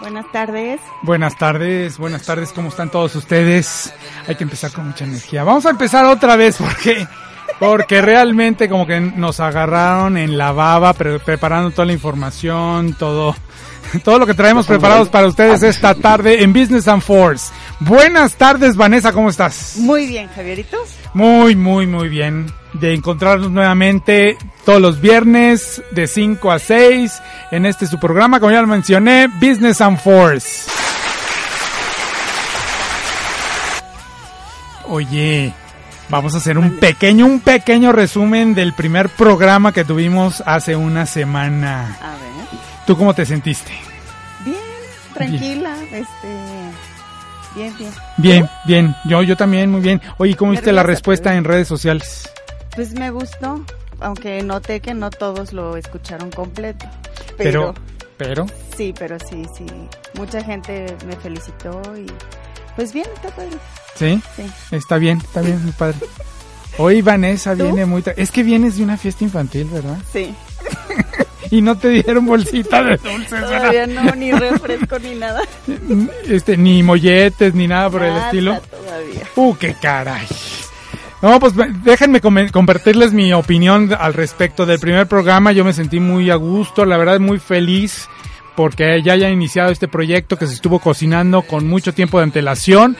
Buenas 0.00 0.30
tardes. 0.32 0.80
Buenas 1.02 1.38
tardes, 1.38 1.98
buenas 1.98 2.22
tardes, 2.26 2.52
¿cómo 2.52 2.68
están 2.68 2.90
todos 2.90 3.14
ustedes? 3.14 3.94
Hay 4.26 4.34
que 4.34 4.44
empezar 4.44 4.72
con 4.72 4.88
mucha 4.88 5.04
energía. 5.04 5.44
Vamos 5.44 5.64
a 5.66 5.70
empezar 5.70 6.04
otra 6.06 6.36
vez 6.36 6.56
porque 6.58 7.06
porque 7.60 8.02
realmente 8.02 8.68
como 8.68 8.86
que 8.86 8.98
nos 9.00 9.38
agarraron 9.40 10.16
en 10.16 10.36
la 10.36 10.50
baba 10.52 10.92
pre- 10.92 11.20
preparando 11.20 11.70
toda 11.70 11.86
la 11.86 11.92
información, 11.92 12.94
todo 12.98 13.34
todo 14.02 14.18
lo 14.18 14.26
que 14.26 14.34
traemos 14.34 14.66
preparados 14.66 15.08
para 15.08 15.28
ustedes 15.28 15.62
esta 15.62 15.94
tarde 15.94 16.42
en 16.42 16.52
Business 16.52 16.88
and 16.88 17.02
Force. 17.02 17.52
Buenas 17.80 18.34
tardes, 18.34 18.76
Vanessa, 18.76 19.12
¿cómo 19.12 19.30
estás? 19.30 19.76
Muy 19.76 20.06
bien, 20.06 20.28
Javierito. 20.34 20.78
Muy, 21.14 21.54
muy, 21.54 21.86
muy 21.86 22.08
bien. 22.08 22.46
De 22.74 22.92
encontrarnos 22.92 23.50
nuevamente 23.50 24.36
todos 24.64 24.80
los 24.80 25.00
viernes 25.00 25.82
de 25.92 26.06
5 26.06 26.50
a 26.50 26.58
6 26.58 27.22
en 27.52 27.66
este 27.66 27.86
su 27.86 27.98
programa, 28.00 28.40
como 28.40 28.50
ya 28.52 28.60
lo 28.60 28.66
mencioné, 28.66 29.28
Business 29.40 29.80
and 29.80 29.98
Force. 29.98 30.68
Oye, 34.86 35.52
vamos 36.08 36.34
a 36.34 36.38
hacer 36.38 36.58
un 36.58 36.76
pequeño, 36.78 37.26
un 37.26 37.40
pequeño 37.40 37.92
resumen 37.92 38.54
del 38.54 38.74
primer 38.74 39.08
programa 39.08 39.72
que 39.72 39.84
tuvimos 39.84 40.42
hace 40.44 40.76
una 40.76 41.06
semana. 41.06 41.96
A 42.02 42.10
ver. 42.12 42.24
¿Tú 42.86 42.96
cómo 42.96 43.14
te 43.14 43.24
sentiste? 43.24 43.72
Bien, 44.44 44.56
tranquila, 45.14 45.74
este. 45.90 46.28
Bien, 47.54 47.74
bien. 47.78 47.90
Bien, 48.18 48.48
bien. 48.66 48.96
Yo, 49.04 49.22
yo 49.22 49.36
también, 49.36 49.70
muy 49.70 49.80
bien. 49.80 50.02
Oye, 50.18 50.34
¿cómo 50.34 50.50
viste 50.50 50.72
la 50.72 50.82
respuesta 50.82 51.30
pero- 51.30 51.38
en 51.38 51.44
redes 51.44 51.68
sociales? 51.68 52.28
Pues 52.74 52.92
me 52.94 53.10
gustó, 53.10 53.64
aunque 54.00 54.42
noté 54.42 54.80
que 54.80 54.94
no 54.94 55.10
todos 55.10 55.52
lo 55.52 55.76
escucharon 55.76 56.30
completo. 56.30 56.86
Pero, 57.36 57.74
Pero, 58.16 58.44
pero, 58.44 58.46
sí, 58.76 58.94
pero 58.98 59.16
sí, 59.18 59.44
sí. 59.56 59.66
Mucha 60.14 60.42
gente 60.42 60.96
me 61.06 61.16
felicitó 61.16 61.80
y. 61.96 62.06
Pues 62.76 62.92
bien, 62.92 63.06
está 63.14 63.28
padre. 63.34 63.50
¿sí? 63.94 64.20
Sí. 64.36 64.42
Está 64.72 64.96
bien, 64.98 65.18
está 65.18 65.40
bien, 65.40 65.64
mi 65.64 65.70
padre. 65.72 65.96
Hoy 66.78 67.02
Vanessa 67.02 67.54
¿Tú? 67.56 67.62
viene 67.64 67.86
muy... 67.86 68.02
tra- 68.02 68.14
Es 68.16 68.32
que 68.32 68.42
vienes 68.42 68.76
de 68.76 68.82
una 68.82 68.96
fiesta 68.96 69.22
infantil, 69.22 69.68
¿verdad? 69.72 69.98
Sí. 70.12 70.34
Y 71.50 71.60
no 71.62 71.78
te 71.78 71.90
dieron 71.90 72.26
bolsita 72.26 72.82
de 72.82 72.96
dulces, 72.96 73.30
¿verdad? 73.30 73.58
Todavía 73.58 73.86
no, 73.86 74.12
ni 74.16 74.32
refresco 74.32 74.98
ni 74.98 75.14
nada. 75.14 75.40
Este, 76.28 76.56
ni 76.56 76.82
molletes, 76.82 77.54
ni 77.54 77.68
nada 77.68 77.90
por 77.90 78.02
el 78.02 78.16
estilo. 78.16 78.60
todavía. 78.62 79.22
Uh, 79.36 79.54
qué 79.54 79.74
caray. 79.80 80.26
No, 81.24 81.40
pues 81.40 81.54
me- 81.54 81.72
déjenme 81.82 82.20
compartirles 82.20 83.12
mi 83.14 83.32
opinión 83.32 83.90
al 83.98 84.12
respecto 84.12 84.66
del 84.66 84.78
primer 84.78 85.06
programa. 85.06 85.52
Yo 85.52 85.64
me 85.64 85.72
sentí 85.72 85.98
muy 85.98 86.30
a 86.30 86.34
gusto, 86.34 86.84
la 86.84 86.98
verdad 86.98 87.18
muy 87.18 87.38
feliz 87.38 88.08
porque 88.56 89.00
ya 89.02 89.14
haya 89.14 89.30
iniciado 89.30 89.72
este 89.72 89.88
proyecto 89.88 90.36
que 90.36 90.46
se 90.46 90.52
estuvo 90.54 90.78
cocinando 90.78 91.40
con 91.42 91.66
mucho 91.66 91.94
tiempo 91.94 92.18
de 92.18 92.24
antelación. 92.24 92.96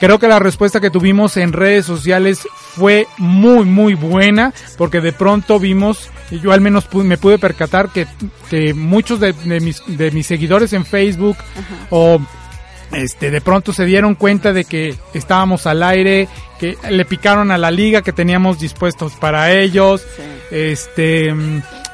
Creo 0.00 0.18
que 0.18 0.26
la 0.26 0.38
respuesta 0.38 0.80
que 0.80 0.90
tuvimos 0.90 1.36
en 1.36 1.52
redes 1.52 1.84
sociales 1.86 2.48
fue 2.56 3.06
muy, 3.18 3.64
muy 3.66 3.92
buena 3.94 4.52
porque 4.78 5.00
de 5.02 5.12
pronto 5.12 5.58
vimos, 5.60 6.10
yo 6.42 6.52
al 6.52 6.60
menos 6.62 6.88
me 6.94 7.18
pude 7.18 7.38
percatar 7.38 7.90
que, 7.90 8.06
que 8.50 8.72
muchos 8.74 9.20
de, 9.20 9.32
de 9.32 9.60
mis, 9.60 9.82
de 9.86 10.10
mis 10.10 10.26
seguidores 10.26 10.72
en 10.72 10.84
Facebook 10.86 11.36
o 11.90 12.20
este 12.92 13.30
de 13.30 13.40
pronto 13.40 13.72
se 13.72 13.84
dieron 13.84 14.14
cuenta 14.14 14.52
de 14.52 14.64
que 14.64 14.94
estábamos 15.14 15.66
al 15.66 15.82
aire, 15.82 16.28
que 16.58 16.76
le 16.90 17.04
picaron 17.04 17.50
a 17.50 17.58
la 17.58 17.70
liga 17.70 18.02
que 18.02 18.12
teníamos 18.12 18.58
dispuestos 18.58 19.12
para 19.14 19.52
ellos, 19.52 20.02
Sí. 20.16 20.22
este 20.50 21.34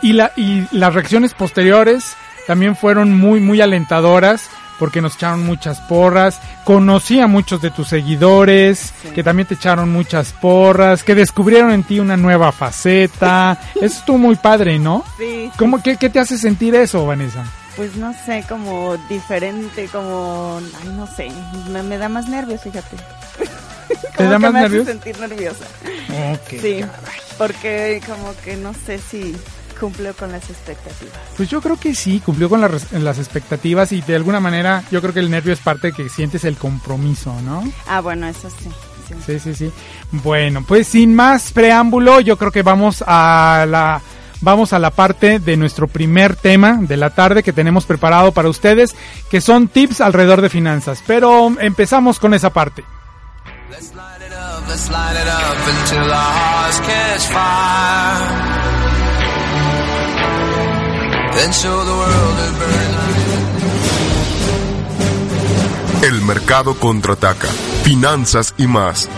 y 0.03 0.13
la 0.13 0.33
y 0.37 0.67
las 0.73 0.95
reacciones 0.95 1.35
posteriores 1.35 2.15
también 2.47 2.77
fueron 2.77 3.17
muy 3.19 3.41
muy 3.41 3.61
alentadoras 3.61 4.49
porque 4.79 5.01
nos 5.01 5.15
echaron 5.15 5.45
muchas 5.47 5.79
porras, 5.83 6.41
conocí 6.65 7.21
a 7.21 7.29
muchos 7.29 7.63
de 7.63 7.71
tus 7.71 7.87
seguidores 7.89 8.93
Sí. 9.03 9.11
que 9.15 9.23
también 9.23 9.47
te 9.47 9.55
echaron 9.55 9.91
muchas 9.93 10.33
porras, 10.33 11.05
que 11.05 11.15
descubrieron 11.15 11.71
en 11.71 11.85
ti 11.85 12.01
una 12.01 12.17
nueva 12.17 12.51
faceta, 12.51 13.59
eso 13.77 13.99
estuvo 13.99 14.19
muy 14.19 14.35
padre, 14.37 14.79
¿no? 14.81 15.05
Sí. 15.19 15.51
¿Cómo, 15.57 15.81
qué, 15.83 15.97
¿Qué 15.97 16.11
te 16.11 16.19
hace 16.19 16.37
sentir 16.37 16.75
eso, 16.75 17.07
Vanessa? 17.07 17.45
Pues 17.77 17.97
no 17.97 18.13
sé, 18.27 18.45
como 18.49 18.97
diferente, 19.09 19.89
como. 19.91 20.61
Ay, 20.83 20.89
no 20.91 21.07
sé. 21.07 21.31
Me, 21.71 21.83
me 21.83 21.97
da 21.99 22.09
más 22.09 22.29
nervios, 22.29 22.61
fíjate. 22.63 22.97
¿Te 24.17 24.25
da 24.25 24.33
que 24.33 24.39
más 24.39 24.53
me 24.53 24.61
hace 24.61 24.85
sentir 24.85 25.19
nerviosa. 25.19 25.65
Ok, 26.35 26.49
Sí, 26.61 26.81
caray. 26.81 27.21
porque 27.39 28.03
como 28.07 28.35
que 28.45 28.57
no 28.57 28.73
sé 28.75 28.99
si 28.99 29.35
cumplió 29.81 30.15
con 30.15 30.31
las 30.33 30.49
expectativas. 30.51 31.15
Pues 31.37 31.49
yo 31.49 31.61
creo 31.61 31.79
que 31.81 31.95
sí, 31.95 32.21
cumplió 32.21 32.49
con 32.49 32.61
las, 32.61 32.93
las 32.93 33.19
expectativas 33.19 33.91
y 33.93 34.01
de 34.03 34.15
alguna 34.17 34.39
manera 34.39 34.85
yo 34.91 35.01
creo 35.01 35.13
que 35.15 35.21
el 35.21 35.31
nervio 35.31 35.53
es 35.53 35.59
parte 35.61 35.89
de 35.89 35.93
que 35.95 36.09
sientes 36.09 36.45
el 36.45 36.57
compromiso, 36.57 37.35
¿no? 37.43 37.65
Ah, 37.87 38.01
bueno, 38.01 38.27
eso 38.29 38.49
sí. 38.51 38.69
sí. 39.09 39.15
Sí, 39.27 39.39
sí, 39.41 39.55
sí. 39.55 39.73
Bueno, 40.13 40.65
pues 40.67 40.87
sin 40.89 41.15
más 41.15 41.53
preámbulo, 41.53 42.21
yo 42.21 42.37
creo 42.37 42.53
que 42.53 42.63
vamos 42.63 43.03
a 43.07 43.67
la 43.69 44.01
vamos 44.43 44.73
a 44.73 44.79
la 44.79 44.91
parte 44.91 45.39
de 45.39 45.57
nuestro 45.57 45.89
primer 45.89 46.37
tema 46.37 46.79
de 46.81 46.97
la 46.97 47.11
tarde 47.11 47.43
que 47.43 47.53
tenemos 47.53 47.87
preparado 47.87 48.33
para 48.33 48.49
ustedes, 48.49 48.95
que 49.31 49.41
son 49.41 49.69
tips 49.69 50.01
alrededor 50.01 50.43
de 50.43 50.51
finanzas. 50.51 51.03
Pero 51.07 51.53
empezamos 51.59 52.19
con 52.19 52.35
esa 52.35 52.51
parte. 52.51 52.85
El 66.03 66.21
mercado 66.23 66.75
contraataca. 66.75 67.47
Finanzas 67.85 68.55
y 68.59 68.67
más. 68.67 69.09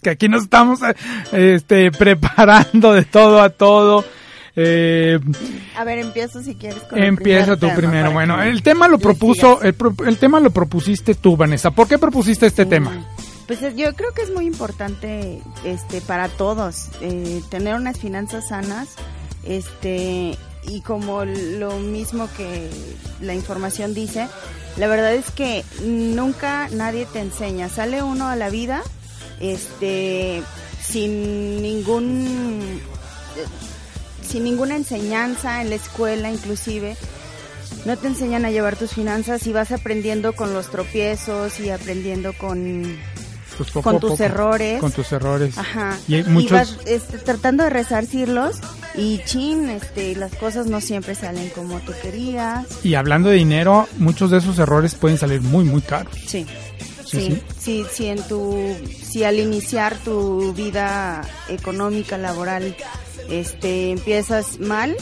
Que 0.00 0.10
aquí 0.10 0.28
nos 0.28 0.42
estamos 0.44 0.80
eh, 1.32 1.54
este, 1.54 1.90
preparando 1.92 2.92
de 2.92 3.04
todo 3.04 3.40
a 3.40 3.50
todo. 3.50 4.04
Eh, 4.56 5.18
A 5.76 5.84
ver, 5.84 5.98
empiezo 5.98 6.42
si 6.42 6.54
quieres 6.56 6.80
con 6.82 6.98
Empieza 7.02 7.56
tú 7.56 7.68
primero. 7.74 8.10
Bueno, 8.10 8.42
el 8.42 8.62
tema 8.62 8.88
lo 8.88 8.98
propuso, 8.98 9.62
el, 9.62 9.74
pro- 9.74 9.94
el 10.06 10.18
tema 10.18 10.40
lo 10.40 10.50
propusiste 10.50 11.14
tú, 11.14 11.36
Vanessa. 11.36 11.70
¿Por 11.70 11.86
qué 11.86 11.98
propusiste 11.98 12.46
este 12.46 12.66
tema? 12.66 12.92
Pues 13.46 13.60
yo 13.76 13.94
creo 13.94 14.12
que 14.12 14.22
es 14.22 14.32
muy 14.32 14.46
importante 14.46 15.40
este 15.64 16.00
para 16.00 16.28
todos 16.28 16.88
eh, 17.00 17.40
tener 17.50 17.74
unas 17.74 17.98
finanzas 17.98 18.48
sanas 18.48 18.88
este 19.44 20.36
y 20.68 20.80
como 20.82 21.24
lo 21.24 21.76
mismo 21.78 22.28
que 22.36 22.70
la 23.20 23.34
información 23.34 23.94
dice 23.94 24.28
la 24.76 24.86
verdad 24.86 25.14
es 25.14 25.30
que 25.30 25.64
nunca 25.82 26.68
nadie 26.70 27.06
te 27.06 27.20
enseña 27.20 27.68
sale 27.68 28.02
uno 28.02 28.28
a 28.28 28.36
la 28.36 28.50
vida 28.50 28.82
este 29.40 30.42
sin 30.80 31.62
ningún 31.62 32.80
sin 34.22 34.44
ninguna 34.44 34.76
enseñanza 34.76 35.60
en 35.62 35.70
la 35.70 35.76
escuela 35.76 36.30
inclusive. 36.30 36.96
No 37.84 37.96
te 37.96 38.08
enseñan 38.08 38.44
a 38.44 38.50
llevar 38.50 38.76
tus 38.76 38.90
finanzas 38.92 39.46
y 39.46 39.52
vas 39.52 39.72
aprendiendo 39.72 40.34
con 40.34 40.52
los 40.52 40.70
tropiezos 40.70 41.58
y 41.60 41.70
aprendiendo 41.70 42.32
con, 42.34 42.98
Pues 43.56 43.70
poco 43.70 43.90
con 43.90 44.00
tus 44.00 44.10
poco, 44.10 44.22
errores. 44.22 44.80
Con 44.80 44.92
tus 44.92 45.10
errores. 45.12 45.56
Ajá. 45.56 45.96
Y 46.06 46.16
hay 46.16 46.20
Y 46.20 46.24
muchos... 46.24 46.52
vas 46.52 46.78
este, 46.84 47.18
tratando 47.18 47.64
de 47.64 47.70
resarcirlos 47.70 48.56
y 48.94 49.20
chin, 49.24 49.70
este, 49.70 50.14
las 50.16 50.34
cosas 50.34 50.66
no 50.66 50.80
siempre 50.80 51.14
salen 51.14 51.48
como 51.50 51.78
tú 51.80 51.92
querías. 52.02 52.66
Y 52.84 52.94
hablando 52.94 53.30
de 53.30 53.36
dinero, 53.36 53.88
muchos 53.98 54.30
de 54.30 54.38
esos 54.38 54.58
errores 54.58 54.94
pueden 54.94 55.16
salir 55.16 55.40
muy, 55.40 55.64
muy 55.64 55.80
caros. 55.80 56.14
Sí. 56.26 56.46
Sí, 57.10 57.42
Sí, 57.58 57.84
sí. 57.92 58.06
en 58.06 58.22
tu, 58.28 58.76
si 59.02 59.24
al 59.24 59.38
iniciar 59.38 59.96
tu 59.98 60.52
vida 60.52 61.22
económica, 61.48 62.16
laboral, 62.18 62.76
este, 63.28 63.90
empiezas 63.90 64.60
mal, 64.60 64.96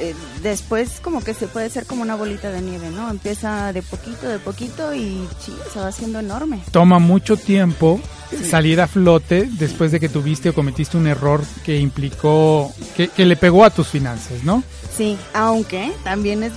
eh, 0.00 0.14
después 0.42 1.00
como 1.00 1.22
que 1.22 1.34
se 1.34 1.48
puede 1.48 1.70
ser 1.70 1.84
como 1.86 2.02
una 2.02 2.14
bolita 2.14 2.50
de 2.50 2.60
nieve, 2.60 2.90
¿no? 2.90 3.10
Empieza 3.10 3.72
de 3.72 3.82
poquito, 3.82 4.28
de 4.28 4.38
poquito 4.38 4.94
y 4.94 5.26
sí, 5.44 5.52
se 5.72 5.80
va 5.80 5.88
haciendo 5.88 6.20
enorme. 6.20 6.60
Toma 6.70 6.98
mucho 6.98 7.36
tiempo 7.36 8.00
salir 8.48 8.80
a 8.80 8.86
flote 8.86 9.48
después 9.52 9.90
de 9.90 9.98
que 10.00 10.08
tuviste 10.08 10.50
o 10.50 10.54
cometiste 10.54 10.96
un 10.96 11.06
error 11.06 11.42
que 11.64 11.78
implicó, 11.78 12.72
que, 12.96 13.08
que 13.08 13.24
le 13.24 13.36
pegó 13.36 13.64
a 13.64 13.70
tus 13.70 13.88
finanzas, 13.88 14.44
¿no? 14.44 14.62
Sí, 14.96 15.16
aunque 15.34 15.92
también 16.04 16.42
es 16.42 16.52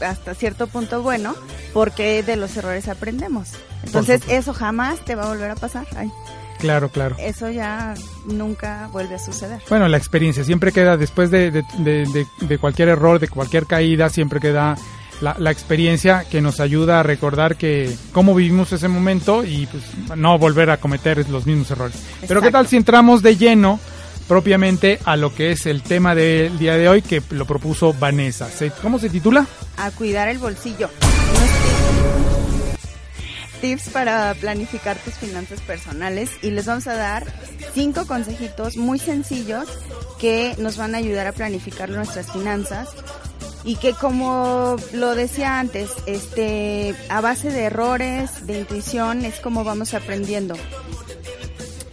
hasta 0.00 0.34
cierto 0.34 0.66
punto 0.66 1.02
bueno, 1.02 1.34
porque 1.72 2.22
de 2.22 2.36
los 2.36 2.56
errores 2.56 2.88
aprendemos. 2.88 3.50
Entonces, 3.84 4.22
eso 4.28 4.52
jamás 4.54 5.04
te 5.04 5.14
va 5.14 5.24
a 5.24 5.28
volver 5.28 5.50
a 5.50 5.54
pasar. 5.56 5.86
Ay, 5.96 6.10
Claro, 6.58 6.88
claro. 6.88 7.16
eso 7.18 7.50
ya 7.50 7.92
nunca 8.26 8.88
vuelve 8.90 9.14
a 9.16 9.18
suceder. 9.18 9.60
Bueno, 9.68 9.88
la 9.88 9.98
experiencia 9.98 10.42
siempre 10.42 10.72
queda, 10.72 10.96
después 10.96 11.30
de, 11.30 11.50
de, 11.50 11.62
de- 11.78 12.06
de- 12.06 12.26
de 12.46 12.58
cualquier 12.58 12.88
error, 12.88 13.18
de 13.18 13.28
cualquier 13.28 13.66
caída, 13.66 14.08
siempre 14.08 14.40
queda 14.40 14.74
la, 15.20 15.36
la 15.38 15.50
experiencia 15.50 16.24
que 16.30 16.40
nos 16.40 16.58
ayuda 16.60 17.00
a 17.00 17.02
recordar 17.02 17.56
que 17.56 17.94
cómo 18.12 18.34
vivimos 18.34 18.72
ese 18.72 18.88
momento 18.88 19.44
y 19.44 19.66
pues 19.66 19.82
no 20.16 20.38
volver 20.38 20.70
a 20.70 20.78
cometer 20.78 21.28
los 21.28 21.44
mismos 21.46 21.70
errores. 21.70 21.96
Pero 22.26 22.40
qué 22.40 22.50
tal 22.50 22.66
si 22.66 22.76
entramos 22.76 23.22
de 23.22 23.36
lleno 23.36 23.78
propiamente 24.26 24.98
a 25.04 25.16
lo 25.16 25.34
que 25.34 25.52
es 25.52 25.66
el 25.66 25.82
tema 25.82 26.14
del 26.14 26.58
día 26.58 26.76
de 26.76 26.88
hoy 26.88 27.02
que 27.02 27.22
lo 27.30 27.44
propuso 27.46 27.92
Vanessa. 27.92 28.48
¿Cómo 28.82 28.98
se 28.98 29.10
titula? 29.10 29.46
a 29.76 29.90
cuidar 29.90 30.28
el 30.28 30.38
bolsillo. 30.38 30.88
Tips- 33.60 33.90
para 33.90 34.34
planificar 34.34 34.96
tus 34.98 35.14
finanzas 35.14 35.60
personales 35.60 36.30
y 36.42 36.50
les 36.50 36.66
vamos 36.66 36.86
a 36.86 36.94
dar 36.94 37.24
cinco 37.74 38.06
consejitos 38.06 38.76
muy 38.76 38.98
sencillos 38.98 39.66
que 40.18 40.54
nos 40.58 40.76
van 40.76 40.94
a 40.94 40.98
ayudar 40.98 41.26
a 41.26 41.32
planificar 41.32 41.88
nuestras 41.88 42.30
finanzas 42.32 42.88
y 43.64 43.76
que 43.76 43.92
como 43.94 44.76
lo 44.92 45.14
decía 45.14 45.58
antes, 45.58 45.90
este 46.06 46.94
a 47.08 47.20
base 47.20 47.50
de 47.50 47.64
errores, 47.64 48.46
de 48.46 48.60
intuición 48.60 49.24
es 49.24 49.40
como 49.40 49.64
vamos 49.64 49.94
aprendiendo. 49.94 50.54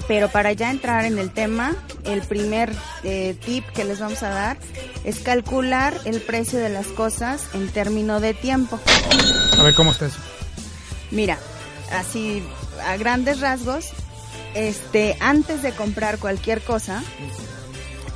Pero 0.08 0.28
para 0.30 0.52
ya 0.52 0.70
entrar 0.70 1.06
en 1.06 1.18
el 1.18 1.32
tema, 1.32 1.76
el 2.04 2.22
primer 2.22 2.74
eh, 3.04 3.36
tip 3.46 3.66
que 3.70 3.86
les 3.86 4.00
vamos 4.00 4.22
a 4.22 4.30
dar 4.30 4.58
es 5.06 5.20
calcular 5.20 5.98
el 6.06 6.20
precio 6.22 6.60
de 6.60 6.70
las 6.70 6.88
cosas 6.88 7.42
en 7.54 7.70
términos 7.70 8.22
de 8.22 8.34
tiempo. 8.34 8.80
A 9.58 9.64
ver 9.64 9.74
cómo 9.74 9.92
está 9.92 10.08
eso. 10.08 10.20
Mira, 11.10 11.38
así 11.94 12.44
a 12.86 12.98
grandes 12.98 13.40
rasgos, 13.40 13.90
este, 14.54 15.18
antes 15.20 15.62
de 15.62 15.72
comprar 15.72 16.20
cualquier 16.20 16.62
cosa, 16.62 17.04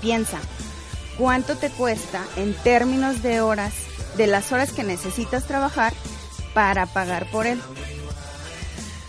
piensa 0.01 0.39
cuánto 1.17 1.55
te 1.57 1.69
cuesta 1.69 2.23
en 2.35 2.53
términos 2.53 3.23
de 3.23 3.41
horas, 3.41 3.73
de 4.15 4.27
las 4.27 4.51
horas 4.51 4.71
que 4.71 4.83
necesitas 4.83 5.45
trabajar 5.45 5.93
para 6.53 6.85
pagar 6.85 7.29
por 7.31 7.47
él. 7.47 7.61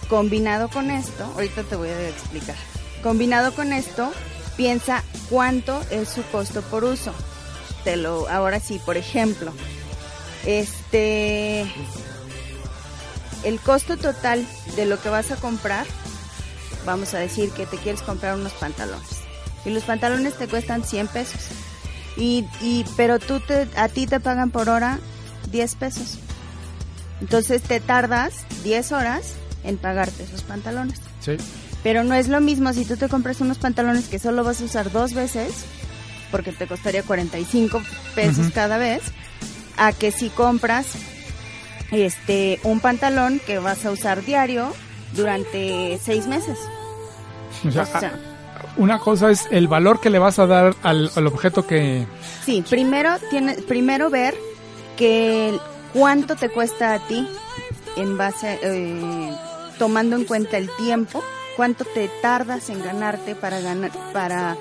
Combinado 0.09 0.69
con 0.69 0.91
esto, 0.91 1.25
ahorita 1.35 1.65
te 1.65 1.77
voy 1.77 1.89
a 1.91 2.09
explicar. 2.09 2.57
Combinado 3.03 3.55
con 3.55 3.73
esto, 3.73 4.11
piensa 4.57 5.05
cuánto 5.29 5.81
es 5.91 6.09
su 6.09 6.23
costo 6.25 6.63
por 6.63 6.85
uso. 6.85 7.13
Te 7.85 7.97
lo, 7.97 8.29
ahora 8.29 8.59
sí, 8.59 8.81
por 8.85 8.97
ejemplo, 8.97 9.53
este, 10.47 11.67
el 13.45 13.61
costo 13.61 13.97
total 13.97 14.47
de 14.77 14.87
lo 14.87 15.01
que 15.01 15.09
vas 15.09 15.31
a 15.31 15.37
comprar, 15.37 15.87
vamos 16.85 17.15
a 17.15 17.19
decir 17.19 17.51
que 17.51 17.67
te 17.67 17.77
quieres 17.77 18.03
comprar 18.03 18.37
unos 18.37 18.53
pantalones. 18.53 19.09
Y 19.65 19.71
los 19.71 19.85
pantalones 19.85 20.35
te 20.35 20.49
cuestan 20.49 20.85
100 20.85 21.09
pesos. 21.09 21.41
Y, 22.17 22.47
y, 22.61 22.85
pero 22.97 23.19
tú 23.19 23.41
te, 23.41 23.69
a 23.77 23.89
ti 23.89 24.07
te 24.07 24.21
pagan 24.21 24.51
por 24.51 24.69
hora 24.69 24.99
10 25.51 25.75
pesos. 25.77 26.19
Entonces 27.21 27.63
te 27.63 27.81
tardas 27.81 28.45
10 28.65 28.93
horas 28.93 29.35
en 29.65 29.77
pagarte 29.77 30.25
esos 30.25 30.43
pantalones. 30.43 31.01
Sí. 31.21 31.37
Pero 31.83 32.05
no 32.05 32.15
es 32.15 32.29
lo 32.29 32.41
mismo 32.41 32.73
si 32.73 32.85
tú 32.85 32.97
te 32.97 33.09
compras 33.09 33.41
unos 33.41 33.59
pantalones 33.59 34.09
que 34.09 34.19
solo 34.19 34.45
vas 34.45 34.61
a 34.61 34.65
usar 34.65 34.91
dos 34.91 35.15
veces, 35.15 35.53
porque 36.31 36.53
te 36.53 36.67
costaría 36.67 37.03
45 37.03 37.83
pesos 38.15 38.49
cada 38.53 38.79
vez, 38.79 39.03
a 39.77 39.93
que 39.93 40.11
si 40.11 40.29
compras 40.29 40.87
este 41.91 42.61
un 42.65 42.81
pantalón 42.81 43.41
que 43.47 43.59
vas 43.59 43.85
a 43.85 43.91
usar 43.91 44.25
diario 44.25 44.73
durante 45.15 45.99
seis 46.03 46.27
meses. 46.27 46.59
O 47.67 47.71
sea, 47.71 47.83
O 47.83 47.87
sea, 47.87 48.13
una 48.77 48.99
cosa 48.99 49.31
es 49.31 49.47
el 49.51 49.69
valor 49.69 50.01
que 50.01 50.11
le 50.11 50.19
vas 50.19 50.39
a 50.39 50.47
dar 50.47 50.75
al, 50.83 51.11
al 51.15 51.27
objeto 51.27 51.67
que... 51.67 52.07
sí, 52.45 52.63
primero 52.69 53.11
tiene, 53.31 53.55
primero 53.55 54.11
ver 54.11 54.35
que 54.97 55.59
cuánto 55.93 56.37
te 56.37 56.49
cuesta 56.49 56.95
a 56.95 56.99
ti 57.01 57.27
en 57.97 58.17
base, 58.17 58.59
eh, 58.63 59.33
tomando 59.79 60.17
en 60.17 60.25
cuenta 60.25 60.57
el 60.59 60.71
tiempo, 60.77 61.23
cuánto 61.57 61.85
te 61.85 62.09
tardas 62.23 62.71
en 62.71 62.83
ganarte 62.83 63.35
para 63.35 63.61
ganar, 63.61 63.91
para, 64.13 64.57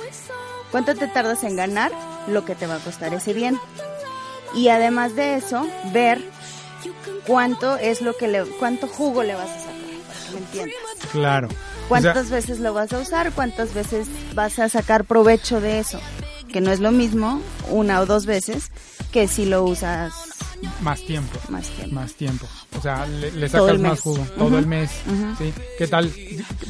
cuánto 0.71 0.95
te 0.95 1.07
tardas 1.07 1.43
en 1.43 1.55
ganar 1.55 1.91
lo 2.27 2.45
que 2.45 2.55
te 2.55 2.65
va 2.65 2.75
a 2.75 2.79
costar 2.79 3.13
ese 3.13 3.33
bien. 3.33 3.59
Y 4.55 4.69
además 4.69 5.15
de 5.15 5.35
eso, 5.35 5.67
ver 5.91 6.23
cuánto 7.25 7.77
es 7.77 8.01
lo 8.01 8.15
que 8.15 8.27
le, 8.27 8.43
cuánto 8.59 8.87
jugo 8.87 9.23
le 9.23 9.35
vas 9.35 9.49
a 9.49 9.59
sacar, 9.59 9.73
para 10.07 10.19
que 10.25 10.31
me 10.31 10.37
entiendas. 10.39 10.77
Claro. 11.11 11.47
O 11.47 11.51
sea, 11.51 11.87
¿Cuántas 11.87 12.29
veces 12.29 12.59
lo 12.59 12.73
vas 12.73 12.91
a 12.93 12.99
usar? 12.99 13.31
¿Cuántas 13.31 13.73
veces 13.73 14.07
vas 14.33 14.59
a 14.59 14.69
sacar 14.69 15.05
provecho 15.05 15.61
de 15.61 15.79
eso? 15.79 15.99
Que 16.51 16.61
no 16.61 16.71
es 16.71 16.79
lo 16.79 16.91
mismo 16.91 17.41
una 17.69 18.01
o 18.01 18.05
dos 18.05 18.25
veces 18.25 18.71
que 19.11 19.27
si 19.27 19.45
lo 19.45 19.63
usas 19.63 20.13
más 20.81 21.01
tiempo. 21.01 21.37
más 21.49 21.67
tiempo. 21.67 21.95
Más 21.95 22.13
tiempo. 22.13 22.45
O 22.77 22.81
sea, 22.81 23.05
le, 23.05 23.47
sacas 23.49 23.79
más 23.79 23.99
jugo. 24.01 24.25
Todo 24.37 24.57
el 24.59 24.65
mes. 24.67 24.89
¿sí? 25.37 25.53
¿Qué 25.77 25.87
tal? 25.87 26.11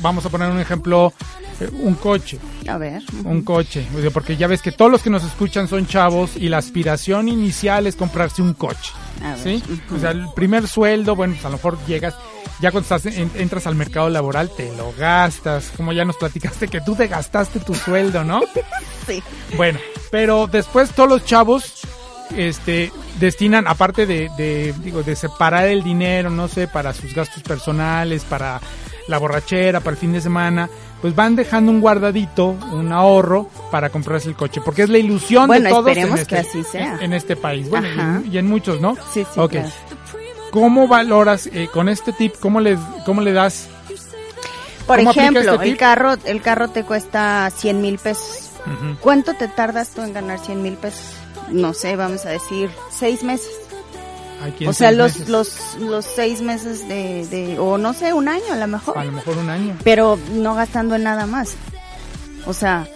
Vamos 0.02 0.26
a 0.26 0.30
poner 0.30 0.50
un 0.52 0.60
ejemplo. 0.60 1.14
eh, 1.60 1.70
Un 1.82 1.96
coche. 1.96 2.38
A 2.70 2.78
ver. 2.78 3.02
Un 3.24 3.42
coche. 3.44 3.86
Porque 4.14 4.38
ya 4.38 4.48
ves 4.48 4.62
que 4.62 4.72
todos 4.72 4.92
los 4.92 5.02
que 5.02 5.10
nos 5.10 5.24
escuchan 5.24 5.68
son 5.68 5.88
chavos 5.88 6.32
y 6.36 6.50
la 6.50 6.58
aspiración 6.58 7.30
inicial 7.30 7.88
es 7.88 7.96
comprarse 7.96 8.42
un 8.42 8.54
coche. 8.54 8.92
A 9.24 9.36
ver. 9.44 9.62
O 9.96 10.00
sea, 10.00 10.12
el 10.12 10.28
primer 10.36 10.68
sueldo, 10.68 11.16
bueno, 11.16 11.34
pues 11.34 11.46
a 11.46 11.50
lo 11.50 11.56
mejor 11.58 11.78
llegas, 11.88 12.14
ya 12.62 12.72
cuando 12.72 12.94
estás 12.96 13.06
en- 13.18 13.32
entras 13.36 13.66
al 13.68 13.76
mercado 13.76 14.10
laboral, 14.10 14.52
te 14.56 14.76
lo 14.76 14.94
gastas. 14.98 15.72
Como 15.76 15.94
ya 15.94 16.06
nos 16.06 16.18
platicaste 16.18 16.68
que 16.68 16.82
tú 16.82 16.96
te 16.96 17.08
gastaste 17.08 17.60
tu 17.62 17.74
sueldo, 17.74 18.24
¿no? 18.24 18.42
Sí. 19.08 19.24
Bueno, 19.56 19.80
pero 20.12 20.48
después 20.48 20.92
todos 20.92 21.08
los 21.08 21.24
chavos 21.24 21.64
este 22.36 22.92
destinan 23.20 23.68
aparte 23.68 24.06
de, 24.06 24.30
de 24.38 24.74
digo 24.84 25.04
de 25.04 25.16
separar 25.16 25.68
el 25.68 25.84
dinero, 25.84 26.30
no 26.30 26.48
sé, 26.48 26.68
para 26.68 26.94
sus 26.94 27.14
gastos 27.14 27.44
personales, 27.44 28.24
para 28.24 28.60
la 29.08 29.18
borrachera, 29.18 29.80
para 29.80 29.92
el 29.92 29.98
fin 29.98 30.12
de 30.14 30.20
semana, 30.22 30.70
pues 31.02 31.16
van 31.16 31.36
dejando 31.36 31.72
un 31.72 31.80
guardadito, 31.80 32.48
un 32.74 32.92
ahorro 32.92 33.50
para 33.72 33.90
comprarse 33.90 34.28
el 34.28 34.36
coche, 34.36 34.60
porque 34.64 34.82
es 34.84 34.90
la 34.90 34.98
ilusión 34.98 35.48
Bueno, 35.48 35.64
de 35.66 35.70
todos 35.70 35.88
esperemos 35.88 36.20
en 36.20 36.26
que 36.26 36.38
este, 36.40 36.50
así 36.60 36.64
sea. 36.70 36.98
en 37.02 37.14
este 37.14 37.36
país, 37.38 37.70
bueno, 37.70 37.88
y 37.88 37.92
Ajá. 37.92 38.22
en, 38.26 38.34
y 38.34 38.38
en 38.38 38.48
muchos, 38.48 38.82
¿no? 38.82 38.96
Sí, 39.14 39.24
sí, 39.34 39.40
Ok. 39.40 39.52
claro. 39.52 39.70
¿Cómo 40.52 40.88
valoras 40.88 41.48
eh, 41.48 41.68
con 41.72 41.88
este 41.90 42.14
tip? 42.14 42.34
¿Cómo 42.40 42.60
le 42.62 42.78
cómo 43.06 43.22
le 43.22 43.34
das? 43.34 43.68
Por 44.88 44.98
¿Cómo 44.98 45.10
aplica 45.10 45.22
ejemplo, 45.30 45.54
este 45.56 45.70
el 45.70 45.78
carro, 45.78 46.14
el 46.24 46.42
carro 46.42 46.70
te 46.70 46.84
cuesta 46.84 47.50
100 47.54 47.82
mil 47.82 47.98
pesos. 48.00 48.50
¿Cuánto 49.02 49.34
te 49.34 49.48
tardas 49.50 49.90
tú 49.90 50.02
en 50.02 50.14
ganar 50.14 50.40
100 50.40 50.62
mil 50.62 50.76
pesos? 50.76 51.17
No 51.52 51.74
sé, 51.74 51.96
vamos 51.96 52.26
a 52.26 52.30
decir 52.30 52.70
seis 52.92 53.24
meses. 53.24 53.50
Aquí 54.44 54.68
O 54.68 54.74
sea, 54.74 54.92
los, 54.92 55.14
meses. 55.14 55.30
los, 55.30 55.76
los 55.80 56.06
seis 56.06 56.42
meses 56.42 56.88
de, 56.88 57.26
de, 57.28 57.58
o 57.60 57.78
no 57.78 57.94
sé, 57.94 58.14
un 58.14 58.28
año 58.28 58.44
a 58.52 58.56
lo 58.56 58.68
mejor. 58.68 58.98
a 58.98 59.04
lo 59.04 59.12
mejor 59.12 59.38
un 59.38 59.50
año. 59.50 59.76
pero 59.84 60.20
no 60.34 60.54
gastando 60.56 60.96
en 60.96 61.04
nada 61.04 61.26
más. 61.26 61.56
O 62.46 62.54
sea, 62.54 62.88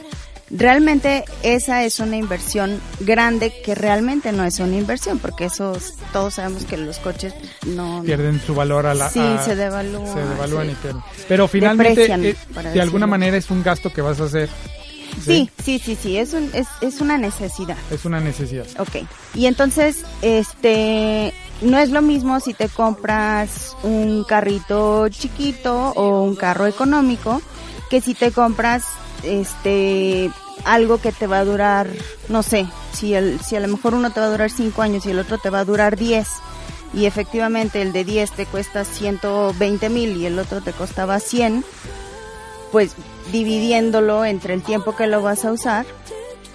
realmente 0.51 1.23
esa 1.43 1.83
es 1.83 1.99
una 1.99 2.15
inversión 2.17 2.79
grande 2.99 3.53
que 3.63 3.73
realmente 3.73 4.31
no 4.31 4.43
es 4.43 4.59
una 4.59 4.75
inversión, 4.75 5.17
porque 5.17 5.45
eso 5.45 5.75
todos 6.13 6.35
sabemos 6.35 6.65
que 6.65 6.77
los 6.77 6.99
coches 6.99 7.33
no 7.65 8.03
pierden 8.05 8.39
su 8.39 8.53
valor 8.53 8.85
a 8.85 8.93
la 8.93 9.09
Sí, 9.09 9.19
a- 9.19 9.41
se 9.43 9.55
devalúan, 9.55 10.13
se 10.13 10.19
devalúan 10.19 10.67
sí. 10.67 10.71
y 10.73 10.75
pierden. 10.75 11.01
pero 11.27 11.47
finalmente 11.47 12.05
eh, 12.05 12.35
de 12.73 12.81
alguna 12.81 13.07
manera 13.07 13.35
es 13.37 13.49
un 13.49 13.63
gasto 13.63 13.91
que 13.91 14.01
vas 14.01 14.19
a 14.19 14.25
hacer 14.25 14.49
Sí, 15.23 15.49
sí, 15.63 15.79
sí, 15.79 15.97
sí, 16.01 16.17
es, 16.17 16.33
un, 16.33 16.49
es, 16.53 16.67
es 16.81 17.01
una 17.01 17.17
necesidad. 17.17 17.77
Es 17.91 18.05
una 18.05 18.19
necesidad. 18.19 18.65
Ok. 18.79 19.07
Y 19.35 19.45
entonces, 19.45 20.03
este, 20.21 21.33
no 21.61 21.77
es 21.77 21.89
lo 21.89 22.01
mismo 22.01 22.39
si 22.39 22.53
te 22.53 22.69
compras 22.69 23.75
un 23.83 24.23
carrito 24.23 25.09
chiquito 25.09 25.91
o 25.95 26.23
un 26.23 26.35
carro 26.35 26.65
económico 26.65 27.41
que 27.89 28.01
si 28.01 28.13
te 28.13 28.31
compras, 28.31 28.85
este, 29.23 30.31
algo 30.63 30.99
que 30.99 31.11
te 31.11 31.27
va 31.27 31.39
a 31.39 31.45
durar, 31.45 31.87
no 32.29 32.41
sé, 32.41 32.65
si 32.93 33.13
el, 33.13 33.39
si 33.41 33.55
a 33.55 33.59
lo 33.59 33.67
mejor 33.67 33.93
uno 33.93 34.11
te 34.11 34.19
va 34.19 34.27
a 34.27 34.29
durar 34.29 34.49
5 34.49 34.81
años 34.81 35.05
y 35.05 35.11
el 35.11 35.19
otro 35.19 35.37
te 35.37 35.49
va 35.49 35.59
a 35.59 35.65
durar 35.65 35.97
10 35.97 36.27
y 36.93 37.05
efectivamente 37.05 37.81
el 37.81 37.93
de 37.93 38.03
10 38.03 38.31
te 38.31 38.45
cuesta 38.45 38.85
120 38.85 39.89
mil 39.89 40.17
y 40.17 40.25
el 40.25 40.39
otro 40.39 40.61
te 40.61 40.71
costaba 40.71 41.19
100, 41.19 41.63
pues 42.71 42.93
dividiéndolo 43.31 44.23
entre 44.25 44.53
el 44.53 44.61
tiempo 44.63 44.95
que 44.95 45.07
lo 45.07 45.21
vas 45.21 45.45
a 45.45 45.51
usar, 45.51 45.85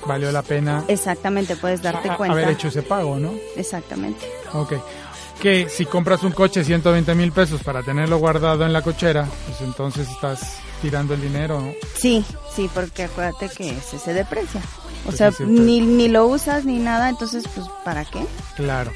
Valió 0.07 0.31
la 0.31 0.43
pena 0.43 0.85
exactamente 0.87 1.57
puedes 1.57 1.83
darte 1.83 2.09
a- 2.11 2.17
cuenta. 2.17 2.33
haber 2.33 2.51
hecho 2.51 2.69
ese 2.69 2.83
pago, 2.83 3.17
¿no? 3.19 3.33
Exactamente. 3.57 4.25
Ok. 4.53 4.75
Que 5.41 5.69
si 5.69 5.85
compras 5.85 6.23
un 6.23 6.31
coche 6.33 6.63
120 6.63 7.15
mil 7.17 7.33
pesos 7.33 7.61
para 7.65 7.83
tenerlo 7.83 8.17
guardado 8.19 8.65
en 8.65 8.73
la 8.73 8.83
cochera, 8.83 9.27
pues 9.47 9.61
entonces 9.63 10.09
estás 10.09 10.59
tirando 10.81 11.15
el 11.15 11.21
dinero, 11.23 11.61
¿no? 11.61 11.73
Sí, 11.97 12.25
sí, 12.55 12.71
porque 12.73 13.03
acuérdate 13.05 13.49
que 13.49 13.71
ese 13.77 13.99
se 13.99 14.15
deprecia. 14.15 14.61
O 15.03 15.07
Pues 15.07 15.17
sea, 15.17 15.33
ni, 15.41 15.81
ni 15.81 16.09
lo 16.09 16.27
usas 16.27 16.65
ni 16.65 16.79
nada, 16.79 17.09
entonces, 17.09 17.45
pues, 17.55 17.67
¿para 17.85 18.05
qué? 18.05 18.25
Claro. 18.55 18.93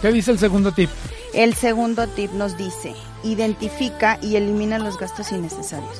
¿Qué 0.00 0.12
dice 0.12 0.30
el 0.30 0.38
segundo 0.38 0.70
tip? 0.72 0.88
El 1.34 1.54
segundo 1.54 2.06
tip 2.08 2.30
nos 2.32 2.56
dice, 2.56 2.94
identifica 3.22 4.18
y 4.22 4.36
elimina 4.36 4.78
los 4.78 4.98
gastos 4.98 5.32
innecesarios. 5.32 5.98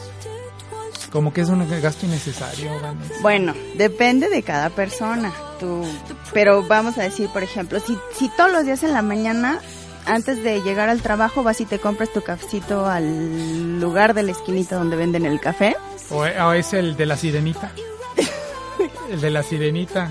Como 1.11 1.33
que 1.33 1.41
es 1.41 1.49
un 1.49 1.67
gasto 1.81 2.07
innecesario, 2.07 2.71
Vanessa. 2.83 3.15
Bueno, 3.23 3.55
depende 3.77 4.29
de 4.29 4.43
cada 4.43 4.71
persona. 4.71 5.33
Tú, 5.59 5.85
pero 6.33 6.63
vamos 6.63 6.99
a 6.99 7.03
decir, 7.03 7.29
por 7.31 7.43
ejemplo, 7.43 7.81
si, 7.81 7.97
si 8.15 8.29
todos 8.37 8.53
los 8.53 8.65
días 8.65 8.83
en 8.83 8.93
la 8.93 9.03
mañana, 9.03 9.61
antes 10.05 10.43
de 10.45 10.61
llegar 10.61 10.89
al 10.89 11.01
trabajo, 11.01 11.43
vas 11.43 11.61
y 11.61 11.65
te 11.65 11.79
compras 11.79 12.13
tu 12.13 12.23
cafecito 12.23 12.87
al 12.87 13.81
lugar 13.81 14.15
de 14.15 14.23
la 14.23 14.33
esquinita 14.33 14.77
donde 14.77 14.97
venden 14.97 15.25
el 15.25 15.41
café. 15.41 15.77
O, 16.11 16.19
o 16.21 16.53
es 16.53 16.73
el 16.75 16.97
de 16.97 17.07
la 17.07 17.17
sirenita. 17.17 17.73
El 19.11 19.21
de 19.23 19.31
la 19.31 19.43
sirenita. 19.43 20.11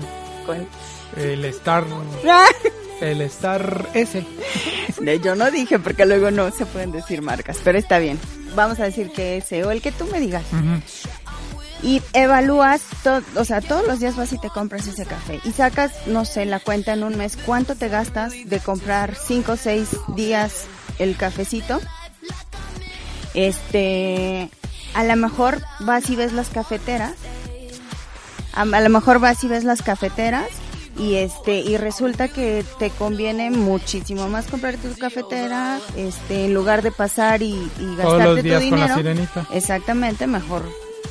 El 1.16 1.44
Star. 1.44 1.84
El 3.00 3.20
Star 3.22 3.88
S. 3.94 4.24
Yo 5.22 5.34
no 5.36 5.50
dije 5.50 5.78
porque 5.78 6.06
luego 6.06 6.30
no 6.30 6.50
se 6.50 6.66
pueden 6.66 6.92
decir 6.92 7.22
marcas, 7.22 7.58
pero 7.62 7.78
está 7.78 7.98
bien. 7.98 8.18
Vamos 8.54 8.80
a 8.80 8.84
decir 8.84 9.10
que 9.12 9.36
ese 9.36 9.64
o 9.64 9.70
el 9.70 9.80
que 9.80 9.92
tú 9.92 10.06
me 10.06 10.20
digas. 10.20 10.44
Y 11.82 12.02
evalúas, 12.12 12.82
o 13.36 13.44
sea, 13.44 13.60
todos 13.60 13.86
los 13.86 14.00
días 14.00 14.16
vas 14.16 14.32
y 14.32 14.38
te 14.38 14.48
compras 14.48 14.88
ese 14.88 15.06
café. 15.06 15.40
Y 15.44 15.52
sacas, 15.52 15.92
no 16.06 16.24
sé, 16.24 16.44
la 16.44 16.58
cuenta 16.58 16.92
en 16.92 17.04
un 17.04 17.16
mes, 17.16 17.36
cuánto 17.36 17.76
te 17.76 17.88
gastas 17.88 18.32
de 18.46 18.58
comprar 18.58 19.14
cinco 19.14 19.52
o 19.52 19.56
seis 19.56 19.90
días 20.16 20.66
el 20.98 21.16
cafecito. 21.16 21.80
Este, 23.34 24.50
a 24.94 25.04
lo 25.04 25.14
mejor 25.14 25.62
vas 25.80 26.10
y 26.10 26.16
ves 26.16 26.32
las 26.32 26.48
cafeteras. 26.48 27.12
A, 28.52 28.62
a 28.62 28.80
lo 28.80 28.88
mejor 28.88 29.20
vas 29.20 29.44
y 29.44 29.48
ves 29.48 29.62
las 29.62 29.82
cafeteras 29.82 30.48
y 30.98 31.14
este 31.16 31.60
y 31.60 31.76
resulta 31.76 32.28
que 32.28 32.64
te 32.78 32.90
conviene 32.90 33.50
muchísimo 33.50 34.28
más 34.28 34.46
comprar 34.46 34.76
tu 34.76 34.92
cafetera 34.98 35.78
este 35.96 36.46
en 36.46 36.54
lugar 36.54 36.82
de 36.82 36.90
pasar 36.90 37.42
y, 37.42 37.52
y 37.78 37.96
gastarte 37.96 38.02
Todos 38.02 38.24
los 38.24 38.36
tu 38.36 38.42
días 38.42 38.60
con 38.62 38.70
la 38.70 38.86
dinero 38.86 38.94
sirenita. 38.94 39.46
Exactamente, 39.52 40.26
mejor 40.26 40.62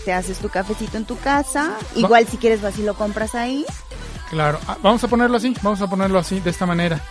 te 0.06 0.14
haces 0.14 0.38
tu 0.40 0.50
cafecito 0.50 0.98
en 0.98 1.06
tu 1.06 1.18
casa. 1.18 1.74
Igual 1.96 2.28
si 2.28 2.38
quieres 2.38 2.62
vas 2.62 2.78
y 2.80 2.84
lo 2.84 2.94
compras 2.96 3.36
ahí. 3.36 3.66
Claro, 4.30 4.60
Ah, 4.68 4.78
vamos 4.82 5.04
a 5.04 5.08
ponerlo 5.08 5.38
así, 5.38 5.54
vamos 5.62 5.82
a 5.82 5.90
ponerlo 5.90 6.20
así, 6.20 6.40
de 6.40 6.50
esta 6.50 6.66
manera. 6.66 7.02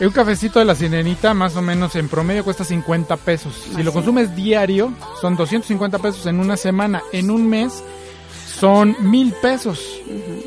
Un 0.00 0.10
cafecito 0.10 0.58
de 0.58 0.64
la 0.64 0.74
sirenita 0.74 1.34
más 1.34 1.56
o 1.56 1.62
menos 1.62 1.94
en 1.94 2.08
promedio 2.08 2.42
cuesta 2.44 2.64
50 2.64 3.16
pesos. 3.18 3.54
Si 3.76 3.82
lo 3.82 3.92
consumes 3.92 4.34
diario, 4.34 4.92
son 5.20 5.36
250 5.36 5.98
pesos 5.98 6.26
en 6.26 6.40
una 6.40 6.56
semana. 6.56 7.02
En 7.12 7.30
un 7.30 7.48
mes 7.48 7.82
son 8.60 8.94
mil 9.00 9.32
pesos. 9.40 9.80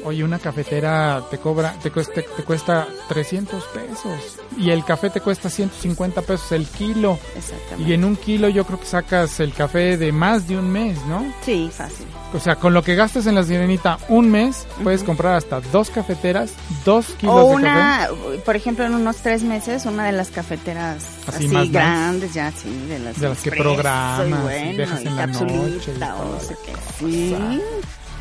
Oye, 0.05 0.23
una 0.23 0.37
cafetera 0.37 1.23
te 1.31 1.39
cobra, 1.39 1.73
te 1.81 1.89
cuesta, 1.89 2.21
te 2.21 2.43
cuesta 2.43 2.87
300 3.09 3.63
pesos. 3.65 4.39
Y 4.57 4.69
el 4.69 4.85
café 4.85 5.09
te 5.09 5.19
cuesta 5.19 5.49
150 5.49 6.21
pesos 6.21 6.51
el 6.51 6.67
kilo. 6.67 7.17
Exactamente. 7.35 7.89
Y 7.89 7.93
en 7.93 8.03
un 8.03 8.15
kilo 8.15 8.49
yo 8.49 8.65
creo 8.65 8.79
que 8.79 8.85
sacas 8.85 9.39
el 9.39 9.53
café 9.53 9.97
de 9.97 10.11
más 10.11 10.47
de 10.47 10.59
un 10.59 10.71
mes, 10.71 11.03
¿no? 11.07 11.25
Sí, 11.43 11.69
fácil. 11.73 12.05
O 12.33 12.39
sea, 12.39 12.55
con 12.55 12.73
lo 12.73 12.83
que 12.83 12.95
gastas 12.95 13.25
en 13.27 13.35
la 13.35 13.43
sirenita 13.43 13.97
un 14.09 14.29
mes, 14.29 14.67
puedes 14.83 15.03
comprar 15.03 15.35
hasta 15.35 15.61
dos 15.61 15.89
cafeteras, 15.89 16.53
dos 16.83 17.07
kilos 17.19 17.35
O 17.35 17.49
de 17.49 17.55
una, 17.55 18.09
por 18.43 18.55
ejemplo, 18.55 18.85
en 18.85 18.95
unos 18.95 19.17
tres 19.17 19.43
meses, 19.43 19.85
una 19.85 20.05
de 20.05 20.13
las 20.13 20.29
cafeteras 20.29 21.05
Así 21.27 21.45
así, 21.45 21.69
grandes, 21.69 22.33
ya, 22.33 22.51
sí, 22.51 22.69
de 22.87 22.99
las, 22.99 23.19
De 23.19 23.29
las 23.29 23.39
que 23.39 23.51
programas 23.51 24.27
y 24.27 24.31
y 24.31 24.33
bueno, 24.33 24.77
dejas 24.77 25.01
y 25.03 25.07
en 25.07 25.15
la 25.15 25.27
noche 25.27 25.45
y 25.55 25.89
o 25.89 25.93
toda 25.93 26.15
no 26.15 26.39
sé 26.39 26.55
qué. 26.65 26.73
Sí. 26.99 27.35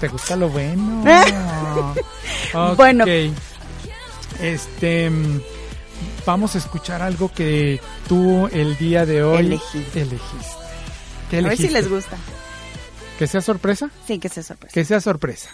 ¿Te 0.03 0.09
gusta 0.09 0.35
lo 0.35 0.49
bueno? 0.49 1.05
Bueno. 2.77 3.05
Este, 4.41 5.09
mm, 5.09 5.41
vamos 6.27 6.57
a 6.57 6.59
escuchar 6.59 7.03
algo 7.03 7.31
que 7.33 7.81
tú 8.09 8.49
el 8.49 8.77
día 8.79 9.07
de 9.07 9.23
hoy 9.23 9.47
Elegí. 9.47 9.79
elegiste. 9.95 10.19
¿Qué 11.31 11.39
A 11.39 11.43
ver 11.43 11.57
si 11.57 11.69
les 11.69 11.89
gusta. 11.89 12.17
¿Que 13.17 13.29
sea 13.29 13.41
sorpresa? 13.43 13.91
Sí, 14.05 14.19
que 14.19 14.29
se 14.29 14.43
sorpresa. 14.43 14.75
Que 14.75 14.85
sea 14.85 15.01
sorpresa. 15.01 15.51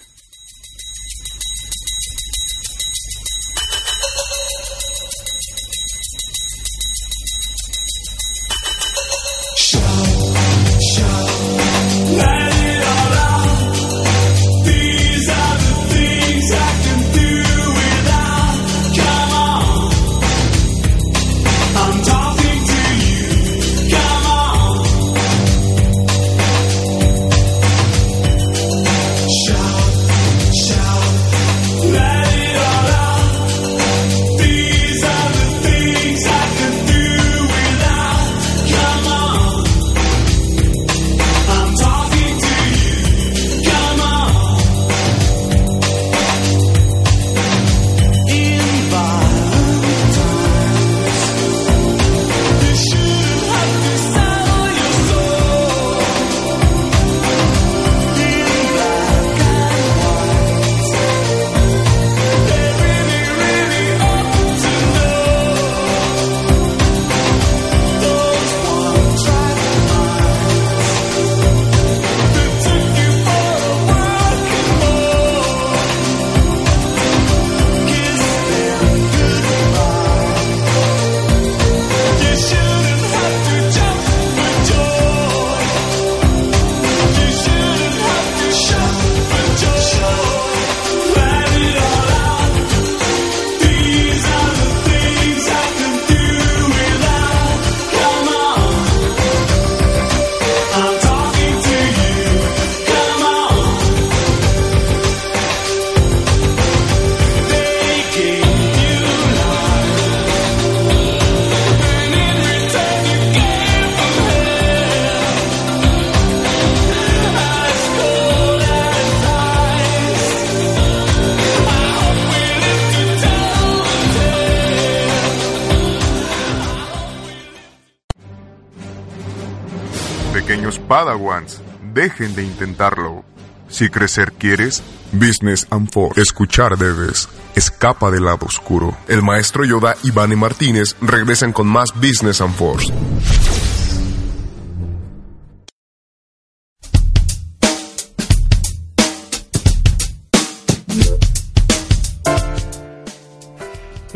Padawans, 130.89 131.61
dejen 131.93 132.35
de 132.35 132.43
intentarlo. 132.43 133.23
Si 133.69 133.91
crecer 133.91 134.33
quieres, 134.33 134.83
Business 135.13 135.67
and 135.69 135.91
Force. 135.91 136.19
Escuchar 136.19 136.79
debes. 136.79 137.29
Escapa 137.55 138.11
del 138.11 138.25
lado 138.25 138.47
oscuro. 138.47 138.97
El 139.07 139.23
maestro 139.23 139.67
Yoda 139.67 139.97
y 140.03 140.13
Vane 140.13 140.37
Martínez 140.37 140.97
regresan 141.03 141.53
con 141.53 141.67
más 141.67 141.93
Business 141.95 142.41
and 142.41 142.55
Force. 142.55 142.91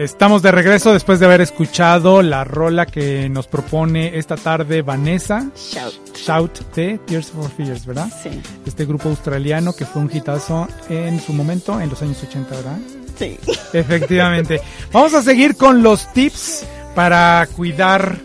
Estamos 0.05 0.43
de 0.43 0.51
regreso 0.51 0.93
después 0.93 1.21
de 1.21 1.27
haber 1.27 1.41
escuchado 1.41 2.23
la 2.23 2.43
rola 2.45 2.87
que 2.87 3.29
nos 3.29 3.47
propone 3.47 4.19
esta 4.19 4.37
tarde 4.37 4.83
Vanessa. 4.83 5.47
Shout. 5.57 6.17
Shout 6.17 6.59
de 6.75 6.99
Tears 7.07 7.31
for 7.31 7.49
Fears, 7.51 7.87
¿verdad? 7.87 8.09
Sí. 8.23 8.31
Este 8.67 8.85
grupo 8.85 9.09
australiano 9.11 9.73
que 9.73 9.85
fue 9.87 10.03
un 10.03 10.11
hitazo 10.13 10.67
en 10.89 11.21
su 11.21 11.33
momento, 11.33 11.81
en 11.81 11.89
los 11.89 12.03
años 12.03 12.23
80, 12.23 12.55
¿verdad? 12.57 12.79
Sí. 13.19 13.39
Efectivamente. 13.73 14.61
Vamos 14.93 15.15
a 15.15 15.23
seguir 15.23 15.57
con 15.57 15.83
los 15.83 16.13
tips 16.13 16.65
para 16.95 17.47
cuidar, 17.55 18.17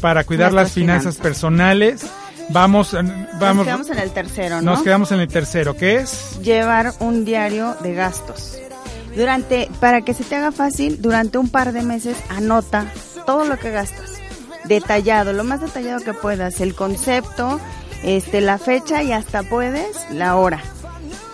para 0.00 0.24
cuidar 0.24 0.52
Nuestras 0.52 0.68
las 0.68 0.72
finanzas 0.72 1.02
finanzas. 1.14 1.22
personales. 1.22 2.06
Vamos, 2.50 2.92
eh, 2.94 3.02
Nos 3.02 3.40
vamos, 3.40 3.64
quedamos 3.64 3.90
en 3.90 3.98
el 3.98 4.10
tercero, 4.10 4.56
¿no? 4.60 4.72
nos 4.72 4.82
quedamos 4.82 5.10
en 5.12 5.20
el 5.20 5.28
tercero, 5.28 5.74
que 5.74 5.96
es 5.96 6.38
Llevar 6.42 6.92
un 7.00 7.24
diario 7.24 7.74
de 7.82 7.94
gastos. 7.94 8.58
Durante, 9.16 9.68
para 9.80 10.02
que 10.02 10.14
se 10.14 10.24
te 10.24 10.34
haga 10.36 10.50
fácil, 10.52 11.00
durante 11.00 11.38
un 11.38 11.48
par 11.48 11.72
de 11.72 11.82
meses 11.82 12.16
anota 12.30 12.92
todo 13.26 13.44
lo 13.44 13.58
que 13.58 13.70
gastas. 13.70 14.10
Detallado, 14.64 15.32
lo 15.32 15.44
más 15.44 15.60
detallado 15.60 16.00
que 16.00 16.14
puedas. 16.14 16.60
El 16.60 16.74
concepto, 16.74 17.60
este, 18.02 18.40
la 18.40 18.58
fecha 18.58 19.02
y 19.02 19.12
hasta 19.12 19.42
puedes 19.42 19.96
la 20.10 20.36
hora. 20.36 20.60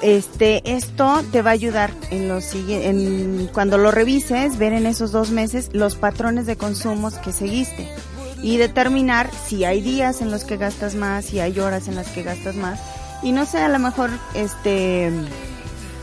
Este, 0.03 0.63
esto 0.77 1.23
te 1.31 1.43
va 1.43 1.51
a 1.51 1.53
ayudar 1.55 1.91
en 2.11 2.29
los 2.29 2.55
en 2.55 3.49
cuando 3.53 3.77
lo 3.79 3.91
revises, 3.91 4.57
ver 4.59 4.73
en 4.73 4.87
esos 4.87 5.13
dos 5.13 5.31
meses 5.31 5.69
los 5.73 5.95
patrones 5.97 6.47
de 6.47 6.57
consumos 6.57 7.15
que 7.19 7.33
seguiste 7.33 7.87
y 8.43 8.57
determinar 8.57 9.31
si 9.47 9.65
hay 9.67 9.83
días 9.83 10.23
en 10.23 10.31
los 10.31 10.45
que 10.45 10.57
gastas 10.57 10.95
más, 10.95 11.27
si 11.27 11.41
hay 11.41 11.61
horas 11.61 11.87
en 11.89 11.97
las 11.97 12.09
que 12.09 12.23
gastas 12.23 12.57
más 12.57 12.81
y 13.23 13.33
no 13.33 13.45
sé, 13.45 13.59
a 13.59 13.69
lo 13.69 13.79
mejor 13.79 14.09
este 14.33 15.11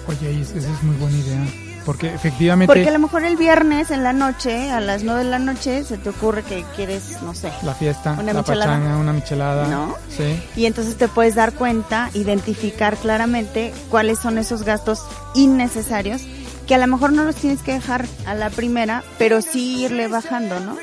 Oye, 0.08 0.42
es- 0.42 0.52
esa 0.52 0.72
es 0.72 0.84
muy 0.84 0.96
buena 0.98 1.18
idea. 1.18 1.67
Porque 1.88 2.14
efectivamente 2.14 2.68
porque 2.72 2.90
a 2.90 2.92
lo 2.92 3.00
mejor 3.00 3.24
el 3.24 3.38
viernes 3.38 3.92
en 3.92 4.04
la 4.04 4.12
noche, 4.12 4.70
a 4.72 4.82
las 4.82 5.04
nueve 5.04 5.24
de 5.24 5.30
la 5.30 5.40
noche, 5.40 5.86
se 5.86 5.98
te 5.98 6.10
ocurre 6.10 6.44
que 6.44 6.66
quieres, 6.76 7.22
no 7.24 7.34
sé. 7.34 7.50
la 7.64 7.74
fiesta, 7.74 8.12
Una 8.20 8.34
la 8.34 8.42
michelada. 8.42 8.74
pachanga, 8.74 8.98
una 8.98 9.14
michelada. 9.14 9.68
¿No? 9.70 9.96
Sí. 10.10 10.38
Y 10.58 10.66
entonces 10.66 10.98
te 10.98 11.08
puedes 11.08 11.36
dar 11.36 11.54
cuenta, 11.54 12.10
identificar 12.14 12.98
claramente 12.98 13.74
cuáles 13.90 14.20
son 14.20 14.38
esos 14.38 14.64
gastos 14.64 15.02
innecesarios 15.34 16.24
que 16.68 16.76
a 16.76 16.78
lo 16.78 16.88
mejor 16.88 17.14
no 17.14 17.24
los 17.24 17.36
tienes 17.38 17.62
que 17.62 17.72
dejar 17.72 18.06
a 18.26 18.36
la 18.36 18.50
primera, 18.50 19.02
pero 19.18 19.42
sí 19.42 19.86
irle 19.86 20.10
bajando, 20.10 20.60
¿no? 20.60 20.76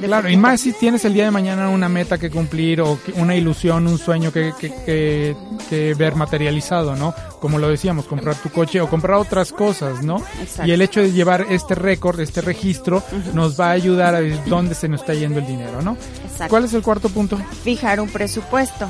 Claro, 0.00 0.28
y 0.28 0.36
más 0.36 0.60
si 0.60 0.72
tienes 0.72 1.04
el 1.04 1.12
día 1.14 1.24
de 1.24 1.30
mañana 1.30 1.68
una 1.70 1.88
meta 1.88 2.18
que 2.18 2.30
cumplir 2.30 2.80
o 2.80 2.98
una 3.16 3.34
ilusión, 3.34 3.86
un 3.86 3.98
sueño 3.98 4.32
que, 4.32 4.52
que, 4.58 4.70
que- 4.84 5.36
que 5.68 5.94
ver 5.94 6.14
materializado, 6.14 6.94
¿no? 6.96 7.12
Como 7.40 7.58
lo 7.58 7.68
decíamos, 7.68 8.06
comprar 8.06 8.36
tu 8.36 8.48
coche 8.50 8.80
o 8.80 8.88
comprar 8.88 9.18
otras 9.18 9.52
cosas, 9.52 10.02
¿no? 10.02 10.18
Exacto. 10.40 10.66
Y 10.66 10.72
el 10.72 10.80
hecho 10.82 11.00
de 11.00 11.12
llevar 11.12 11.46
este 11.50 11.74
récord, 11.74 12.18
este 12.20 12.40
registro, 12.40 13.02
nos 13.34 13.58
va 13.60 13.68
a 13.68 13.72
ayudar 13.72 14.14
a 14.14 14.20
ver 14.20 14.38
dónde 14.46 14.74
se 14.74 14.88
nos 14.88 15.00
está 15.00 15.14
yendo 15.14 15.40
el 15.40 15.46
dinero, 15.46 15.82
¿no? 15.82 15.96
Exacto. 16.24 16.48
¿Cuál 16.50 16.64
es 16.64 16.74
el 16.74 16.82
cuarto 16.82 17.08
punto? 17.08 17.36
fijar 17.64 18.00
un 18.00 18.08
presupuesto. 18.08 18.88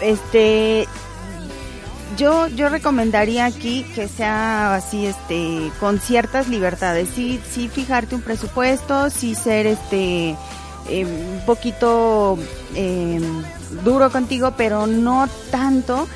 Este 0.00 0.86
yo 2.16 2.48
yo 2.48 2.68
recomendaría 2.68 3.44
aquí 3.44 3.84
que 3.94 4.08
sea 4.08 4.74
así 4.74 5.06
este 5.06 5.70
con 5.80 6.00
ciertas 6.00 6.48
libertades. 6.48 7.08
Sí 7.14 7.40
sí 7.50 7.68
fijarte 7.68 8.14
un 8.14 8.22
presupuesto, 8.22 9.10
sí 9.10 9.34
ser 9.34 9.66
este 9.66 10.36
eh, 10.88 11.04
un 11.04 11.42
poquito 11.44 12.38
eh, 12.74 13.20
duro 13.84 14.10
contigo, 14.10 14.54
pero 14.56 14.86
no 14.86 15.28
tanto 15.50 16.06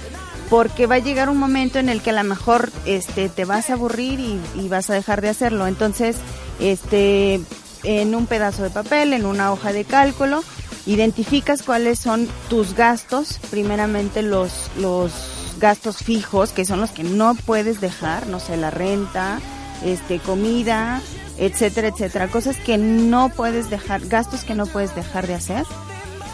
porque 0.48 0.86
va 0.86 0.96
a 0.96 0.98
llegar 0.98 1.28
un 1.28 1.38
momento 1.38 1.78
en 1.78 1.88
el 1.88 2.02
que 2.02 2.10
a 2.10 2.22
lo 2.22 2.24
mejor 2.24 2.70
este 2.84 3.28
te 3.28 3.44
vas 3.44 3.70
a 3.70 3.74
aburrir 3.74 4.18
y, 4.20 4.40
y 4.56 4.68
vas 4.68 4.90
a 4.90 4.94
dejar 4.94 5.20
de 5.20 5.28
hacerlo. 5.28 5.66
Entonces, 5.66 6.16
este 6.58 7.40
en 7.82 8.14
un 8.14 8.26
pedazo 8.26 8.62
de 8.62 8.70
papel, 8.70 9.12
en 9.12 9.26
una 9.26 9.52
hoja 9.52 9.72
de 9.72 9.84
cálculo, 9.84 10.42
identificas 10.86 11.62
cuáles 11.62 11.98
son 11.98 12.28
tus 12.48 12.74
gastos, 12.74 13.38
primeramente 13.50 14.22
los 14.22 14.70
los 14.76 15.39
gastos 15.60 15.98
fijos, 15.98 16.50
que 16.50 16.64
son 16.64 16.80
los 16.80 16.90
que 16.90 17.04
no 17.04 17.34
puedes 17.34 17.80
dejar, 17.80 18.26
no 18.26 18.40
sé, 18.40 18.56
la 18.56 18.70
renta, 18.70 19.40
este 19.84 20.18
comida, 20.18 21.00
etcétera, 21.38 21.88
etcétera, 21.88 22.28
cosas 22.28 22.56
que 22.56 22.78
no 22.78 23.28
puedes 23.28 23.70
dejar, 23.70 24.06
gastos 24.06 24.44
que 24.44 24.54
no 24.54 24.66
puedes 24.66 24.94
dejar 24.94 25.26
de 25.26 25.34
hacer. 25.34 25.64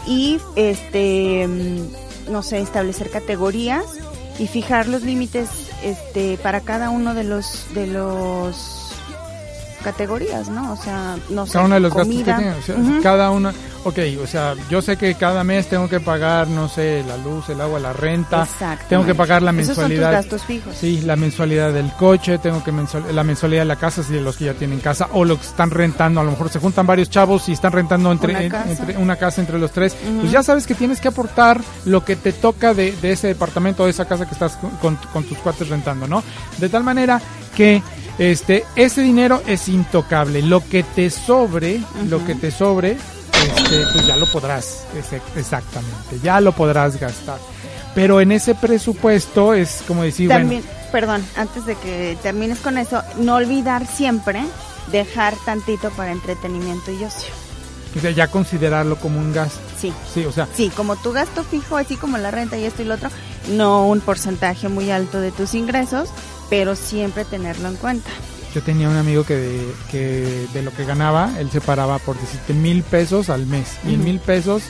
Y 0.05 0.39
este 0.55 1.47
mm, 1.47 2.31
no 2.31 2.41
sé 2.41 2.61
establecer 2.61 3.09
categorías 3.09 3.85
y 4.39 4.47
fijar 4.47 4.87
los 4.87 5.03
límites 5.03 5.49
este 5.83 6.37
para 6.37 6.61
cada 6.61 6.89
uno 6.89 7.13
de 7.13 7.23
los 7.23 7.65
de 7.73 7.87
los 7.87 8.86
categorías 9.91 10.49
no 10.49 10.73
o 10.73 10.75
sea 10.75 11.15
no 11.29 11.45
sé 11.45 11.53
Cada 11.53 11.65
uno 11.65 11.75
de 11.75 11.79
los 11.81 11.93
gastos 11.93 12.15
que 12.17 12.23
tiene, 12.23 12.49
o 12.51 12.61
sea, 12.61 12.75
cada 13.01 13.31
uno, 13.31 13.51
ok, 13.85 13.99
o 14.21 14.27
sea, 14.27 14.53
yo 14.69 14.81
sé 14.81 14.97
que 14.97 15.15
cada 15.15 15.43
mes 15.45 15.67
tengo 15.69 15.87
que 15.87 15.99
pagar, 16.01 16.47
no 16.49 16.67
sé, 16.67 17.03
la 17.07 17.15
luz, 17.17 17.47
el 17.49 17.61
agua, 17.61 17.79
la 17.79 17.93
renta, 17.93 18.45
tengo 18.89 19.05
que 19.05 19.15
pagar 19.15 19.41
la 19.41 19.51
Esos 19.51 19.75
son 19.75 19.85
tus 19.85 19.89
mensualidad. 19.89 20.11
gastos 20.11 20.43
fijos. 20.43 20.75
Sí, 20.75 21.01
la 21.01 21.15
mensualidad 21.15 21.71
del 21.71 21.89
coche, 21.93 22.37
tengo 22.37 22.61
que 22.63 22.71
mensual- 22.73 23.13
la 23.13 23.23
mensualidad 23.23 23.61
de 23.61 23.65
la 23.65 23.75
casa, 23.77 24.03
si 24.03 24.13
de 24.13 24.21
los 24.21 24.35
que 24.35 24.45
ya 24.45 24.53
tienen 24.55 24.79
casa, 24.79 25.07
o 25.13 25.23
los 25.23 25.39
que 25.39 25.45
están 25.47 25.71
rentando, 25.71 26.19
a 26.19 26.23
lo 26.25 26.31
mejor 26.31 26.49
se 26.49 26.59
juntan 26.59 26.85
varios 26.85 27.09
chavos 27.09 27.47
y 27.47 27.53
están 27.53 27.71
rentando 27.71 28.11
entre 28.11 28.33
Una 28.35 28.49
casa. 28.49 28.71
entre- 28.71 28.97
una 28.97 29.15
casa 29.15 29.41
entre 29.41 29.57
los 29.57 29.71
tres, 29.71 29.95
pues 30.19 30.31
ya 30.31 30.43
sabes 30.43 30.67
que 30.67 30.75
tienes 30.75 30.99
que 30.99 31.07
aportar 31.07 31.61
lo 31.85 32.03
que 32.03 32.15
te 32.17 32.33
toca 32.33 32.73
de, 32.73 32.91
de 33.01 33.11
ese 33.13 33.27
departamento, 33.27 33.85
de 33.85 33.91
esa 33.91 34.03
casa 34.05 34.25
que 34.25 34.33
estás 34.33 34.57
con, 34.57 34.71
con- 34.81 34.99
con 35.13 35.23
tus 35.23 35.37
cuates 35.37 35.69
rentando, 35.69 36.07
¿no? 36.07 36.21
De 36.57 36.67
tal 36.69 36.83
manera 36.83 37.21
que 37.55 37.81
este 38.17 38.65
ese 38.75 39.01
dinero 39.01 39.41
es 39.45 39.67
intocable, 39.67 40.41
lo 40.41 40.67
que 40.67 40.83
te 40.83 41.09
sobre, 41.09 41.81
lo 42.09 42.25
que 42.25 42.35
te 42.35 42.51
sobre, 42.51 42.91
este, 42.91 43.83
pues 43.93 44.05
ya 44.07 44.15
lo 44.15 44.25
podrás, 44.27 44.85
exactamente, 45.35 46.19
ya 46.23 46.41
lo 46.41 46.51
podrás 46.51 46.99
gastar. 46.99 47.37
Pero 47.93 48.21
en 48.21 48.31
ese 48.31 48.53
presupuesto 48.53 49.53
es 49.53 49.83
como 49.87 50.03
decir, 50.03 50.27
bueno, 50.27 50.41
También, 50.41 50.63
perdón, 50.91 51.25
antes 51.35 51.65
de 51.65 51.75
que 51.75 52.17
termines 52.21 52.59
con 52.59 52.77
eso, 52.77 53.01
no 53.17 53.35
olvidar 53.35 53.87
siempre 53.87 54.43
dejar 54.91 55.33
tantito 55.45 55.89
para 55.91 56.11
entretenimiento 56.11 56.91
y 56.91 57.03
ocio. 57.03 57.33
O 57.95 57.99
sea, 57.99 58.11
ya 58.11 58.27
considerarlo 58.27 58.97
como 58.97 59.19
un 59.19 59.33
gasto. 59.33 59.59
Sí. 59.79 59.91
Sí, 60.13 60.25
o 60.25 60.31
sea, 60.31 60.47
Sí, 60.53 60.69
como 60.75 60.95
tu 60.97 61.11
gasto 61.11 61.43
fijo, 61.43 61.77
así 61.77 61.95
como 61.95 62.17
la 62.17 62.29
renta 62.29 62.57
y 62.57 62.65
esto 62.65 62.83
y 62.83 62.85
lo 62.85 62.95
otro, 62.95 63.09
no 63.49 63.87
un 63.87 64.01
porcentaje 64.01 64.69
muy 64.69 64.91
alto 64.91 65.19
de 65.19 65.31
tus 65.31 65.55
ingresos, 65.55 66.09
pero 66.49 66.75
siempre 66.75 67.25
tenerlo 67.25 67.67
en 67.69 67.75
cuenta. 67.75 68.09
yo 68.53 68.61
tenía 68.63 68.89
un 68.89 68.95
amigo 68.95 69.23
que 69.23 69.35
de, 69.35 69.73
que 69.91 70.47
de 70.53 70.61
lo 70.63 70.71
que 70.73 70.83
ganaba, 70.85 71.31
él 71.39 71.49
se 71.51 71.61
paraba 71.61 71.99
por 71.99 72.19
decirte 72.19 72.53
mil 72.53 72.81
pesos 72.83 73.29
al 73.29 73.45
mes. 73.45 73.77
Y 73.85 73.93
en 73.93 73.99
Ujú. 73.99 74.09
mil 74.09 74.19
pesos 74.19 74.63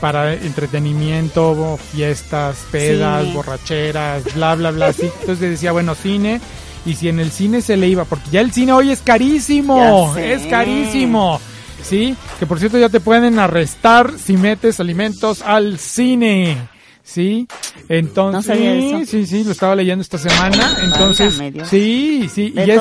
para 0.00 0.32
entretenimiento, 0.34 1.78
fiestas, 1.92 2.56
pedas, 2.70 3.32
borracheras, 3.34 4.22
bla, 4.34 4.54
bla, 4.54 4.70
bla. 4.70 4.86
Así. 4.88 5.02
Entonces 5.20 5.50
decía, 5.50 5.72
bueno, 5.72 5.94
cine. 5.94 6.40
Y 6.86 6.94
si 6.94 7.08
en 7.08 7.18
el 7.20 7.30
cine 7.30 7.60
se 7.60 7.76
le 7.76 7.88
iba, 7.88 8.04
porque 8.04 8.30
ya 8.30 8.40
el 8.40 8.52
cine 8.52 8.72
hoy 8.72 8.90
es 8.90 9.00
carísimo, 9.02 10.14
es 10.16 10.46
carísimo. 10.46 11.40
Sí, 11.82 12.16
que 12.38 12.46
por 12.46 12.58
cierto 12.58 12.78
ya 12.78 12.88
te 12.88 13.00
pueden 13.00 13.38
arrestar 13.38 14.12
si 14.18 14.36
metes 14.36 14.80
alimentos 14.80 15.42
al 15.42 15.78
cine. 15.78 16.56
Sí, 17.10 17.48
entonces, 17.88 18.92
No 18.92 19.04
sí, 19.06 19.24
sí, 19.26 19.42
lo 19.42 19.52
estaba 19.52 19.74
leyendo 19.74 20.02
esta 20.02 20.18
semana. 20.18 20.76
Entonces, 20.82 21.38
Válgame 21.38 21.64
sí, 21.66 22.28
sí, 22.32 22.52
y, 22.54 22.58
ese- 22.60 22.72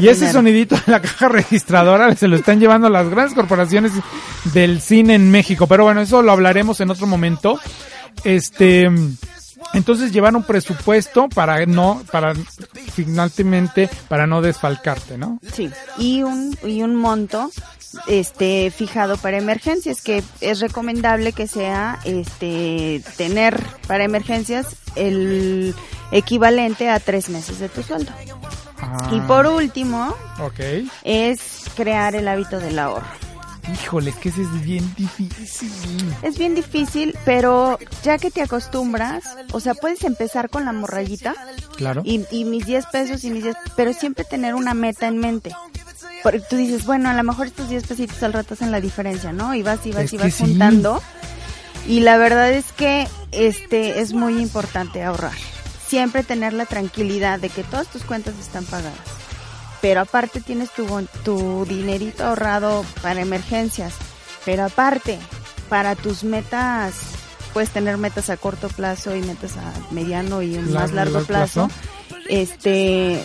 y 0.00 0.08
sonidito 0.32 0.74
de 0.86 0.92
la 0.92 1.02
caja 1.02 1.28
registradora 1.28 2.16
se 2.16 2.28
lo 2.28 2.36
están 2.36 2.60
llevando 2.60 2.88
las 2.88 3.06
grandes 3.10 3.34
corporaciones 3.34 3.92
del 4.54 4.80
cine 4.80 5.16
en 5.16 5.30
México. 5.30 5.66
Pero 5.66 5.84
bueno, 5.84 6.00
eso 6.00 6.22
lo 6.22 6.32
hablaremos 6.32 6.80
en 6.80 6.90
otro 6.90 7.06
momento. 7.06 7.60
Este, 8.24 8.90
entonces 9.74 10.12
llevar 10.12 10.34
un 10.34 10.44
presupuesto 10.44 11.28
para 11.28 11.66
no, 11.66 12.02
para 12.10 12.32
finalmente, 12.94 13.88
para 14.08 14.26
no 14.26 14.40
desfalcarte, 14.40 15.18
¿no? 15.18 15.38
Sí, 15.52 15.68
y 15.98 16.22
un, 16.22 16.56
y 16.66 16.82
un 16.82 16.94
monto 16.96 17.50
este 18.06 18.70
fijado 18.70 19.16
para 19.16 19.38
emergencias 19.38 20.02
que 20.02 20.22
es 20.40 20.60
recomendable 20.60 21.32
que 21.32 21.46
sea 21.46 21.98
este 22.04 23.02
tener 23.16 23.62
para 23.86 24.04
emergencias 24.04 24.66
el 24.96 25.74
equivalente 26.12 26.90
a 26.90 27.00
tres 27.00 27.28
meses 27.28 27.58
de 27.58 27.68
tu 27.68 27.82
sueldo 27.82 28.12
Ah, 28.80 29.10
y 29.12 29.20
por 29.22 29.46
último 29.46 30.14
es 31.02 31.40
crear 31.76 32.14
el 32.14 32.28
hábito 32.28 32.60
del 32.60 32.78
ahorro 32.78 33.06
Híjole, 33.82 34.10
es 34.10 34.16
que 34.16 34.30
eso 34.30 34.40
es 34.40 34.62
bien 34.62 34.94
difícil. 34.96 35.70
Es 36.22 36.38
bien 36.38 36.54
difícil, 36.54 37.14
pero 37.26 37.78
ya 38.02 38.16
que 38.16 38.30
te 38.30 38.40
acostumbras, 38.40 39.22
o 39.52 39.60
sea, 39.60 39.74
puedes 39.74 40.04
empezar 40.04 40.48
con 40.48 40.64
la 40.64 40.72
morrayita 40.72 41.34
Claro. 41.76 42.00
y, 42.02 42.24
y 42.30 42.44
mis 42.46 42.64
10 42.64 42.86
pesos 42.86 43.24
y 43.24 43.30
mis 43.30 43.42
10, 43.44 43.56
pero 43.76 43.92
siempre 43.92 44.24
tener 44.24 44.54
una 44.54 44.72
meta 44.72 45.06
en 45.06 45.18
mente. 45.18 45.50
Porque 46.22 46.40
tú 46.40 46.56
dices, 46.56 46.84
bueno, 46.84 47.08
a 47.08 47.14
lo 47.14 47.22
mejor 47.22 47.46
estos 47.46 47.68
10 47.68 47.86
pesitos 47.86 48.22
al 48.22 48.32
rato 48.32 48.54
hacen 48.54 48.70
la 48.72 48.80
diferencia, 48.80 49.32
¿no? 49.32 49.54
Y 49.54 49.62
vas 49.62 49.84
y 49.86 49.92
vas 49.92 50.04
Es 50.04 50.12
y 50.12 50.16
vas 50.18 50.34
sí. 50.34 50.44
juntando. 50.44 51.02
Y 51.86 52.00
la 52.00 52.16
verdad 52.16 52.50
es 52.52 52.72
que 52.72 53.06
este 53.32 54.00
es 54.00 54.12
muy 54.12 54.40
importante 54.40 55.02
ahorrar. 55.02 55.32
Siempre 55.86 56.22
tener 56.24 56.52
la 56.52 56.66
tranquilidad 56.66 57.38
de 57.38 57.48
que 57.48 57.62
todas 57.62 57.86
tus 57.88 58.02
cuentas 58.04 58.34
están 58.38 58.64
pagadas. 58.64 58.98
Pero 59.80 60.00
aparte 60.00 60.40
tienes 60.40 60.70
tu, 60.72 60.84
tu 61.24 61.64
dinerito 61.66 62.24
ahorrado 62.24 62.84
para 63.00 63.20
emergencias. 63.20 63.94
Pero 64.44 64.64
aparte, 64.64 65.18
para 65.68 65.94
tus 65.94 66.24
metas, 66.24 66.94
puedes 67.52 67.70
tener 67.70 67.96
metas 67.96 68.28
a 68.28 68.36
corto 68.36 68.68
plazo 68.68 69.14
y 69.14 69.20
metas 69.22 69.56
a 69.56 69.72
mediano 69.92 70.42
y 70.42 70.56
un 70.56 70.72
más 70.72 70.92
largo 70.92 71.12
largo 71.14 71.26
plazo. 71.26 71.68
plazo. 71.68 71.80
Este, 72.28 73.22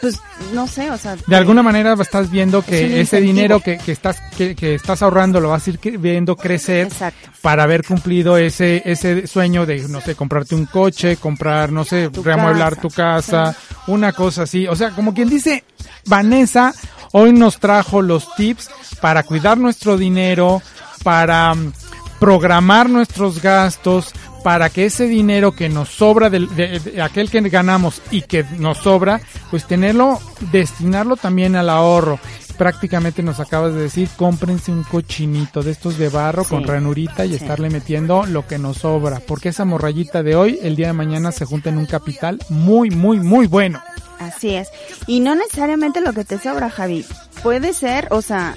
pues 0.00 0.20
no 0.52 0.66
sé, 0.66 0.90
o 0.90 0.98
sea, 0.98 1.16
De 1.26 1.36
alguna 1.36 1.62
manera 1.62 1.94
estás 2.00 2.30
viendo 2.30 2.58
Es 2.60 2.64
que 2.66 3.00
ese 3.00 3.20
dinero 3.20 3.60
que, 3.60 3.78
que 3.78 3.92
estás 3.92 4.20
que, 4.36 4.54
que 4.54 4.74
estás 4.74 5.02
ahorrando 5.02 5.40
lo 5.40 5.50
vas 5.50 5.66
a 5.66 5.70
ir 5.70 5.78
viendo 5.98 6.36
crecer 6.36 6.86
Exacto. 6.86 7.30
para 7.40 7.62
haber 7.64 7.84
cumplido 7.84 8.36
ese 8.38 8.82
ese 8.84 9.26
sueño 9.26 9.66
de 9.66 9.88
no 9.88 10.00
sé 10.00 10.14
comprarte 10.14 10.54
un 10.54 10.66
coche, 10.66 11.16
comprar 11.16 11.72
no 11.72 11.84
sé 11.84 12.10
Tu 12.10 12.22
reamueblar 12.22 12.76
casa. 12.76 12.82
tu 12.82 12.90
casa, 12.90 13.56
una 13.86 14.12
cosa 14.12 14.42
así, 14.42 14.66
o 14.66 14.76
sea 14.76 14.90
como 14.90 15.14
quien 15.14 15.28
dice 15.28 15.64
Vanessa 16.06 16.74
hoy 17.12 17.32
nos 17.32 17.58
trajo 17.58 18.02
los 18.02 18.34
tips 18.36 18.68
para 19.00 19.22
cuidar 19.22 19.58
nuestro 19.58 19.96
dinero, 19.96 20.60
para 21.02 21.54
mm, 21.54 21.72
programar 22.18 22.88
nuestros 22.90 23.40
gastos, 23.42 24.12
para 24.46 24.70
que 24.70 24.84
ese 24.84 25.08
dinero 25.08 25.50
que 25.50 25.68
nos 25.68 25.88
sobra 25.88 26.30
de, 26.30 26.46
de 26.46 27.02
aquel 27.02 27.28
que 27.30 27.40
ganamos 27.40 28.00
y 28.12 28.22
que 28.22 28.44
nos 28.60 28.78
sobra, 28.78 29.20
pues 29.50 29.66
tenerlo, 29.66 30.20
destinarlo 30.52 31.16
también 31.16 31.56
al 31.56 31.68
ahorro. 31.68 32.20
Prácticamente 32.56 33.24
nos 33.24 33.40
acabas 33.40 33.74
de 33.74 33.80
decir, 33.80 34.08
cómprense 34.14 34.70
un 34.70 34.84
cochinito 34.84 35.64
de 35.64 35.72
estos 35.72 35.98
de 35.98 36.10
barro 36.10 36.44
Sí, 36.44 36.50
con 36.50 36.62
ranurita 36.62 37.26
y 37.26 37.30
sí. 37.30 37.34
estarle 37.34 37.70
metiendo 37.70 38.24
lo 38.24 38.46
que 38.46 38.56
nos 38.56 38.76
sobra, 38.76 39.18
porque 39.18 39.48
esa 39.48 39.64
morrayita 39.64 40.22
de 40.22 40.36
hoy, 40.36 40.60
el 40.62 40.76
día 40.76 40.86
de 40.86 40.92
mañana 40.92 41.32
se 41.32 41.44
junta 41.44 41.70
en 41.70 41.78
un 41.78 41.86
capital 41.86 42.38
muy, 42.48 42.90
muy, 42.90 43.18
muy 43.18 43.48
bueno. 43.48 43.82
Así 44.20 44.54
es. 44.54 44.68
Y 45.08 45.18
no 45.18 45.34
necesariamente 45.34 46.00
lo 46.00 46.12
que 46.12 46.24
te 46.24 46.38
sobra, 46.38 46.70
Javi. 46.70 47.04
Puede 47.42 47.72
ser, 47.72 48.06
o 48.12 48.22
sea, 48.22 48.54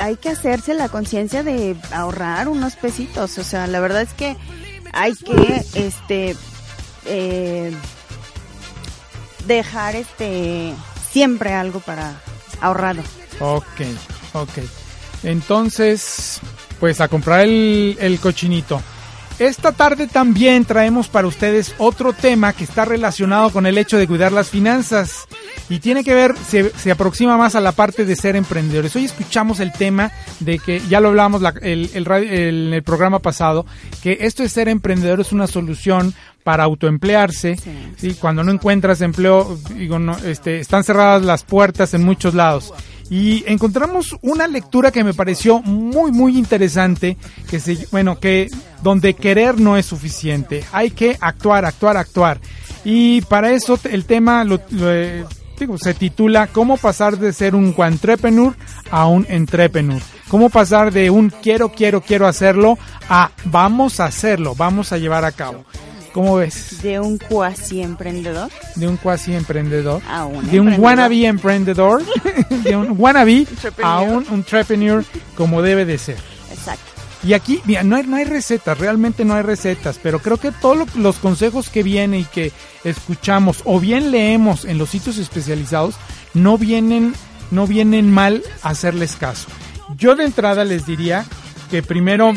hay 0.00 0.16
que 0.16 0.30
hacerse 0.30 0.72
la 0.72 0.88
conciencia 0.88 1.42
de 1.42 1.76
ahorrar 1.92 2.48
unos 2.48 2.76
pesitos. 2.76 3.36
O 3.36 3.44
sea, 3.44 3.66
la 3.66 3.80
verdad 3.80 4.00
es 4.00 4.14
que 4.14 4.34
hay 4.98 5.14
que, 5.14 5.64
este, 5.74 6.36
eh, 7.06 7.72
dejar, 9.46 9.94
este, 9.94 10.74
siempre 11.12 11.54
algo 11.54 11.78
para 11.78 12.20
ahorrado. 12.60 13.02
Ok, 13.38 13.80
ok. 14.32 14.58
Entonces, 15.22 16.40
pues 16.80 17.00
a 17.00 17.06
comprar 17.06 17.42
el, 17.42 17.96
el 18.00 18.18
cochinito. 18.18 18.82
Esta 19.38 19.70
tarde 19.70 20.08
también 20.08 20.64
traemos 20.64 21.06
para 21.06 21.28
ustedes 21.28 21.72
otro 21.78 22.12
tema 22.12 22.52
que 22.52 22.64
está 22.64 22.84
relacionado 22.84 23.50
con 23.50 23.66
el 23.66 23.78
hecho 23.78 23.98
de 23.98 24.08
cuidar 24.08 24.32
las 24.32 24.50
finanzas 24.50 25.28
y 25.68 25.80
tiene 25.80 26.02
que 26.04 26.14
ver, 26.14 26.34
se, 26.48 26.70
se 26.70 26.90
aproxima 26.90 27.36
más 27.36 27.54
a 27.54 27.60
la 27.60 27.72
parte 27.72 28.04
de 28.04 28.16
ser 28.16 28.36
emprendedores. 28.36 28.94
Hoy 28.96 29.04
escuchamos 29.04 29.60
el 29.60 29.72
tema 29.72 30.10
de 30.40 30.58
que, 30.58 30.80
ya 30.88 31.00
lo 31.00 31.08
hablábamos 31.08 31.42
la- 31.42 31.54
el, 31.62 31.90
el 31.94 32.04
radio- 32.04 32.30
el- 32.30 32.68
en 32.68 32.74
el 32.74 32.82
programa 32.82 33.18
pasado, 33.18 33.66
que 34.02 34.18
esto 34.20 34.42
de 34.42 34.48
ser 34.48 34.68
emprendedor 34.68 35.20
es 35.20 35.32
una 35.32 35.46
solución 35.46 36.14
para 36.44 36.64
autoemplearse. 36.64 37.56
Sí. 37.56 37.70
Sí, 37.96 38.14
cuando 38.14 38.42
no 38.44 38.50
encuentras 38.52 39.00
empleo, 39.02 39.58
digo, 39.74 39.98
no, 39.98 40.16
este, 40.18 40.60
están 40.60 40.84
cerradas 40.84 41.22
las 41.22 41.42
puertas 41.44 41.92
en 41.94 42.02
muchos 42.04 42.32
lados. 42.34 42.72
Y 43.10 43.42
encontramos 43.46 44.16
una 44.22 44.46
lectura 44.46 44.90
que 44.90 45.02
me 45.02 45.14
pareció 45.14 45.60
muy, 45.62 46.12
muy 46.12 46.36
interesante, 46.38 47.16
que 47.50 47.58
se, 47.58 47.86
bueno, 47.90 48.18
que 48.20 48.48
donde 48.82 49.14
querer 49.14 49.58
no 49.58 49.76
es 49.78 49.86
suficiente. 49.86 50.62
Hay 50.72 50.90
que 50.90 51.16
actuar, 51.20 51.64
actuar, 51.64 51.96
actuar. 51.96 52.38
Y 52.84 53.22
para 53.22 53.50
eso 53.52 53.78
el 53.90 54.04
tema 54.04 54.44
lo, 54.44 54.60
lo, 54.70 54.92
eh, 54.92 55.24
digo, 55.58 55.78
se 55.78 55.94
titula 55.94 56.46
¿Cómo 56.46 56.76
pasar 56.76 57.18
de 57.18 57.32
ser 57.32 57.54
un 57.54 57.74
entrepreneur 57.78 58.54
a 58.90 59.06
un 59.06 59.26
entrepreneur? 59.28 60.00
¿Cómo 60.28 60.50
pasar 60.50 60.92
de 60.92 61.10
un 61.10 61.30
quiero, 61.30 61.70
quiero, 61.70 62.00
quiero 62.00 62.26
hacerlo 62.26 62.78
a 63.08 63.30
vamos 63.44 64.00
a 64.00 64.06
hacerlo, 64.06 64.54
vamos 64.54 64.92
a 64.92 64.98
llevar 64.98 65.24
a 65.24 65.32
cabo? 65.32 65.64
¿Cómo 66.12 66.36
ves? 66.36 66.82
De 66.82 66.98
un 66.98 67.18
cuasi 67.18 67.82
emprendedor 67.82 68.50
de 68.74 68.88
un 68.88 68.96
cuasi 68.96 69.34
emprendedor, 69.34 70.02
a 70.08 70.24
un 70.24 70.50
de 70.50 70.60
un 70.60 70.68
emprendedor. 70.68 70.80
wannabe 70.80 71.26
emprendedor, 71.26 72.02
de 72.50 72.76
un 72.76 72.94
wannabe 72.98 73.46
a 73.82 74.00
un 74.00 74.26
entrepreneur 74.32 75.04
como 75.36 75.62
debe 75.62 75.84
de 75.84 75.98
ser. 75.98 76.37
Y 77.24 77.32
aquí, 77.32 77.60
mira, 77.64 77.82
no 77.82 77.96
hay, 77.96 78.06
no 78.06 78.16
hay 78.16 78.24
recetas, 78.24 78.78
realmente 78.78 79.24
no 79.24 79.34
hay 79.34 79.42
recetas, 79.42 79.98
pero 80.02 80.20
creo 80.20 80.36
que 80.36 80.52
todos 80.52 80.78
lo- 80.78 80.86
los 81.02 81.16
consejos 81.16 81.68
que 81.68 81.82
vienen 81.82 82.20
y 82.20 82.24
que 82.24 82.52
escuchamos 82.84 83.62
o 83.64 83.80
bien 83.80 84.10
leemos 84.12 84.64
en 84.64 84.78
los 84.78 84.90
sitios 84.90 85.18
especializados 85.18 85.96
no 86.34 86.58
vienen, 86.58 87.14
no 87.50 87.66
vienen 87.66 88.10
mal 88.12 88.42
hacerles 88.62 89.16
caso. 89.16 89.48
Yo 89.96 90.14
de 90.14 90.24
entrada 90.24 90.64
les 90.64 90.86
diría 90.86 91.24
que 91.70 91.82
primero, 91.82 92.34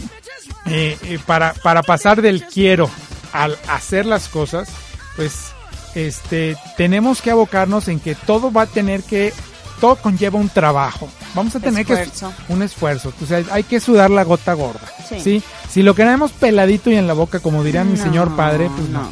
eh, 0.65 0.97
eh, 1.03 1.19
para, 1.27 1.53
para 1.53 1.83
pasar 1.83 2.21
del 2.23 2.43
quiero 2.45 2.89
al 3.33 3.57
hacer 3.67 4.05
las 4.07 4.29
cosas, 4.29 4.67
pues 5.15 5.51
este 5.93 6.55
tenemos 6.77 7.21
que 7.21 7.29
abocarnos 7.31 7.87
en 7.87 7.99
que 7.99 8.15
todo 8.15 8.51
va 8.51 8.63
a 8.63 8.67
tener 8.67 9.03
que 9.03 9.33
todo 9.81 9.97
conlleva 9.97 10.39
un 10.39 10.47
trabajo. 10.47 11.09
Vamos 11.35 11.55
a 11.55 11.59
tener 11.59 11.81
Esfuerzo. 11.81 12.31
que 12.47 12.53
un 12.53 12.61
esfuerzo, 12.61 13.11
o 13.21 13.25
sea, 13.25 13.43
hay 13.51 13.63
que 13.63 13.79
sudar 13.79 14.09
la 14.11 14.23
gota 14.23 14.53
gorda. 14.53 14.87
Sí. 15.09 15.19
Sí. 15.19 15.43
Si 15.69 15.81
lo 15.81 15.95
queremos 15.95 16.31
peladito 16.31 16.89
y 16.91 16.95
en 16.95 17.07
la 17.07 17.13
boca, 17.13 17.39
como 17.39 17.63
diría 17.63 17.83
mi 17.83 17.97
señor 17.97 18.35
padre, 18.35 18.69
pues 18.75 18.87
no. 18.89 19.09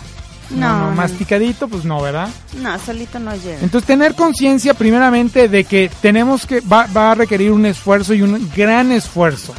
no. 0.51 0.91
Masticadito, 0.91 1.67
pues 1.67 1.84
no, 1.84 2.01
¿verdad? 2.01 2.29
No, 2.62 2.77
solito 2.79 3.19
no 3.19 3.36
llega. 3.36 3.60
Entonces 3.62 3.88
tener 3.88 4.15
conciencia 4.15 4.73
primeramente 4.73 5.49
de 5.49 5.63
que 5.63 5.89
tenemos 6.01 6.45
que 6.45 6.62
va, 6.62 6.88
va 6.95 7.12
a 7.12 7.15
requerir 7.15 7.51
un 7.51 7.65
esfuerzo 7.65 8.13
y 8.13 8.21
un 8.21 8.49
gran 8.55 8.91
esfuerzo. 8.91 9.53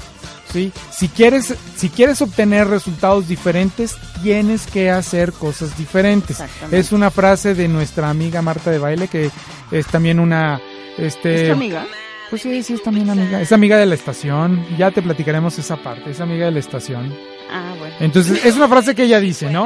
¿sí? 0.53 0.73
Si 0.91 1.09
quieres 1.09 1.55
si 1.77 1.89
quieres 1.89 2.21
obtener 2.23 2.69
resultados 2.69 3.27
diferentes, 3.29 3.97
tienes 4.23 4.67
que 4.67 4.91
hacer 4.91 5.33
cosas 5.33 5.77
diferentes. 5.77 6.39
Es 6.71 6.93
una 6.93 7.11
frase 7.11 7.55
de 7.55 7.69
nuestra 7.69 8.11
amiga 8.11 8.43
Marta 8.43 8.71
de 8.71 8.79
Baile 8.79 9.09
que 9.09 9.31
es 9.71 9.87
también 9.87 10.21
una 10.21 10.61
este 11.01 11.43
¿Es 11.43 11.47
tu 11.49 11.53
amiga? 11.55 11.87
Pues 12.31 12.43
sí, 12.43 12.63
sí 12.63 12.75
es 12.75 12.83
también 12.83 13.11
amiga, 13.11 13.41
es 13.41 13.51
amiga 13.53 13.77
de 13.77 13.87
la 13.87 13.95
estación. 13.97 14.65
Ya 14.79 14.91
te 14.93 15.03
platicaremos 15.03 15.59
esa 15.59 15.77
parte, 15.77 16.11
es 16.11 16.21
amiga 16.21 16.47
de 16.47 16.53
la 16.53 16.61
estación. 16.61 17.13
Ah, 17.51 17.75
bueno. 17.79 17.95
Entonces, 17.99 18.45
es 18.45 18.55
una 18.57 18.69
frase 18.69 18.95
que 18.95 19.03
ella 19.05 19.19
dice, 19.19 19.51
¿no? 19.51 19.65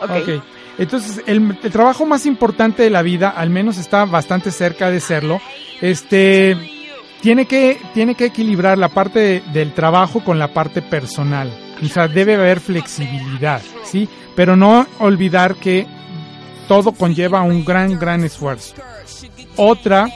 Ok. 0.00 0.10
Ok. 0.22 0.42
Entonces, 0.78 1.22
el, 1.26 1.56
el 1.62 1.70
trabajo 1.70 2.04
más 2.06 2.26
importante 2.26 2.82
de 2.82 2.90
la 2.90 3.02
vida, 3.02 3.30
al 3.30 3.48
menos 3.50 3.78
está 3.78 4.04
bastante 4.04 4.50
cerca 4.50 4.90
de 4.90 5.00
serlo, 5.00 5.40
este, 5.80 6.56
tiene 7.20 7.46
que, 7.46 7.78
tiene 7.94 8.14
que 8.14 8.26
equilibrar 8.26 8.78
la 8.78 8.88
parte 8.88 9.18
de- 9.18 9.42
del 9.52 9.72
trabajo 9.72 10.22
con 10.24 10.38
la 10.38 10.48
parte 10.52 10.80
personal. 10.82 11.50
O 11.82 11.86
sea, 11.88 12.08
debe 12.08 12.34
haber 12.36 12.60
flexibilidad, 12.60 13.60
¿sí? 13.84 14.08
Pero 14.36 14.54
no 14.56 14.86
olvidar 14.98 15.54
que 15.56 15.86
todo 16.68 16.92
conlleva 16.92 17.42
un 17.42 17.64
gran, 17.64 17.98
gran 17.98 18.22
esfuerzo. 18.24 18.74
Otra, 19.56 20.08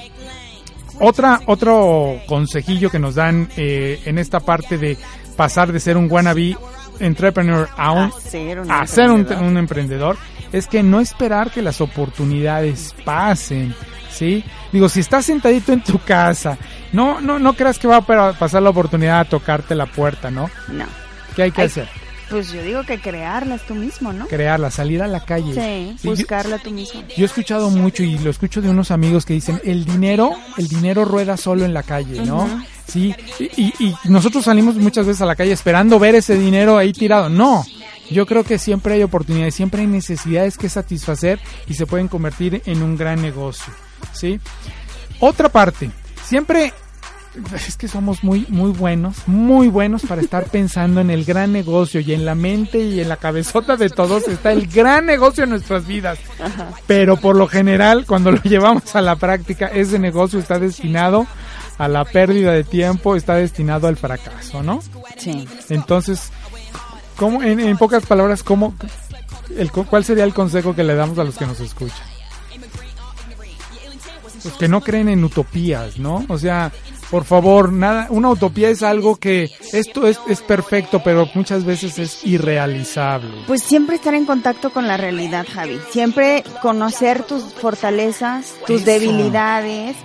otra, 1.00 1.40
otro 1.46 2.20
consejillo 2.26 2.90
que 2.90 2.98
nos 2.98 3.14
dan 3.16 3.48
eh, 3.56 4.00
en 4.04 4.18
esta 4.18 4.40
parte 4.40 4.78
de 4.78 4.96
pasar 5.36 5.72
de 5.72 5.80
ser 5.80 5.96
un 5.96 6.10
wannabe 6.10 6.56
entrepreneur 7.00 7.68
a 7.76 7.92
un 7.92 8.04
A 8.04 8.10
ser 8.20 8.60
un 8.60 8.70
a 8.70 8.86
ser 8.86 9.10
un, 9.10 9.20
emprendedor. 9.20 9.44
un 9.50 9.56
emprendedor 9.58 10.16
es 10.52 10.66
que 10.66 10.82
no 10.82 11.00
esperar 11.00 11.50
que 11.50 11.60
las 11.60 11.80
oportunidades 11.80 12.94
pasen, 13.04 13.74
¿sí? 14.10 14.42
Digo, 14.72 14.88
si 14.88 15.00
estás 15.00 15.26
sentadito 15.26 15.72
en 15.72 15.82
tu 15.82 15.98
casa, 15.98 16.56
no, 16.92 17.20
no, 17.20 17.38
no 17.38 17.52
creas 17.54 17.78
que 17.78 17.88
va 17.88 17.96
a 17.96 18.00
pa- 18.00 18.32
pasar 18.32 18.62
la 18.62 18.70
oportunidad 18.70 19.20
a 19.20 19.24
tocarte 19.26 19.74
la 19.74 19.86
puerta, 19.86 20.30
¿no? 20.30 20.48
No. 20.68 20.84
¿Qué 21.34 21.42
hay 21.42 21.50
que 21.52 21.62
hacer? 21.62 21.88
Pues 22.30 22.50
yo 22.50 22.62
digo 22.62 22.82
que 22.84 22.98
crearlas 23.00 23.62
tú 23.62 23.74
mismo, 23.74 24.12
¿no? 24.12 24.26
Crearla, 24.26 24.70
salir 24.70 25.00
a 25.02 25.06
la 25.06 25.24
calle. 25.24 25.54
Sí, 25.54 25.96
Sí, 25.98 26.08
yo- 26.08 26.10
buscarla 26.16 26.58
tú 26.58 26.70
mismo. 26.72 27.02
Yo 27.16 27.22
he 27.22 27.26
escuchado 27.26 27.70
mucho 27.70 28.02
y 28.02 28.18
lo 28.18 28.30
escucho 28.30 28.60
de 28.60 28.68
unos 28.68 28.90
amigos 28.90 29.24
que 29.24 29.34
dicen, 29.34 29.60
el 29.64 29.84
dinero, 29.84 30.32
el 30.56 30.66
dinero 30.68 31.04
rueda 31.04 31.36
solo 31.36 31.64
en 31.64 31.72
la 31.72 31.82
calle, 31.84 32.20
¿no? 32.24 32.48
Sí, 32.88 33.14
y, 33.38 33.72
y 33.84 33.94
nosotros 34.04 34.44
salimos 34.44 34.76
muchas 34.76 35.06
veces 35.06 35.22
a 35.22 35.26
la 35.26 35.36
calle 35.36 35.52
esperando 35.52 35.98
ver 35.98 36.14
ese 36.16 36.36
dinero 36.36 36.76
ahí 36.78 36.92
tirado. 36.92 37.28
No, 37.28 37.64
yo 38.10 38.26
creo 38.26 38.42
que 38.44 38.58
siempre 38.58 38.94
hay 38.94 39.02
oportunidades, 39.02 39.54
siempre 39.54 39.80
hay 39.82 39.86
necesidades 39.88 40.56
que 40.58 40.68
satisfacer 40.68 41.38
y 41.68 41.74
se 41.74 41.86
pueden 41.86 42.08
convertir 42.08 42.62
en 42.66 42.82
un 42.82 42.96
gran 42.96 43.22
negocio, 43.22 43.72
¿sí? 44.12 44.38
Otra 45.20 45.48
parte, 45.48 45.90
siempre 46.24 46.72
es 47.54 47.76
que 47.76 47.88
somos 47.88 48.24
muy, 48.24 48.46
muy 48.48 48.70
buenos, 48.70 49.16
muy 49.26 49.68
buenos 49.68 50.02
para 50.02 50.20
estar 50.20 50.44
pensando 50.50 51.00
en 51.00 51.10
el 51.10 51.24
gran 51.24 51.52
negocio 51.52 52.00
y 52.00 52.12
en 52.12 52.24
la 52.24 52.34
mente 52.34 52.78
y 52.78 53.00
en 53.00 53.08
la 53.08 53.16
cabezota 53.16 53.76
de 53.76 53.90
todos 53.90 54.28
está 54.28 54.52
el 54.52 54.66
gran 54.66 55.06
negocio 55.06 55.44
en 55.44 55.50
nuestras 55.50 55.86
vidas. 55.86 56.18
Pero 56.86 57.16
por 57.16 57.36
lo 57.36 57.48
general, 57.48 58.06
cuando 58.06 58.32
lo 58.32 58.42
llevamos 58.42 58.94
a 58.96 59.00
la 59.00 59.16
práctica, 59.16 59.66
ese 59.66 59.98
negocio 59.98 60.38
está 60.38 60.58
destinado 60.58 61.26
a 61.78 61.88
la 61.88 62.04
pérdida 62.04 62.52
de 62.52 62.64
tiempo, 62.64 63.16
está 63.16 63.34
destinado 63.34 63.86
al 63.86 63.96
fracaso, 63.96 64.62
¿no? 64.62 64.80
Sí. 65.18 65.46
Entonces, 65.68 66.30
¿cómo, 67.16 67.42
en, 67.42 67.60
en 67.60 67.76
pocas 67.76 68.06
palabras, 68.06 68.42
cómo, 68.42 68.74
el, 69.56 69.70
¿cuál 69.70 70.04
sería 70.04 70.24
el 70.24 70.34
consejo 70.34 70.74
que 70.74 70.84
le 70.84 70.94
damos 70.94 71.18
a 71.18 71.24
los 71.24 71.36
que 71.36 71.46
nos 71.46 71.60
escuchan? 71.60 72.06
Pues 74.42 74.54
que 74.54 74.68
no 74.68 74.80
creen 74.80 75.08
en 75.08 75.24
utopías, 75.24 75.98
¿no? 75.98 76.24
O 76.28 76.38
sea, 76.38 76.72
por 77.10 77.24
favor, 77.24 77.72
nada, 77.72 78.08
una 78.10 78.30
utopía 78.30 78.68
es 78.68 78.82
algo 78.82 79.16
que 79.16 79.50
esto 79.72 80.06
es, 80.06 80.18
es 80.28 80.40
perfecto, 80.40 81.02
pero 81.04 81.28
muchas 81.34 81.64
veces 81.64 81.98
es 81.98 82.24
irrealizable. 82.24 83.30
Pues 83.46 83.62
siempre 83.62 83.96
estar 83.96 84.14
en 84.14 84.26
contacto 84.26 84.70
con 84.70 84.88
la 84.88 84.96
realidad, 84.96 85.46
Javi. 85.52 85.78
Siempre 85.90 86.42
conocer 86.62 87.22
tus 87.22 87.44
fortalezas, 87.54 88.54
tus 88.66 88.82
Eso. 88.82 88.90
debilidades, 88.90 89.96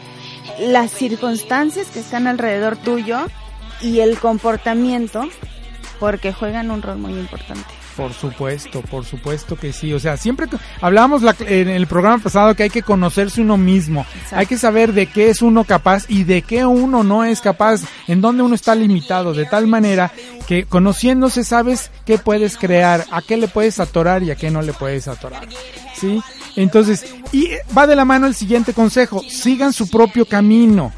las 0.60 0.92
circunstancias 0.92 1.88
que 1.88 2.00
están 2.00 2.28
alrededor 2.28 2.78
tuyo 2.78 3.20
y 3.82 4.00
el 4.00 4.20
comportamiento, 4.20 5.28
porque 6.00 6.34
juegan 6.34 6.70
un 6.72 6.82
rol 6.82 6.98
muy 6.98 7.14
importante. 7.14 7.81
Por 7.98 8.14
supuesto, 8.14 8.82
por 8.82 9.06
supuesto 9.06 9.56
que 9.56 9.74
sí. 9.74 9.94
O 9.94 10.00
sea, 10.00 10.18
siempre 10.18 10.48
hablábamos 10.80 11.22
la- 11.22 11.36
en 11.40 11.68
el 11.70 11.88
programa 11.88 12.18
pasado 12.24 12.56
que 12.56 12.64
hay 12.64 12.70
que 12.70 12.82
conocerse 12.84 13.42
uno 13.42 13.58
mismo. 13.58 14.06
Exacto. 14.16 14.36
Hay 14.38 14.46
que 14.46 14.58
saber 14.58 14.94
de 14.94 15.08
qué 15.08 15.30
es 15.30 15.42
uno 15.42 15.64
capaz 15.66 16.06
y 16.08 16.24
de 16.24 16.42
qué 16.42 16.66
uno 16.66 17.04
no 17.04 17.24
es 17.26 17.42
capaz, 17.42 17.82
en 18.08 18.22
dónde 18.22 18.44
uno 18.44 18.56
está 18.56 18.76
limitado, 18.76 19.34
de 19.34 19.46
tal 19.46 19.68
manera 19.68 20.12
que 20.48 20.64
conociéndose 20.66 21.44
sabes 21.44 21.92
qué 22.06 22.18
puedes 22.18 22.58
crear, 22.58 23.06
a 23.12 23.22
qué 23.22 23.38
le 23.38 23.48
puedes 23.48 23.80
atorar 23.80 24.24
y 24.24 24.32
a 24.32 24.36
qué 24.36 24.50
no 24.52 24.62
le 24.62 24.74
puedes 24.74 25.08
atorar. 25.08 25.48
¿Sí? 25.96 26.22
Entonces, 26.56 27.06
y 27.32 27.50
va 27.78 27.88
de 27.88 27.96
la 27.96 28.06
mano 28.06 28.26
el 28.28 28.36
siguiente 28.36 28.74
consejo, 28.74 29.22
sigan 29.30 29.74
su 29.74 29.90
propio 29.90 30.26
camino 30.26 30.92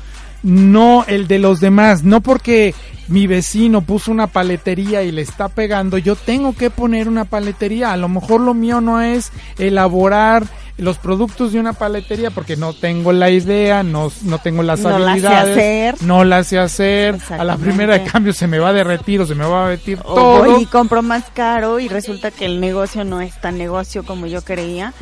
no 0.44 1.06
el 1.08 1.28
de 1.30 1.40
los 1.40 1.60
demás, 1.62 2.04
no 2.04 2.20
porque 2.20 2.76
mi 3.08 3.28
vecino 3.28 3.82
puso 3.82 4.12
una 4.12 4.28
paletería 4.28 5.04
y 5.04 5.12
le 5.12 5.22
está 5.22 5.50
pegando, 5.50 5.98
yo 5.98 6.16
tengo 6.16 6.54
que 6.56 6.70
poner 6.70 7.08
una 7.08 7.26
paletería. 7.26 7.92
A 7.94 7.98
lo 7.98 8.08
mejor 8.10 8.42
lo 8.42 8.54
mío 8.54 8.82
no 8.82 9.02
es 9.02 9.32
elaborar 9.58 10.44
los 10.78 10.98
productos 10.98 11.52
de 11.54 11.60
una 11.60 11.74
paletería 11.74 12.32
porque 12.32 12.56
no 12.58 12.74
tengo 12.74 13.12
la 13.14 13.30
idea, 13.30 13.84
no, 13.84 14.12
no 14.24 14.40
tengo 14.40 14.64
las 14.64 14.80
No 14.80 14.90
la 14.98 14.98
sé 14.98 15.04
habilidades, 15.12 15.52
hacer. 15.58 15.96
no 16.08 16.24
la 16.24 16.44
sé 16.44 16.58
hacer. 16.58 17.18
A 17.30 17.44
la 17.44 17.58
primera 17.58 17.94
de 18.00 18.04
cambio 18.06 18.34
se 18.34 18.48
me 18.48 18.58
va 18.58 18.70
a 18.70 18.74
derretir 18.74 19.22
o 19.22 19.26
se 19.28 19.36
me 19.36 19.46
va 19.46 19.66
a 19.66 19.70
derretir 19.70 20.00
O 20.04 20.16
todo. 20.16 20.60
y 20.60 20.66
compro 20.66 21.04
más 21.04 21.26
caro 21.34 21.80
y 21.80 21.88
resulta 21.90 22.32
que 22.32 22.46
el 22.46 22.60
negocio 22.60 23.04
no 23.04 23.22
es 23.22 23.40
tan 23.40 23.58
negocio 23.60 24.04
como 24.04 24.26
yo 24.26 24.42
creía. 24.44 24.94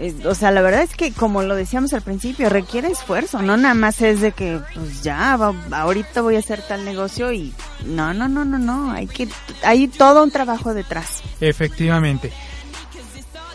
Eh, 0.00 0.14
o 0.26 0.34
sea, 0.36 0.52
la 0.52 0.62
verdad 0.62 0.82
es 0.82 0.94
que 0.94 1.10
como 1.12 1.42
lo 1.42 1.56
decíamos 1.56 1.92
al 1.92 2.02
principio, 2.02 2.48
requiere 2.48 2.86
esfuerzo, 2.86 3.42
no 3.42 3.56
nada 3.56 3.74
más 3.74 4.00
es 4.00 4.20
de 4.20 4.30
que 4.30 4.60
pues 4.72 5.02
ya, 5.02 5.36
va- 5.36 5.52
ahorita 5.72 6.20
voy 6.20 6.36
a 6.36 6.38
hacer 6.38 6.62
tal 6.62 6.84
negocio 6.84 7.32
y 7.32 7.37
no, 7.84 8.14
no, 8.14 8.28
no, 8.28 8.44
no, 8.44 8.58
no, 8.58 8.90
hay 8.92 9.06
que 9.06 9.28
hay 9.62 9.88
todo 9.88 10.22
un 10.22 10.30
trabajo 10.30 10.74
detrás. 10.74 11.22
Efectivamente. 11.40 12.32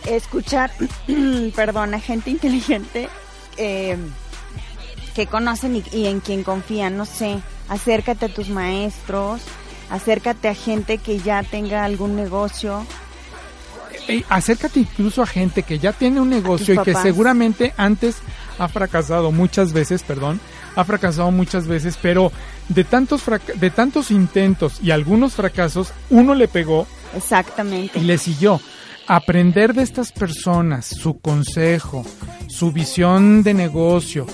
Escuchar, 0.05 0.71
perdón, 1.55 1.93
a 1.93 1.99
gente 1.99 2.29
inteligente 2.29 3.09
eh, 3.57 3.97
que 5.15 5.27
conocen 5.27 5.77
y, 5.77 5.83
y 5.91 6.07
en 6.07 6.19
quien 6.19 6.43
confían, 6.43 6.97
no 6.97 7.05
sé, 7.05 7.39
acércate 7.69 8.25
a 8.25 8.33
tus 8.33 8.49
maestros, 8.49 9.41
acércate 9.89 10.49
a 10.49 10.55
gente 10.55 10.97
que 10.97 11.19
ya 11.19 11.43
tenga 11.43 11.83
algún 11.83 12.15
negocio, 12.15 12.85
Ey, 14.07 14.25
acércate 14.29 14.81
incluso 14.81 15.21
a 15.21 15.25
gente 15.25 15.63
que 15.63 15.79
ya 15.79 15.93
tiene 15.93 16.19
un 16.19 16.29
negocio 16.29 16.73
y 16.73 16.77
que 16.79 16.93
seguramente 16.95 17.73
antes 17.77 18.17
ha 18.59 18.67
fracasado 18.67 19.31
muchas 19.31 19.71
veces, 19.71 20.03
perdón, 20.03 20.39
ha 20.75 20.83
fracasado 20.83 21.31
muchas 21.31 21.67
veces, 21.67 21.97
pero 22.01 22.31
de 22.69 22.83
tantos 22.83 23.23
de 23.55 23.69
tantos 23.69 24.11
intentos 24.11 24.79
y 24.81 24.91
algunos 24.91 25.33
fracasos, 25.33 25.93
uno 26.09 26.35
le 26.35 26.47
pegó 26.47 26.87
exactamente. 27.15 27.99
y 27.99 28.03
le 28.03 28.17
siguió. 28.17 28.59
Aprender 29.05 29.73
de 29.73 29.83
estas 29.83 30.13
personas, 30.13 30.85
su 30.85 31.19
consejo, 31.19 32.05
su 32.47 32.71
visión 32.71 33.43
de 33.43 33.53
negocio, 33.53 34.25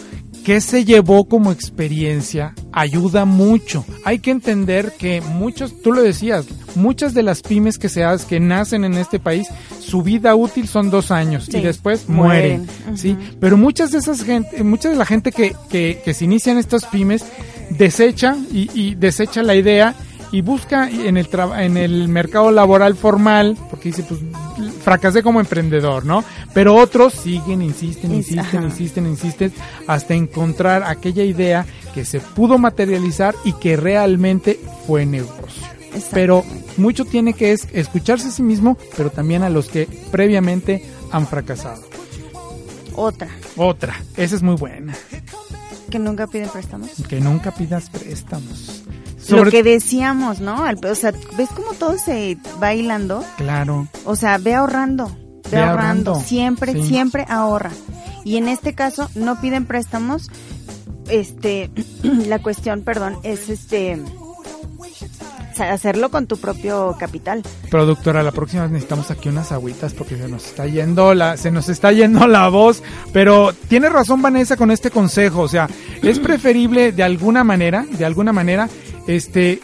qué 0.44 0.62
se 0.62 0.86
llevó 0.86 1.26
como 1.26 1.52
experiencia, 1.52 2.54
ayuda 2.72 3.26
mucho. 3.26 3.84
Hay 4.06 4.20
que 4.20 4.32
entender 4.32 4.94
que 4.98 5.22
muchos, 5.22 5.82
tú 5.82 5.92
lo 5.92 6.04
decías, 6.04 6.46
muchas 6.76 7.14
de 7.14 7.24
las 7.24 7.42
pymes 7.42 7.78
que 7.78 7.90
se 7.90 8.04
hacen, 8.04 8.28
que 8.28 8.40
nacen 8.40 8.84
en 8.84 8.94
este 8.96 9.20
país, 9.20 9.48
su 9.80 10.02
vida 10.04 10.36
útil 10.36 10.68
son 10.68 10.90
dos 10.90 11.12
años 11.12 11.46
Sí, 11.46 11.58
y 11.58 11.62
después 11.62 12.08
mueren, 12.08 12.68
mueren. 12.68 12.98
¿sí? 12.98 13.18
Pero 13.40 13.58
muchas 13.58 13.92
de 13.92 13.98
esas 13.98 14.24
gente, 14.24 14.64
mucha 14.64 14.90
de 14.90 14.96
la 14.96 15.06
gente 15.06 15.32
que, 15.32 15.56
que, 15.70 16.02
que 16.06 16.14
se 16.14 16.26
inicia 16.26 16.52
en 16.52 16.60
estas 16.60 16.86
pymes 16.86 17.26
desecha 17.72 18.36
y, 18.52 18.70
y 18.74 18.96
desecha 18.96 19.44
la 19.44 19.56
idea 19.56 19.96
y 20.32 20.42
busca 20.42 20.90
en 20.90 21.18
el 21.18 21.28
en 21.58 21.76
el 21.78 22.08
mercado 22.08 22.52
laboral 22.52 22.96
formal 22.96 23.58
porque 23.70 23.90
dice 23.90 24.04
pues 24.04 24.20
fracasé 24.84 25.24
como 25.24 25.40
emprendedor 25.40 26.06
no 26.06 26.24
pero 26.54 26.76
otros 26.76 27.14
siguen 27.16 27.64
insisten 27.64 28.12
Ins- 28.12 28.16
insisten 28.18 28.40
ajá. 28.60 28.62
insisten 28.64 29.08
insisten 29.08 29.54
hasta 29.88 30.14
encontrar 30.14 30.84
aquella 30.84 31.24
idea 31.24 31.66
que 31.96 32.06
se 32.06 32.20
pudo 32.20 32.60
materializar 32.60 33.34
y 33.44 33.54
que 33.54 33.76
realmente 33.76 34.60
fue 34.86 35.08
negocio. 35.08 35.64
Pero 36.12 36.46
mucho 36.78 37.04
tiene 37.06 37.34
que 37.34 37.52
es 37.52 37.68
escucharse 37.74 38.28
a 38.28 38.32
sí 38.32 38.44
mismo 38.44 38.78
pero 38.96 39.10
también 39.10 39.42
a 39.42 39.50
los 39.50 39.68
que 39.70 39.88
previamente 40.12 40.84
han 41.12 41.26
fracasado. 41.26 41.82
Otra, 42.96 43.30
otra. 43.58 43.96
Esa 44.16 44.36
es 44.36 44.44
muy 44.44 44.56
buena 44.56 44.94
que 45.90 46.00
nunca 46.00 46.28
piden 46.28 46.50
préstamos. 46.50 46.90
que 47.08 47.20
nunca 47.20 47.52
pidas 47.52 47.90
préstamos 47.90 48.84
Lo 49.30 49.46
que 49.52 49.64
decíamos, 49.64 50.40
¿no? 50.40 50.64
Al- 50.64 50.80
O 50.86 50.96
sea, 50.96 51.12
¿ves 51.38 51.50
cómo 51.56 51.74
todo 51.74 51.98
se 51.98 52.38
va 52.62 52.74
hilando? 52.74 53.24
claro 53.38 53.88
O 54.06 54.16
sea, 54.16 54.38
ve 54.38 54.56
ahorrando, 54.56 55.08
ve, 55.08 55.50
Ve 55.52 55.58
ahorrando, 55.58 56.12
ahorrando, 56.12 56.28
siempre, 56.28 56.74
sí. 56.74 56.84
siempre 56.88 57.26
ahorra. 57.30 57.72
Y 58.24 58.38
en 58.38 58.48
este 58.48 58.74
caso 58.76 59.10
no 59.16 59.40
piden 59.42 59.66
préstamos. 59.66 60.30
Este, 61.10 61.70
la 62.04 62.40
cuestión, 62.40 62.82
perdón, 62.84 63.18
es 63.24 63.50
este 63.50 64.00
hacerlo 65.62 66.10
con 66.10 66.28
tu 66.28 66.38
propio 66.38 66.96
capital. 67.00 67.44
Productora, 67.70 68.24
la 68.24 68.32
próxima 68.32 68.64
vez 68.64 68.72
necesitamos 68.72 69.12
aquí 69.12 69.30
unas 69.30 69.52
agüitas 69.52 69.94
porque 69.94 70.18
se 70.18 70.28
nos 70.28 70.46
está 70.46 70.66
yendo 70.66 71.14
la, 71.14 71.38
se 71.38 71.52
nos 71.52 71.70
está 71.70 71.92
yendo 71.92 72.28
la 72.28 72.48
voz, 72.50 72.84
pero 73.14 73.54
tiene 73.68 73.90
razón 73.90 74.22
Vanessa 74.22 74.58
con 74.58 74.72
este 74.72 74.92
consejo, 74.92 75.42
o 75.42 75.48
sea, 75.48 75.70
es 76.02 76.20
preferible 76.30 76.92
de 76.92 77.04
alguna 77.04 77.44
manera, 77.44 77.86
de 77.90 78.06
alguna 78.06 78.34
manera, 78.34 78.70
este, 79.08 79.60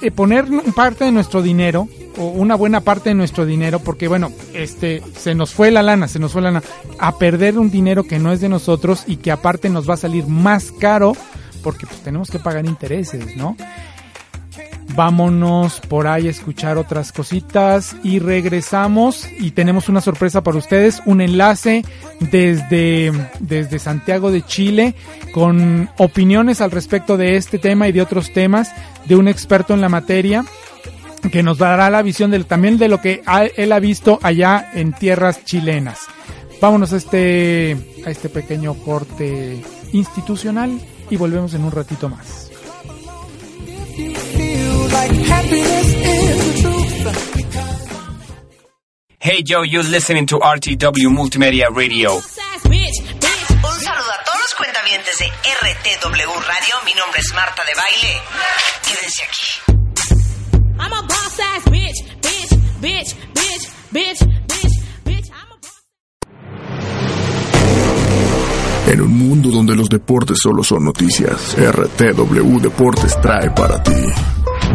eh, 0.00 0.10
poner 0.10 0.46
parte 0.74 1.04
de 1.04 1.12
nuestro 1.12 1.42
dinero 1.42 1.88
o 2.18 2.26
una 2.26 2.54
buena 2.54 2.80
parte 2.80 3.10
de 3.10 3.14
nuestro 3.14 3.46
dinero, 3.46 3.78
porque 3.78 4.08
bueno, 4.08 4.32
este, 4.54 5.02
se 5.16 5.34
nos 5.34 5.52
fue 5.52 5.70
la 5.70 5.82
lana, 5.82 6.08
se 6.08 6.18
nos 6.18 6.32
fue 6.32 6.42
la 6.42 6.50
lana, 6.50 6.66
a 6.98 7.18
perder 7.18 7.58
un 7.58 7.70
dinero 7.70 8.04
que 8.04 8.18
no 8.18 8.32
es 8.32 8.40
de 8.40 8.48
nosotros 8.48 9.04
y 9.06 9.16
que 9.16 9.30
aparte 9.30 9.68
nos 9.68 9.88
va 9.88 9.94
a 9.94 9.98
salir 9.98 10.26
más 10.26 10.72
caro 10.72 11.14
porque 11.62 11.86
pues 11.86 12.00
tenemos 12.00 12.30
que 12.30 12.38
pagar 12.38 12.66
intereses, 12.66 13.36
¿no? 13.36 13.56
Vámonos 14.94 15.80
por 15.80 16.06
ahí 16.06 16.26
a 16.26 16.30
escuchar 16.30 16.78
otras 16.78 17.12
cositas 17.12 17.96
y 18.02 18.18
regresamos 18.18 19.26
y 19.38 19.52
tenemos 19.52 19.88
una 19.88 20.00
sorpresa 20.00 20.42
para 20.42 20.58
ustedes, 20.58 21.02
un 21.06 21.20
enlace 21.20 21.84
desde, 22.18 23.12
desde 23.38 23.78
Santiago 23.78 24.30
de 24.30 24.42
Chile 24.42 24.94
con 25.32 25.88
opiniones 25.98 26.60
al 26.60 26.70
respecto 26.70 27.16
de 27.16 27.36
este 27.36 27.58
tema 27.58 27.88
y 27.88 27.92
de 27.92 28.02
otros 28.02 28.32
temas 28.32 28.72
de 29.06 29.16
un 29.16 29.28
experto 29.28 29.74
en 29.74 29.80
la 29.80 29.88
materia 29.88 30.44
que 31.30 31.42
nos 31.42 31.58
dará 31.58 31.90
la 31.90 32.02
visión 32.02 32.30
del, 32.30 32.46
también 32.46 32.78
de 32.78 32.88
lo 32.88 33.00
que 33.00 33.22
él 33.56 33.72
ha 33.72 33.78
visto 33.78 34.18
allá 34.22 34.70
en 34.74 34.92
tierras 34.92 35.44
chilenas. 35.44 36.00
Vámonos 36.60 36.92
a 36.92 36.96
este, 36.96 37.76
a 38.04 38.10
este 38.10 38.28
pequeño 38.28 38.74
corte 38.74 39.62
institucional 39.92 40.80
y 41.10 41.16
volvemos 41.16 41.54
en 41.54 41.64
un 41.64 41.72
ratito 41.72 42.08
más. 42.08 42.49
Hey 49.22 49.42
Joe, 49.42 49.62
you're 49.62 49.84
listening 49.84 50.26
to 50.26 50.38
RTW 50.38 51.10
Multimedia 51.10 51.68
Radio. 51.70 52.14
Un 52.14 52.22
saludo 52.22 54.10
a 54.10 54.24
todos 54.24 54.40
los 54.40 54.54
cuentavientes 54.56 55.16
de 55.18 55.26
RTW 55.26 56.32
Radio. 56.40 56.74
Mi 56.84 56.94
nombre 56.94 57.20
es 57.20 57.32
Marta 57.34 57.62
de 57.64 57.72
Baile. 57.76 58.20
Quédense 58.82 59.22
aquí. 59.22 59.46
I'm 60.80 60.92
a 60.92 61.02
boss 61.02 61.38
ass 61.38 61.64
bitch, 61.70 62.02
bitch, 62.20 62.50
bitch, 62.80 63.14
bitch, 63.34 63.68
bitch, 63.92 64.20
bitch, 64.48 64.72
bitch. 65.04 65.30
I'm 65.30 65.52
a 65.52 65.56
boss. 65.60 65.82
En 68.88 69.00
un 69.02 69.12
mundo 69.16 69.50
donde 69.50 69.76
los 69.76 69.88
deportes 69.88 70.38
solo 70.42 70.64
son 70.64 70.84
noticias, 70.84 71.54
RTW 71.56 72.58
Deportes 72.60 73.20
trae 73.20 73.50
para 73.50 73.82
ti. 73.82 73.92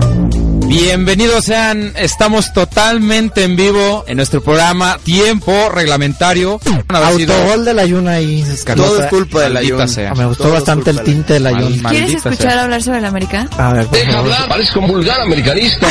Thank 0.02 0.36
you. 0.36 0.55
Bienvenidos 0.76 1.46
sean, 1.46 1.94
estamos 1.96 2.52
totalmente 2.52 3.46
en 3.46 3.56
vivo 3.56 4.04
en 4.08 4.18
nuestro 4.18 4.44
programa 4.44 4.98
Tiempo 5.02 5.70
Reglamentario. 5.70 6.60
Autogol 6.90 7.64
de 7.64 7.74
la 7.74 7.86
Yuna 7.86 8.12
ahí. 8.12 8.44
Todo 8.76 9.02
es 9.02 9.10
culpa 9.10 9.40
de 9.40 9.52
la 9.52 9.64
Yuna. 9.64 9.86
Me 10.18 10.26
gustó 10.26 10.52
bastante 10.52 10.90
el 10.90 11.02
tinte 11.02 11.36
de 11.36 11.40
la 11.40 11.52
Yuna. 11.54 11.90
¿Quieres 11.92 12.16
escuchar 12.16 12.58
hablar 12.58 12.84
sobre 12.84 12.98
el 12.98 13.06
América? 13.06 13.48
A 13.58 13.72
ver, 13.72 13.86
por 13.88 14.00
favor. 14.00 14.48
parezco 14.50 14.82
un 14.82 14.88
vulgar 14.88 15.22
americanista. 15.22 15.88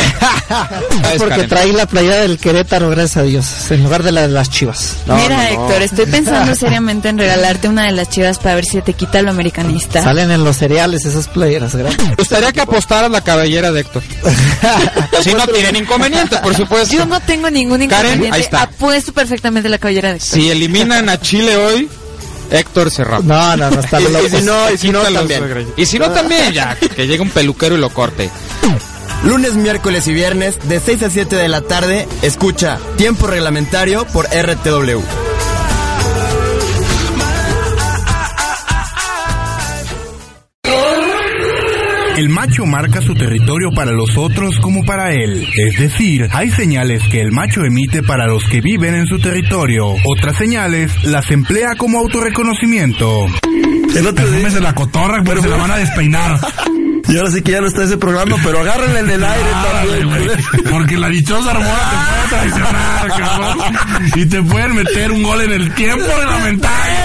Porque 1.19 1.45
traí 1.45 1.73
la 1.73 1.87
playa 1.87 2.17
del 2.17 2.37
Querétaro, 2.37 2.91
gracias 2.91 3.17
a 3.17 3.23
Dios, 3.23 3.71
en 3.71 3.83
lugar 3.85 4.03
de 4.03 4.13
la 4.13 4.21
de 4.23 4.29
las 4.29 4.51
chivas. 4.51 4.99
Mira, 5.07 5.49
Héctor, 5.49 5.81
estoy 5.81 6.05
pensando 6.05 6.55
seriamente 6.57 7.09
en 7.09 7.17
regalarte 7.17 7.71
una 7.71 7.87
de 7.87 7.93
las 7.93 8.11
chivas 8.11 8.39
para 8.39 8.57
ver 8.57 8.67
si 8.67 8.83
te 8.83 8.93
quita 8.93 9.23
lo 9.23 9.31
americanista. 9.31 10.03
Salen 10.03 10.31
en 10.31 10.45
los 10.45 10.59
cereales 10.59 11.07
esas 11.07 11.29
playeras, 11.29 11.75
gracias. 11.75 12.07
Me 12.07 12.17
gustaría 12.17 12.53
que 12.53 12.61
apostaras 12.61 13.11
la 13.11 13.23
cabellera 13.23 13.73
de 13.73 13.81
Héctor. 13.81 14.03
si 15.23 15.33
no 15.35 15.47
tienen 15.47 15.77
inconvenientes, 15.77 16.39
por 16.41 16.55
supuesto. 16.55 16.95
Yo 16.95 17.07
no 17.07 17.21
tengo 17.21 17.51
ningún 17.51 17.87
Karen, 17.89 18.07
inconveniente. 18.13 18.37
ahí 18.37 18.43
está. 18.43 18.63
Apuesto 18.63 19.13
perfectamente 19.13 19.69
la 19.69 19.79
cabellera 19.79 20.11
de 20.11 20.17
Héctor. 20.17 20.39
Si 20.39 20.51
eliminan 20.51 21.09
a 21.09 21.21
Chile 21.21 21.57
hoy, 21.57 21.89
Héctor 22.51 22.91
Serrano. 22.91 23.23
No, 23.25 23.57
no, 23.57 23.71
no, 23.71 23.81
está 23.81 24.01
Y, 24.01 24.05
loco. 24.05 24.27
y 24.27 24.31
si 24.31 24.43
no, 24.43 24.71
y 24.71 24.79
si 24.79 24.91
no 24.91 25.01
también. 25.03 25.67
Y 25.77 25.87
si 25.87 25.99
no 25.99 26.11
también, 26.11 26.53
ya, 26.53 26.77
que 26.77 27.07
llegue 27.07 27.23
un 27.23 27.31
peluquero 27.31 27.75
y 27.77 27.79
lo 27.79 27.91
corte. 27.91 28.31
Lunes, 29.25 29.55
miércoles 29.55 30.07
y 30.07 30.13
viernes 30.13 30.57
de 30.69 30.81
6 30.81 31.03
a 31.05 31.11
7 31.11 31.37
de 31.37 31.49
la 31.49 31.63
tarde, 31.63 32.07
escucha 32.21 32.79
Tiempo 32.99 33.27
Reglamentario 33.27 34.05
por 34.07 34.27
RTW. 34.27 35.01
El 42.17 42.29
macho 42.29 42.65
marca 42.65 43.01
su 43.01 43.15
territorio 43.15 43.71
para 43.75 43.91
los 43.91 44.17
otros 44.17 44.59
como 44.61 44.85
para 44.85 45.13
él. 45.13 45.49
Es 45.53 45.79
decir, 45.81 46.29
hay 46.33 46.51
señales 46.53 47.03
que 47.09 47.21
el 47.21 47.33
macho 47.33 47.65
emite 47.65 48.05
para 48.05 48.27
los 48.27 48.45
que 48.45 48.61
viven 48.61 48.95
en 48.95 49.07
su 49.07 49.19
territorio. 49.19 49.87
Otras 50.05 50.37
señales 50.37 50.93
las 51.05 51.29
emplea 51.33 51.75
como 51.77 51.99
autorreconocimiento. 51.99 53.27
El 53.97 54.07
otro 54.07 54.31
día 54.31 54.49
se 54.49 54.61
la 54.61 54.75
cotorra, 54.75 55.23
pero 55.25 55.43
se 55.43 55.49
la 55.49 55.57
van 55.57 55.73
a 55.73 55.77
despeinar. 55.77 56.39
Y 57.07 57.19
ahora 57.19 57.31
sí 57.31 57.43
que 57.43 57.53
ya 57.53 57.61
no 57.61 57.67
está 57.67 57.85
ese 57.85 57.99
programa, 57.99 58.37
pero 58.43 58.61
agárrenle 58.61 59.01
el 59.01 59.07
del 59.07 59.25
aire 59.25 59.51
también. 59.71 60.31
Porque 60.71 60.97
la 60.97 61.09
dichosa 61.11 61.51
Armona 61.51 61.69
te 61.91 61.97
puede 62.09 62.29
traicionar, 62.31 63.09
cabrón. 63.09 63.59
Y 64.17 64.27
te 64.27 64.43
pueden 64.43 64.75
meter 64.75 65.13
un 65.13 65.23
gol 65.23 65.43
en 65.43 65.53
el 65.53 65.75
tiempo 65.75 66.07
reglamentario. 66.19 66.95
¡Eh! 66.95 67.04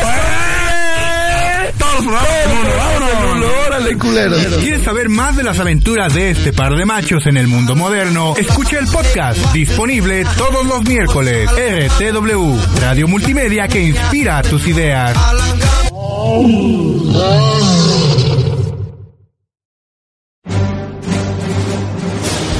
Todos 1.99 2.11
los 2.11 2.21
programas 2.21 2.45
en 2.45 2.51
uno, 2.51 2.69
vámonos. 2.77 3.49
Órale, 3.67 3.97
culero. 3.97 4.37
¿Quieres 4.59 4.83
saber 4.83 5.09
más 5.09 5.35
de 5.35 5.43
las 5.43 5.59
aventuras 5.59 6.13
de 6.13 6.31
este 6.31 6.53
par 6.53 6.75
de 6.75 6.85
machos 6.85 7.25
en 7.27 7.35
el 7.37 7.47
mundo 7.47 7.75
moderno? 7.75 8.35
Escucha 8.37 8.79
el 8.79 8.87
podcast 8.87 9.37
disponible 9.51 10.25
todos 10.37 10.65
los 10.65 10.83
miércoles. 10.83 11.49
RTW, 11.51 12.57
Radio 12.81 13.07
Multimedia 13.07 13.67
que 13.67 13.83
inspira 13.83 14.41
tus 14.43 14.65
ideas. 14.67 15.17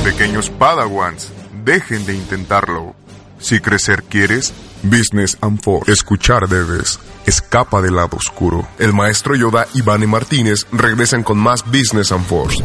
Pequeños 0.04 0.50
Padawans, 0.50 1.32
dejen 1.64 2.06
de 2.06 2.16
intentarlo. 2.16 2.96
Si 3.40 3.62
crecer 3.62 4.04
quieres, 4.04 4.54
Business 4.84 5.38
and 5.42 5.60
Force. 5.62 5.92
Escuchar 5.92 6.48
debes. 6.48 7.00
Escapa 7.26 7.82
del 7.82 7.96
lado 7.96 8.18
oscuro. 8.18 8.68
El 8.80 8.94
maestro 8.94 9.36
Yoda 9.36 9.68
y 9.74 9.82
Vane 9.82 10.08
Martínez 10.08 10.66
regresan 10.72 11.24
con 11.24 11.38
más 11.38 11.66
Business 11.66 12.12
and 12.12 12.26
Force. 12.26 12.64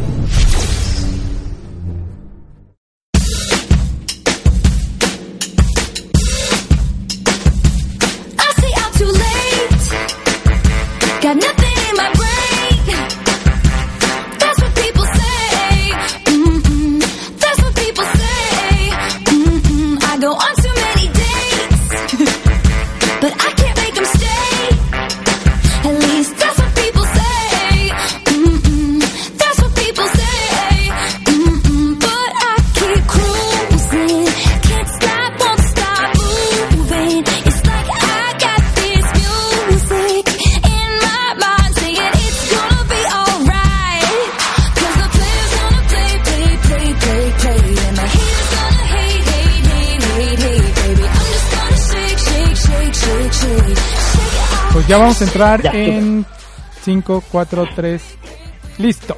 Ya 54.87 54.97
vamos 54.97 55.21
a 55.21 55.25
entrar 55.25 55.75
en 55.75 56.25
5, 56.83 57.23
4, 57.31 57.69
3. 57.75 58.01
Listo. 58.77 59.17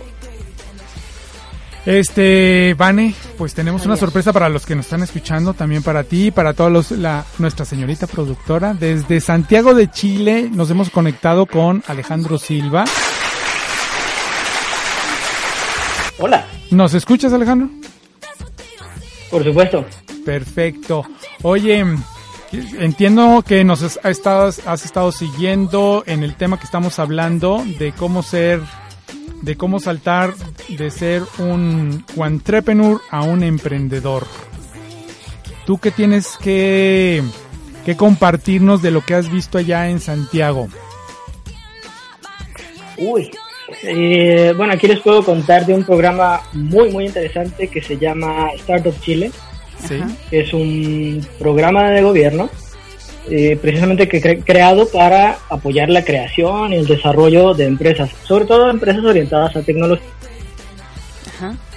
Este, 1.86 2.76
Vane, 2.78 3.14
pues 3.38 3.54
tenemos 3.54 3.86
una 3.86 3.96
sorpresa 3.96 4.34
para 4.34 4.50
los 4.50 4.66
que 4.66 4.76
nos 4.76 4.86
están 4.86 5.04
escuchando, 5.04 5.54
también 5.54 5.84
para 5.84 6.04
ti, 6.04 6.32
para 6.32 6.54
todos 6.54 6.72
los, 6.72 6.92
la, 6.92 7.24
nuestra 7.38 7.66
señorita 7.66 8.08
productora. 8.08 8.74
Desde 8.74 9.22
Santiago 9.22 9.74
de 9.74 9.90
Chile 9.90 10.50
nos 10.52 10.70
hemos 10.70 10.90
conectado 10.90 11.46
con 11.46 11.84
Alejandro 11.88 12.38
Silva. 12.38 12.84
Hola, 16.20 16.46
¿Nos 16.72 16.94
escuchas, 16.94 17.32
Alejandro? 17.32 17.70
por 19.32 19.44
supuesto. 19.44 19.86
Perfecto. 20.26 21.06
Oye, 21.44 21.86
entiendo 22.52 23.44
que 23.46 23.64
nos 23.64 23.84
has 23.84 24.00
estado, 24.06 24.52
has 24.66 24.86
estado 24.86 25.12
siguiendo 25.12 26.04
en 26.06 26.24
el 26.24 26.36
tema 26.36 26.58
que 26.58 26.66
estamos 26.66 27.00
hablando 27.00 27.64
de 27.80 27.92
cómo 27.92 28.24
ser, 28.24 28.62
de 29.42 29.56
cómo 29.56 29.80
saltar 29.80 30.34
de 30.70 30.92
ser 30.92 31.24
un 31.40 32.06
entrepreneur 32.16 33.02
a 33.10 33.24
un 33.24 33.44
emprendedor. 33.44 34.28
¿Tú 35.66 35.78
qué 35.78 35.92
tienes 35.92 36.38
que, 36.38 37.22
que 37.86 37.98
compartirnos 37.98 38.82
de 38.82 38.92
lo 38.92 39.02
que 39.02 39.16
has 39.16 39.30
visto 39.30 39.58
allá 39.58 39.90
en 39.90 40.00
Santiago? 40.00 40.68
Uy. 42.98 43.30
Eh, 43.84 44.54
bueno, 44.56 44.74
aquí 44.74 44.88
les 44.88 45.02
puedo 45.02 45.24
contar 45.24 45.66
de 45.66 45.74
un 45.74 45.84
programa 45.84 46.42
muy, 46.54 46.90
muy 46.90 47.06
interesante 47.06 47.68
que 47.68 47.82
se 47.82 47.98
llama 47.98 48.50
Startup 48.56 48.98
Chile. 49.02 49.32
Sí. 49.86 50.00
que 50.30 50.42
es 50.42 50.54
un 50.54 51.26
programa 51.38 51.90
de 51.92 52.02
gobierno 52.02 52.50
eh, 53.30 53.58
precisamente 53.62 54.08
que 54.08 54.22
cre- 54.22 54.44
creado 54.44 54.88
para 54.90 55.38
apoyar 55.50 55.90
la 55.90 56.04
creación 56.04 56.74
y 56.74 56.78
el 56.78 56.88
desarrollo 56.88 57.54
de 57.54 57.66
empresas, 57.66 58.10
sobre 58.24 58.46
todo 58.46 58.70
empresas 58.70 59.04
orientadas 59.04 59.56
a 59.56 59.62
tecnología. 59.62 60.08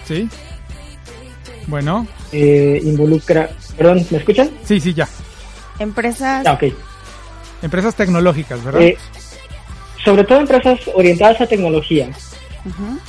¿Sí? 0.07 0.29
Bueno. 1.67 2.07
Eh, 2.33 2.81
involucra, 2.85 3.51
perdón, 3.77 4.05
¿me 4.11 4.19
escuchan? 4.19 4.51
Sí, 4.65 4.81
sí, 4.81 4.95
ya. 4.95 5.09
Empresas. 5.79 6.47
Ah, 6.47 6.53
ok. 6.53 6.73
Empresas 7.63 7.95
tecnológicas, 7.95 8.63
¿verdad? 8.65 8.83
Eh, 8.83 8.97
sobre 10.05 10.25
todo 10.25 10.41
empresas 10.41 10.81
orientadas 10.95 11.41
a 11.41 11.47
tecnología. 11.47 12.09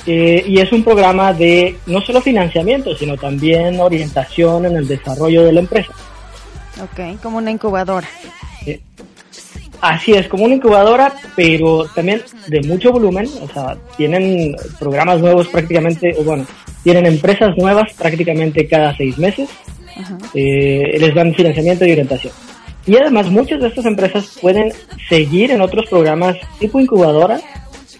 Eh, 0.06 0.44
y 0.46 0.58
es 0.60 0.72
un 0.72 0.82
programa 0.82 1.32
de 1.32 1.78
no 1.86 2.00
solo 2.00 2.20
financiamiento, 2.20 2.96
sino 2.96 3.16
también 3.16 3.80
orientación 3.80 4.66
en 4.66 4.76
el 4.76 4.88
desarrollo 4.88 5.44
de 5.44 5.52
la 5.52 5.60
empresa. 5.60 5.92
Ok, 6.82 7.20
como 7.22 7.38
una 7.38 7.50
incubadora. 7.50 8.08
Así 9.82 10.12
es, 10.12 10.28
como 10.28 10.44
una 10.44 10.54
incubadora, 10.54 11.12
pero 11.34 11.86
también 11.92 12.22
de 12.46 12.60
mucho 12.62 12.92
volumen, 12.92 13.28
o 13.42 13.52
sea, 13.52 13.76
tienen 13.96 14.54
programas 14.78 15.20
nuevos 15.20 15.48
prácticamente, 15.48 16.14
o 16.16 16.22
bueno, 16.22 16.46
tienen 16.84 17.04
empresas 17.04 17.56
nuevas 17.56 17.92
prácticamente 17.94 18.68
cada 18.68 18.96
seis 18.96 19.18
meses, 19.18 19.50
eh, 20.34 20.96
les 21.00 21.12
dan 21.12 21.34
financiamiento 21.34 21.84
y 21.84 21.90
orientación. 21.90 22.32
Y 22.86 22.96
además 22.96 23.28
muchas 23.28 23.60
de 23.60 23.68
estas 23.68 23.84
empresas 23.86 24.38
pueden 24.40 24.72
seguir 25.08 25.50
en 25.50 25.60
otros 25.60 25.86
programas 25.86 26.36
tipo 26.60 26.80
incubadora 26.80 27.40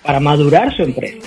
para 0.03 0.21
madurar 0.21 0.75
su 0.75 0.83
empresa. 0.83 1.27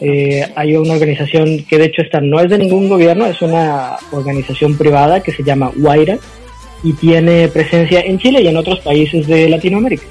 Eh, 0.00 0.46
hay 0.54 0.76
una 0.76 0.94
organización 0.94 1.64
que 1.64 1.78
de 1.78 1.86
hecho 1.86 2.02
esta 2.02 2.20
no 2.20 2.40
es 2.40 2.50
de 2.50 2.58
ningún 2.58 2.88
gobierno, 2.88 3.26
es 3.26 3.40
una 3.40 3.96
organización 4.10 4.76
privada 4.76 5.22
que 5.22 5.32
se 5.32 5.42
llama 5.42 5.72
Waira 5.76 6.18
y 6.82 6.92
tiene 6.92 7.48
presencia 7.48 8.00
en 8.00 8.18
Chile 8.18 8.42
y 8.42 8.48
en 8.48 8.56
otros 8.56 8.80
países 8.80 9.26
de 9.26 9.48
Latinoamérica. 9.48 10.04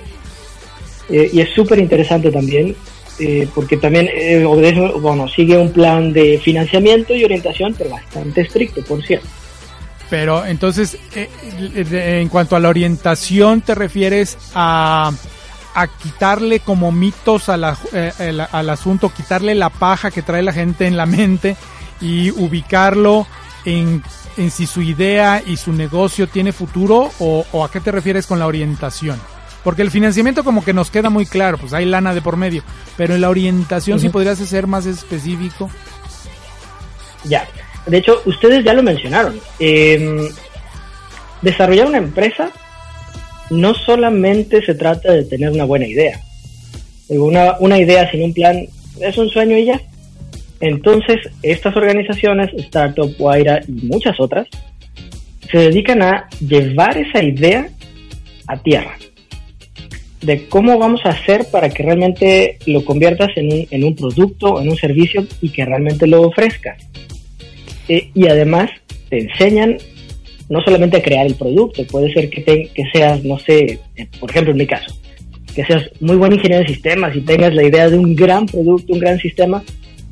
Eh, 1.10 1.30
y 1.34 1.40
es 1.40 1.50
súper 1.50 1.78
interesante 1.78 2.32
también 2.32 2.76
eh, 3.18 3.48
porque 3.56 3.78
también 3.78 4.10
eh, 4.14 4.44
obedece, 4.44 4.82
bueno, 5.00 5.28
sigue 5.30 5.58
un 5.58 5.72
plan 5.72 6.12
de 6.12 6.38
financiamiento 6.38 7.16
y 7.16 7.24
orientación, 7.24 7.74
pero 7.78 7.92
bastante 7.92 8.42
estricto, 8.42 8.84
por 8.84 9.06
cierto. 9.06 9.28
Pero 10.10 10.46
entonces, 10.46 10.98
eh, 11.16 11.30
en 12.22 12.28
cuanto 12.28 12.58
a 12.58 12.60
la 12.60 12.68
orientación, 12.68 13.62
¿te 13.62 13.74
refieres 13.74 14.38
a, 14.54 15.14
a 15.76 15.88
quitarle 15.88 16.62
como 16.62 16.92
mitos 16.92 17.50
a 17.50 17.58
la- 17.58 17.78
eh, 17.94 18.12
el- 18.20 18.40
al 18.42 18.70
asunto, 18.70 19.12
quitarle 19.14 19.54
la 19.56 19.70
paja 19.70 20.10
que 20.10 20.22
trae 20.22 20.42
la 20.42 20.54
gente 20.54 20.88
en 20.88 20.98
la 20.98 21.06
mente 21.06 21.56
y 22.02 22.32
ubicarlo 22.32 23.28
en, 23.66 24.02
en 24.38 24.52
si 24.52 24.66
su 24.68 24.82
idea 24.82 25.42
y 25.46 25.58
su 25.58 25.74
negocio 25.74 26.28
tiene 26.28 26.52
futuro 26.54 27.12
o, 27.20 27.46
o 27.52 27.64
a 27.64 27.70
qué 27.72 27.80
te 27.82 27.92
refieres 27.92 28.26
con 28.26 28.40
la 28.40 28.48
orientación? 28.48 29.20
Porque 29.64 29.82
el 29.82 29.90
financiamiento 29.92 30.44
como 30.44 30.64
que 30.64 30.74
nos 30.74 30.92
queda 30.92 31.10
muy 31.10 31.26
claro, 31.26 31.58
pues 31.58 31.74
hay 31.74 31.86
lana 31.86 32.14
de 32.14 32.22
por 32.22 32.38
medio, 32.38 32.64
pero 32.98 33.16
en 33.16 33.22
la 33.22 33.30
orientación 33.30 34.00
si 34.00 34.08
Ujú. 34.08 34.14
podrías 34.14 34.38
ser 34.38 34.68
más 34.68 34.86
específico. 34.86 35.70
Ya. 37.24 37.48
De 37.88 37.98
hecho, 37.98 38.22
ustedes 38.26 38.64
ya 38.64 38.74
lo 38.74 38.84
mencionaron. 38.84 39.40
Eh, 39.60 40.30
desarrollar 41.42 41.88
una 41.88 41.98
empresa 41.98 42.50
no 43.50 43.74
solamente 43.74 44.64
se 44.64 44.76
trata 44.76 45.14
de 45.14 45.24
tener 45.24 45.52
una 45.52 45.66
buena 45.66 45.88
idea. 45.88 46.20
Una, 47.10 47.80
idea 47.80 48.10
sin 48.10 48.24
un 48.24 48.34
plan 48.34 48.66
es 49.00 49.18
un 49.18 49.30
sueño 49.30 49.58
y 49.58 49.66
ya. 49.66 49.82
Entonces, 50.60 51.18
estas 51.44 51.76
organizaciones, 51.76 52.52
Startup, 52.54 53.14
Waira 53.20 53.62
y 53.68 53.86
muchas 53.86 54.20
otras, 54.20 54.48
se 55.52 55.58
dedican 55.58 56.02
a 56.02 56.28
llevar 56.40 56.98
esa 56.98 57.24
idea 57.24 57.70
a 58.48 58.58
tierra. 58.58 58.98
De 60.22 60.48
cómo 60.48 60.80
vamos 60.80 61.02
a 61.06 61.10
hacer 61.10 61.46
para 61.52 61.70
que 61.70 61.84
realmente 61.84 62.58
lo 62.66 62.84
conviertas 62.84 63.30
en 63.36 63.54
un, 63.54 63.68
en 63.70 63.84
un 63.84 63.96
producto, 63.96 64.60
en 64.60 64.70
un 64.70 64.76
servicio 64.76 65.28
y 65.42 65.50
que 65.50 65.66
realmente 65.66 66.08
lo 66.08 66.24
ofrezcas. 66.24 66.82
Eh, 67.88 68.10
y 68.16 68.28
además 68.28 68.72
te 69.10 69.20
enseñan 69.20 69.78
no 70.50 70.62
solamente 70.62 71.02
crear 71.02 71.26
el 71.26 71.36
producto, 71.36 71.86
puede 71.88 72.12
ser 72.14 72.30
que, 72.30 72.42
te- 72.42 72.70
que 72.74 72.84
seas, 72.92 73.24
no 73.24 73.40
sé, 73.40 73.80
por 74.20 74.30
ejemplo 74.30 74.52
en 74.52 74.58
mi 74.58 74.68
caso, 74.68 74.96
que 75.56 75.66
seas 75.66 75.90
muy 76.00 76.16
buen 76.18 76.34
ingeniero 76.34 76.64
de 76.64 76.74
sistemas 76.74 77.16
y 77.16 77.22
tengas 77.22 77.54
la 77.56 77.64
idea 77.64 77.90
de 77.90 77.98
un 77.98 78.16
gran 78.16 78.46
producto, 78.46 78.94
un 78.94 79.00
gran 79.00 79.18
sistema, 79.20 79.64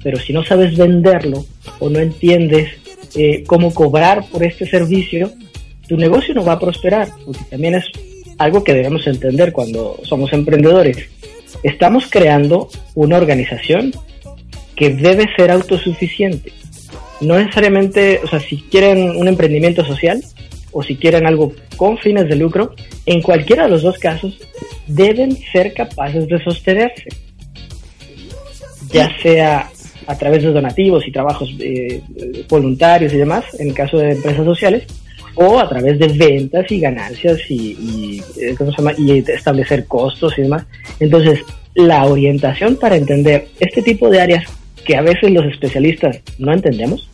pero 0.03 0.17
si 0.19 0.33
no 0.33 0.43
sabes 0.43 0.75
venderlo 0.77 1.45
o 1.79 1.89
no 1.89 1.99
entiendes 1.99 2.69
eh, 3.15 3.43
cómo 3.45 3.73
cobrar 3.73 4.25
por 4.31 4.43
este 4.43 4.65
servicio, 4.65 5.31
tu 5.87 5.97
negocio 5.97 6.33
no 6.33 6.43
va 6.45 6.53
a 6.53 6.59
prosperar, 6.59 7.09
porque 7.25 7.43
también 7.49 7.75
es 7.75 7.85
algo 8.37 8.63
que 8.63 8.73
debemos 8.73 9.05
entender 9.05 9.51
cuando 9.51 9.99
somos 10.03 10.33
emprendedores. 10.33 10.97
Estamos 11.61 12.07
creando 12.09 12.69
una 12.95 13.17
organización 13.17 13.91
que 14.75 14.89
debe 14.89 15.27
ser 15.35 15.51
autosuficiente. 15.51 16.51
No 17.21 17.37
necesariamente, 17.37 18.19
o 18.23 18.27
sea, 18.27 18.39
si 18.39 18.57
quieren 18.57 19.15
un 19.15 19.27
emprendimiento 19.27 19.85
social 19.85 20.23
o 20.71 20.83
si 20.83 20.95
quieren 20.95 21.25
algo 21.25 21.53
con 21.77 21.97
fines 21.97 22.27
de 22.27 22.35
lucro, 22.35 22.73
en 23.05 23.21
cualquiera 23.21 23.63
de 23.63 23.69
los 23.69 23.83
dos 23.83 23.97
casos 23.97 24.39
deben 24.87 25.37
ser 25.51 25.73
capaces 25.73 26.27
de 26.27 26.43
sostenerse. 26.43 27.09
Ya 28.89 29.09
sea 29.21 29.69
a 30.07 30.17
través 30.17 30.43
de 30.43 30.51
donativos 30.51 31.07
y 31.07 31.11
trabajos 31.11 31.49
eh, 31.59 32.01
voluntarios 32.49 33.13
y 33.13 33.17
demás, 33.17 33.45
en 33.59 33.69
el 33.69 33.73
caso 33.73 33.97
de 33.97 34.11
empresas 34.11 34.45
sociales, 34.45 34.83
o 35.35 35.59
a 35.59 35.67
través 35.67 35.97
de 35.97 36.07
ventas 36.07 36.71
y 36.71 36.79
ganancias 36.79 37.39
y, 37.49 37.55
y, 37.55 38.23
eh, 38.39 38.55
¿cómo 38.57 38.71
se 38.71 38.77
llama? 38.77 38.93
y 38.97 39.19
establecer 39.19 39.85
costos 39.85 40.37
y 40.37 40.43
demás. 40.43 40.65
Entonces, 40.99 41.39
la 41.75 42.05
orientación 42.05 42.75
para 42.75 42.95
entender 42.95 43.47
este 43.59 43.81
tipo 43.81 44.09
de 44.09 44.21
áreas 44.21 44.45
que 44.85 44.95
a 44.95 45.01
veces 45.01 45.31
los 45.31 45.45
especialistas 45.45 46.19
no 46.37 46.53
entendemos, 46.53 47.09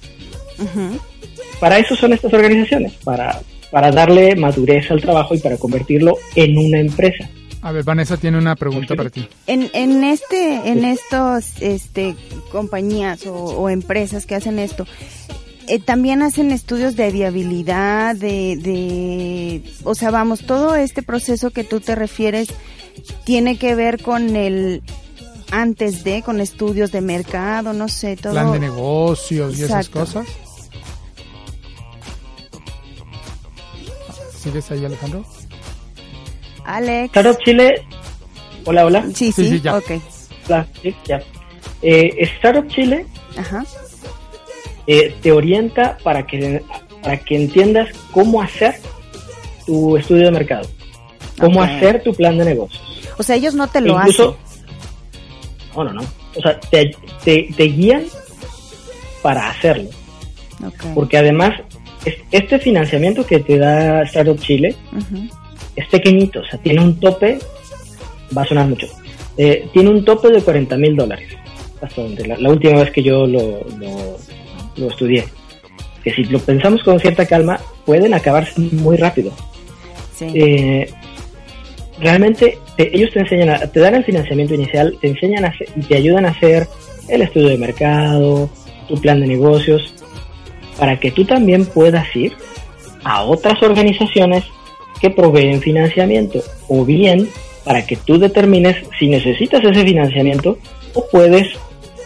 para 1.59 1.77
eso 1.77 1.95
son 1.95 2.13
estas 2.13 2.33
organizaciones, 2.33 2.93
para, 3.03 3.41
para 3.71 3.91
darle 3.91 4.35
madurez 4.35 4.89
al 4.91 5.01
trabajo 5.01 5.35
y 5.35 5.39
para 5.39 5.57
convertirlo 5.57 6.17
en 6.35 6.57
una 6.57 6.79
empresa. 6.79 7.29
A 7.61 7.73
ver, 7.73 7.83
Vanessa 7.83 8.15
tiene 8.15 8.37
una 8.37 8.55
pregunta 8.55 8.95
para 8.95 9.09
ti. 9.09 9.27
En, 9.45 9.69
en 9.73 10.03
este, 10.05 10.69
en 10.69 10.85
estos, 10.85 11.61
este, 11.61 12.15
compañías 12.51 13.25
o, 13.25 13.33
o 13.33 13.69
empresas 13.69 14.25
que 14.25 14.35
hacen 14.35 14.59
esto, 14.59 14.85
eh, 15.67 15.79
también 15.79 16.23
hacen 16.23 16.51
estudios 16.51 16.95
de 16.95 17.11
viabilidad, 17.11 18.15
de, 18.15 18.55
de, 18.55 19.61
o 19.83 19.93
sea, 19.93 20.09
vamos, 20.09 20.45
todo 20.45 20.75
este 20.75 21.03
proceso 21.03 21.51
que 21.51 21.63
tú 21.63 21.79
te 21.79 21.95
refieres 21.95 22.47
tiene 23.23 23.57
que 23.57 23.75
ver 23.75 24.01
con 24.01 24.35
el 24.35 24.81
antes 25.51 26.03
de, 26.03 26.21
con 26.21 26.39
estudios 26.41 26.91
de 26.91 27.01
mercado, 27.01 27.73
no 27.73 27.87
sé, 27.87 28.15
todo. 28.17 28.33
Plan 28.33 28.51
de 28.51 28.59
negocios 28.59 29.57
y 29.59 29.63
esas 29.63 29.89
cosas. 29.89 30.27
¿Sigues 34.37 34.71
ahí, 34.71 34.85
Alejandro? 34.85 35.25
Alex. 36.65 37.05
Startup 37.15 37.43
Chile, 37.43 37.85
hola, 38.65 38.85
hola. 38.85 39.03
Sí, 39.13 39.31
Sí, 39.31 39.31
sí, 39.31 39.49
sí, 39.49 39.61
ya. 39.61 39.77
ok. 39.77 39.91
Hola, 40.47 40.67
sí, 40.81 40.95
ya. 41.05 41.21
Eh, 41.81 42.15
Startup 42.37 42.67
Chile 42.67 43.05
Ajá. 43.37 43.65
eh, 44.87 45.15
te 45.21 45.31
orienta 45.31 45.97
para 46.03 46.25
que, 46.25 46.63
para 47.01 47.17
que 47.17 47.35
entiendas 47.35 47.89
cómo 48.11 48.41
hacer 48.41 48.75
tu 49.65 49.97
estudio 49.97 50.25
de 50.25 50.31
mercado, 50.31 50.67
cómo 51.39 51.61
hacer 51.61 52.03
tu 52.03 52.13
plan 52.13 52.37
de 52.37 52.45
negocios. 52.45 52.81
O 53.17 53.23
sea, 53.23 53.35
ellos 53.35 53.53
no 53.53 53.67
te 53.67 53.81
lo 53.81 53.97
Incluso, 53.97 54.37
no, 55.75 55.83
no, 55.83 55.93
no. 55.93 56.01
O 56.35 56.41
sea, 56.41 56.59
te, 56.59 56.95
te, 57.23 57.49
te 57.55 57.63
guían 57.63 58.03
para 59.21 59.49
hacerlo. 59.49 59.89
Porque 60.93 61.17
además, 61.17 61.59
es- 62.05 62.17
este 62.31 62.59
financiamiento 62.59 63.25
que 63.25 63.39
te 63.39 63.57
da 63.57 64.03
Startup 64.03 64.39
Chile 64.39 64.75
Ujú. 64.91 65.27
es 65.75 65.87
pequeñito, 65.87 66.41
o 66.41 66.45
sea, 66.45 66.59
tiene 66.59 66.81
un 66.81 66.99
tope, 66.99 67.39
va 68.37 68.41
a 68.41 68.45
sonar 68.45 68.67
mucho, 68.67 68.87
eh, 69.37 69.69
tiene 69.73 69.89
un 69.89 70.03
tope 70.03 70.29
de 70.29 70.41
40 70.41 70.75
mil 70.77 70.95
dólares, 70.95 71.29
hasta 71.81 72.01
donde 72.01 72.27
la, 72.27 72.37
la 72.37 72.49
última 72.49 72.79
vez 72.81 72.91
que 72.91 73.01
yo 73.03 73.25
lo, 73.25 73.61
lo, 73.77 74.17
lo 74.75 74.87
estudié. 74.89 75.25
Que 76.03 76.13
si 76.13 76.23
lo 76.25 76.39
pensamos 76.39 76.83
con 76.83 76.99
cierta 76.99 77.25
calma, 77.25 77.59
pueden 77.85 78.13
acabarse 78.13 78.59
muy 78.59 78.95
rápido. 78.97 79.31
Sí. 80.17 80.25
Eh, 80.33 80.89
realmente 81.99 82.57
ellos 82.93 83.11
te 83.11 83.19
enseñan, 83.19 83.49
a- 83.49 83.67
te 83.67 83.79
dan 83.79 83.95
el 83.95 84.03
financiamiento 84.03 84.53
inicial, 84.53 84.97
te 85.01 85.07
enseñan 85.07 85.45
a 85.45 85.53
y 85.75 85.81
te 85.81 85.95
ayudan 85.97 86.25
a 86.25 86.29
hacer 86.29 86.67
el 87.07 87.21
estudio 87.21 87.49
de 87.49 87.57
mercado, 87.57 88.49
tu 88.87 88.95
plan 89.01 89.19
de 89.19 89.27
negocios, 89.27 89.93
para 90.77 90.99
que 90.99 91.11
tú 91.11 91.25
también 91.25 91.65
puedas 91.65 92.07
ir 92.15 92.33
a 93.03 93.23
otras 93.23 93.61
organizaciones 93.63 94.43
que 95.01 95.09
proveen 95.09 95.61
financiamiento 95.61 96.41
o 96.67 96.85
bien 96.85 97.29
para 97.63 97.85
que 97.85 97.95
tú 97.95 98.17
determines 98.17 98.75
si 98.97 99.07
necesitas 99.07 99.63
ese 99.63 99.83
financiamiento 99.85 100.57
o 100.93 101.05
puedes, 101.11 101.47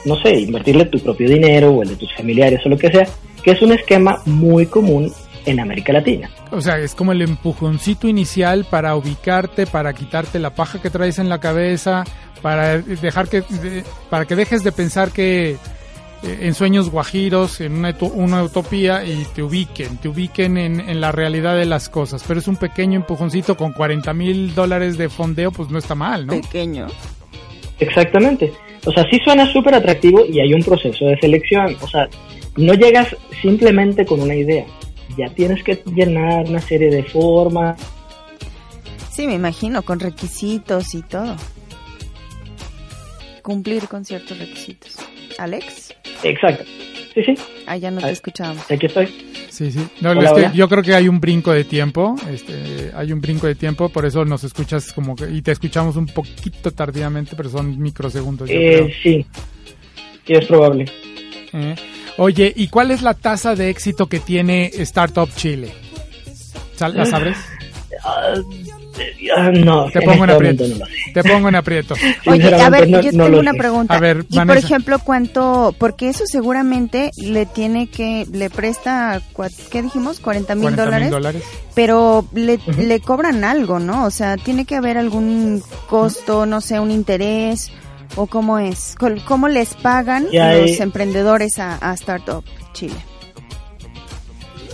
no 0.06 0.16
sé, 0.22 0.40
invertirle 0.40 0.86
tu 0.86 1.00
propio 1.00 1.30
dinero 1.30 1.72
o 1.72 1.84
el 1.84 1.90
de 1.90 1.96
tus 1.96 2.14
familiares 2.16 2.60
o 2.66 2.70
lo 2.70 2.78
que 2.78 2.92
sea, 2.92 3.08
que 3.44 3.52
es 3.52 3.62
un 3.62 3.72
esquema 3.72 4.22
muy 4.26 4.66
común 4.68 5.12
en 5.46 5.60
América 5.60 5.94
Latina. 5.94 6.30
O 6.54 6.62
sea, 6.62 6.78
es 6.78 6.96
como 6.96 7.12
el 7.12 7.22
empujoncito 7.22 8.08
inicial 8.08 8.66
para 8.70 8.96
ubicarte, 8.96 9.66
para 9.66 9.94
quitarte 9.94 10.40
la 10.40 10.52
paja 10.52 10.82
que 10.82 10.90
traes 10.90 11.20
en 11.20 11.30
la 11.30 11.40
cabeza, 11.40 12.04
para 12.42 12.78
dejar 12.78 13.28
que, 13.28 13.44
para 14.10 14.26
que 14.26 14.36
dejes 14.36 14.64
de 14.64 14.72
pensar 14.72 15.12
que 15.12 15.52
eh, 15.52 15.58
en 16.24 16.54
sueños 16.54 16.90
guajiros, 16.90 17.60
en 17.60 17.74
una, 17.74 17.96
una 18.14 18.44
utopía 18.44 19.04
y 19.04 19.26
te 19.34 19.42
ubiquen, 19.42 19.98
te 19.98 20.10
ubiquen 20.10 20.58
en, 20.58 20.80
en 20.80 21.02
la 21.02 21.12
realidad 21.12 21.58
de 21.58 21.66
las 21.66 21.90
cosas. 21.90 22.24
Pero 22.28 22.40
es 22.40 22.48
un 22.48 22.58
pequeño 22.58 22.98
empujoncito 22.98 23.58
con 23.58 23.74
40 23.74 24.14
mil 24.14 24.54
dólares 24.54 24.98
de 24.98 25.10
fondeo, 25.10 25.52
pues 25.52 25.70
no 25.70 25.80
está 25.80 25.96
mal, 25.96 26.26
¿no? 26.28 26.40
Pequeño. 26.40 26.88
Exactamente. 27.80 28.54
O 28.86 28.92
sea, 28.92 29.06
sí 29.10 29.20
suena 29.24 29.52
súper 29.52 29.76
atractivo 29.76 30.26
y 30.26 30.40
hay 30.40 30.54
un 30.54 30.62
proceso 30.62 31.06
de 31.06 31.18
selección. 31.20 31.76
O 31.82 31.88
sea, 31.88 32.08
no 32.58 32.74
llegas 32.74 33.16
simplemente 33.42 34.06
con 34.06 34.22
una 34.22 34.36
idea. 34.36 34.66
Ya 35.18 35.30
tienes 35.34 35.64
que 35.64 35.84
llenar 35.86 36.46
una 36.48 36.60
serie 36.60 36.90
de 36.90 37.04
formas. 37.04 37.80
Sí, 39.12 39.28
me 39.28 39.36
imagino, 39.36 39.84
con 39.84 40.00
requisitos 40.00 40.94
y 40.96 41.02
todo. 41.04 41.36
Cumplir 43.42 43.88
con 43.88 44.06
ciertos 44.06 44.40
requisitos. 44.40 44.98
Alex, 45.38 45.94
Exacto. 46.24 46.64
Sí, 47.14 47.24
sí. 47.24 47.36
ah, 47.68 47.78
ya 47.78 47.92
no 47.92 48.02
te 48.02 48.10
escuchábamos. 48.10 48.70
Aquí 48.72 48.88
estoy. 48.88 49.08
Sí, 49.50 49.72
sí. 49.72 49.88
No, 50.02 50.12
Hola, 50.12 50.32
es 50.32 50.52
que 50.52 50.58
yo 50.58 50.68
creo 50.68 50.82
que 50.82 50.96
hay 50.96 51.08
un 51.08 51.20
brinco 51.20 51.52
de 51.52 51.64
tiempo, 51.64 52.16
este, 52.32 52.92
hay 52.96 53.12
un 53.12 53.22
brinco 53.22 53.46
de 53.46 53.54
tiempo, 53.54 53.90
por 53.90 54.04
eso 54.04 54.26
nos 54.26 54.44
escuchas 54.44 54.92
como 54.94 55.16
que, 55.16 55.30
y 55.30 55.44
te 55.44 55.52
escuchamos 55.52 55.96
un 55.96 56.08
poquito 56.08 56.72
tardíamente, 56.72 57.36
pero 57.36 57.50
son 57.50 57.78
microsegundos. 57.80 58.50
yo 58.50 58.56
creo. 58.56 58.86
Eh, 58.88 58.96
sí. 59.04 59.26
Sí, 60.26 60.34
es 60.34 60.46
probable. 60.46 60.86
Eh, 61.54 61.76
Oye, 62.18 62.54
¿y 62.56 62.68
cuál 62.68 62.92
es 62.92 63.02
la 63.02 63.14
tasa 63.14 63.56
de 63.56 63.70
éxito 63.70 64.08
que 64.08 64.20
tiene 64.20 64.72
Startup 64.80 65.30
Chile? 65.36 65.74
¿Sal- 66.76 66.96
¿La 66.96 67.06
sabes? 67.06 67.38
Ah, 69.36 69.50
no, 69.52 69.90
Te 69.90 70.00
en 70.00 70.06
pongo 70.06 70.24
en 70.26 70.30
este 70.46 70.68
no 70.68 70.86
sé. 70.86 70.92
Te 71.16 71.24
pongo 71.24 71.50
en 71.50 71.56
aprietos. 71.56 71.98
Oye, 72.28 72.54
a 72.54 72.70
ver, 72.70 72.88
no- 72.90 73.02
yo 73.02 73.12
no 73.14 73.26
tengo 73.26 73.40
una 73.40 73.52
sé. 73.54 73.58
pregunta. 73.58 73.94
A 73.96 74.00
ver, 74.00 74.26
y 74.30 74.40
por 74.40 74.58
ejemplo, 74.58 75.00
¿cuánto? 75.00 75.74
Porque 75.80 76.10
eso 76.10 76.26
seguramente 76.28 77.10
le 77.18 77.46
tiene 77.48 77.88
que, 77.88 78.28
le 78.32 78.50
presta, 78.52 79.22
¿qué 79.72 79.82
dijimos? 79.82 80.20
40 80.20 80.54
mil 80.56 80.62
40 80.64 80.82
mil 80.84 80.86
dólares. 81.10 81.10
dólares. 81.12 81.44
Pero 81.74 82.28
le, 82.34 82.60
le 82.78 83.00
cobran 83.00 83.44
algo, 83.44 83.80
¿no? 83.80 84.06
O 84.06 84.12
sea, 84.12 84.38
tiene 84.38 84.66
que 84.66 84.76
haber 84.76 84.98
algún 85.00 85.64
costo, 85.90 86.46
no 86.46 86.62
sé, 86.62 86.80
un 86.80 86.92
interés, 86.92 87.72
o 88.16 88.28
cómo 88.28 88.60
es. 88.60 88.96
¿Cómo 89.26 89.48
les 89.48 89.74
pagan 89.76 90.28
los 90.32 90.80
emprendedores 90.80 91.60
a, 91.60 91.78
a 91.82 91.94
Startup 91.94 92.44
Chile? 92.74 92.96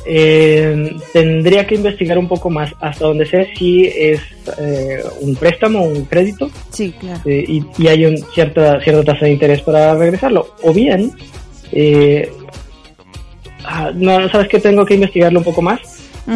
Eh, 0.06 0.96
tendría 1.14 1.68
que 1.68 1.76
investigar 1.76 2.18
un 2.18 2.28
poco 2.28 2.50
más 2.50 2.72
hasta 2.80 3.06
donde 3.06 3.26
sé 3.26 3.50
si 3.56 3.86
es 3.86 4.22
eh, 4.58 5.04
un 5.20 5.36
préstamo 5.36 5.84
un 5.84 6.06
crédito 6.06 6.50
Sí, 6.72 6.92
claro. 7.00 7.20
eh, 7.26 7.44
y, 7.48 7.64
y 7.78 7.88
hay 7.90 8.06
un 8.06 8.18
cierta 8.34 8.80
cierta 8.82 9.04
tasa 9.14 9.26
de 9.26 9.34
interés 9.34 9.62
para 9.62 9.94
regresarlo 9.96 10.56
o 10.64 10.74
bien 10.74 11.12
eh, 11.74 12.32
ah, 13.66 13.92
no 13.94 14.28
sabes 14.30 14.48
que 14.48 14.60
tengo 14.60 14.84
que 14.86 14.96
investigarlo 14.96 15.40
un 15.40 15.46
poco 15.46 15.62
más 15.62 15.80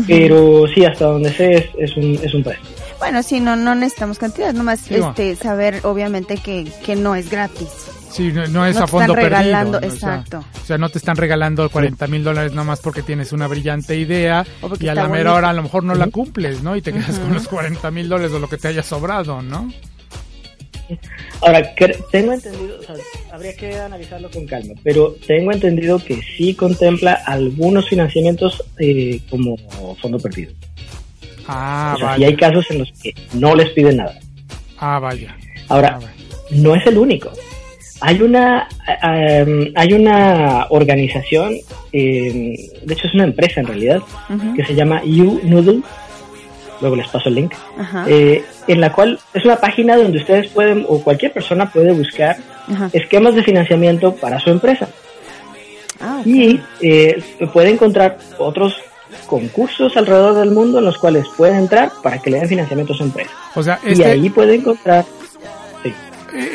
pero 0.07 0.65
sí 0.67 0.83
hasta 0.85 1.05
donde 1.05 1.31
sé 1.31 1.53
es, 1.55 1.65
es 1.79 1.97
un 1.97 2.19
es 2.21 2.33
un 2.33 2.43
préstamo 2.43 2.69
Bueno, 3.03 3.21
sí, 3.21 3.41
no, 3.41 3.57
no 3.57 3.75
necesitamos 3.75 4.17
cantidad, 4.17 4.53
nomás 4.53 4.79
Sí, 4.79 4.95
este, 4.95 5.35
saber 5.35 5.81
obviamente 5.83 6.37
que, 6.37 6.71
que 6.85 6.95
no 6.95 7.15
es 7.15 7.29
gratis. 7.29 7.67
Sí, 8.09 8.31
no, 8.31 8.47
no 8.47 8.65
es 8.65 8.77
No 8.77 8.83
a 8.85 8.87
fondo 8.87 9.11
están 9.11 9.25
regalando, 9.25 9.81
perdido. 9.81 9.91
¿no? 9.91 9.97
O 9.97 9.99
sea, 9.99 10.15
exacto. 10.15 10.45
O 10.61 10.65
sea, 10.65 10.77
no 10.77 10.87
te 10.87 10.99
están 10.99 11.17
regalando 11.17 11.69
40 11.69 12.07
mil 12.07 12.23
dólares 12.23 12.53
nada 12.53 12.63
más 12.63 12.79
porque 12.79 13.01
tienes 13.01 13.33
una 13.33 13.47
brillante 13.47 13.97
idea 13.97 14.45
y 14.79 14.87
a 14.87 14.95
la 14.95 15.09
mera 15.09 15.31
bonito. 15.31 15.33
hora 15.33 15.49
a 15.49 15.53
lo 15.53 15.63
mejor 15.63 15.83
no 15.83 15.95
la 15.95 16.07
cumples, 16.07 16.63
¿no? 16.63 16.77
Y 16.77 16.81
te 16.81 16.93
quedas 16.93 17.19
con 17.19 17.33
los 17.33 17.45
40 17.49 17.91
mil 17.91 18.07
dólares 18.07 18.31
o 18.31 18.39
lo 18.39 18.47
que 18.47 18.57
te 18.57 18.69
haya 18.69 18.83
sobrado, 18.83 19.41
¿no? 19.41 19.69
Ahora, 21.41 21.75
tengo 22.09 22.31
entendido, 22.31 22.79
o 22.79 22.83
sea, 22.83 22.95
habría 23.33 23.53
que 23.53 23.75
analizarlo 23.75 24.31
con 24.31 24.45
calma, 24.45 24.75
pero 24.81 25.13
tengo 25.27 25.51
entendido 25.51 25.99
que 25.99 26.21
sí 26.37 26.55
contempla 26.55 27.21
algunos 27.25 27.89
financiamientos 27.89 28.63
eh, 28.79 29.19
como 29.29 29.57
fondo 30.01 30.19
perdido. 30.19 30.53
Ah, 31.47 31.93
o 31.95 31.97
sea, 31.97 32.07
vaya. 32.09 32.27
hay 32.27 32.35
casos 32.35 32.69
en 32.71 32.79
los 32.79 32.91
que 33.01 33.13
no 33.33 33.55
les 33.55 33.69
piden 33.71 33.97
nada. 33.97 34.19
Ah, 34.77 34.99
vaya. 34.99 35.35
Ahora, 35.69 35.99
no 36.51 36.75
es 36.75 36.85
el 36.87 36.97
único. 36.97 37.31
Hay 38.01 38.21
una, 38.21 38.67
eh, 39.01 39.71
hay 39.75 39.93
una 39.93 40.67
organización, 40.69 41.55
eh, 41.93 42.71
de 42.83 42.93
hecho 42.93 43.07
es 43.07 43.13
una 43.13 43.23
empresa 43.23 43.61
en 43.61 43.67
realidad, 43.67 44.01
que 44.55 44.65
se 44.65 44.75
llama 44.75 45.01
U-Noodle, 45.05 45.81
luego 46.81 46.97
les 46.97 47.07
paso 47.07 47.29
el 47.29 47.35
link, 47.35 47.53
Ajá. 47.77 48.03
eh, 48.09 48.43
en 48.67 48.81
la 48.81 48.91
cual 48.91 49.19
es 49.33 49.45
una 49.45 49.55
página 49.55 49.95
donde 49.95 50.17
ustedes 50.17 50.47
pueden, 50.49 50.85
o 50.89 51.01
cualquier 51.01 51.31
persona 51.31 51.71
puede 51.71 51.93
buscar 51.93 52.35
esquemas 52.91 53.35
de 53.35 53.43
financiamiento 53.43 54.13
para 54.15 54.37
su 54.39 54.49
empresa. 54.49 54.89
Ah. 56.01 56.21
Y 56.25 56.59
eh, 56.81 57.23
puede 57.53 57.69
encontrar 57.69 58.17
otros 58.37 58.75
concursos 59.27 59.95
alrededor 59.97 60.35
del 60.35 60.51
mundo 60.51 60.79
en 60.79 60.85
los 60.85 60.97
cuales 60.97 61.25
puede 61.37 61.55
entrar 61.57 61.91
para 62.01 62.19
que 62.19 62.29
le 62.29 62.39
den 62.39 62.49
financiamiento 62.49 62.93
a 62.93 62.97
su 62.97 63.03
empresa. 63.03 63.31
O 63.55 63.63
sea, 63.63 63.79
Y 63.85 63.91
este, 63.93 64.05
ahí 64.05 64.29
puede 64.29 64.55
encontrar... 64.55 65.05
sí. 65.83 65.93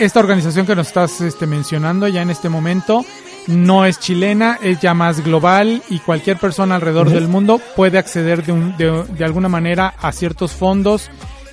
esta 0.00 0.20
organización 0.20 0.66
que 0.66 0.74
nos 0.76 0.88
estás 0.88 1.20
este, 1.20 1.46
mencionando 1.46 2.08
ya 2.08 2.22
en 2.22 2.30
este 2.30 2.48
momento 2.48 3.04
no 3.46 3.86
es 3.86 3.98
chilena, 3.98 4.58
es 4.62 4.78
ya 4.80 4.92
más 4.92 5.24
global 5.24 5.82
y 5.88 6.00
cualquier 6.00 6.36
persona 6.36 6.74
alrededor 6.74 7.08
del 7.08 7.28
mundo 7.28 7.60
puede 7.76 7.96
acceder 7.96 8.44
de, 8.44 8.52
un- 8.52 8.76
de, 8.76 9.04
de 9.04 9.24
alguna 9.24 9.48
manera 9.48 9.94
a 10.02 10.12
ciertos 10.12 10.52
fondos 10.52 11.10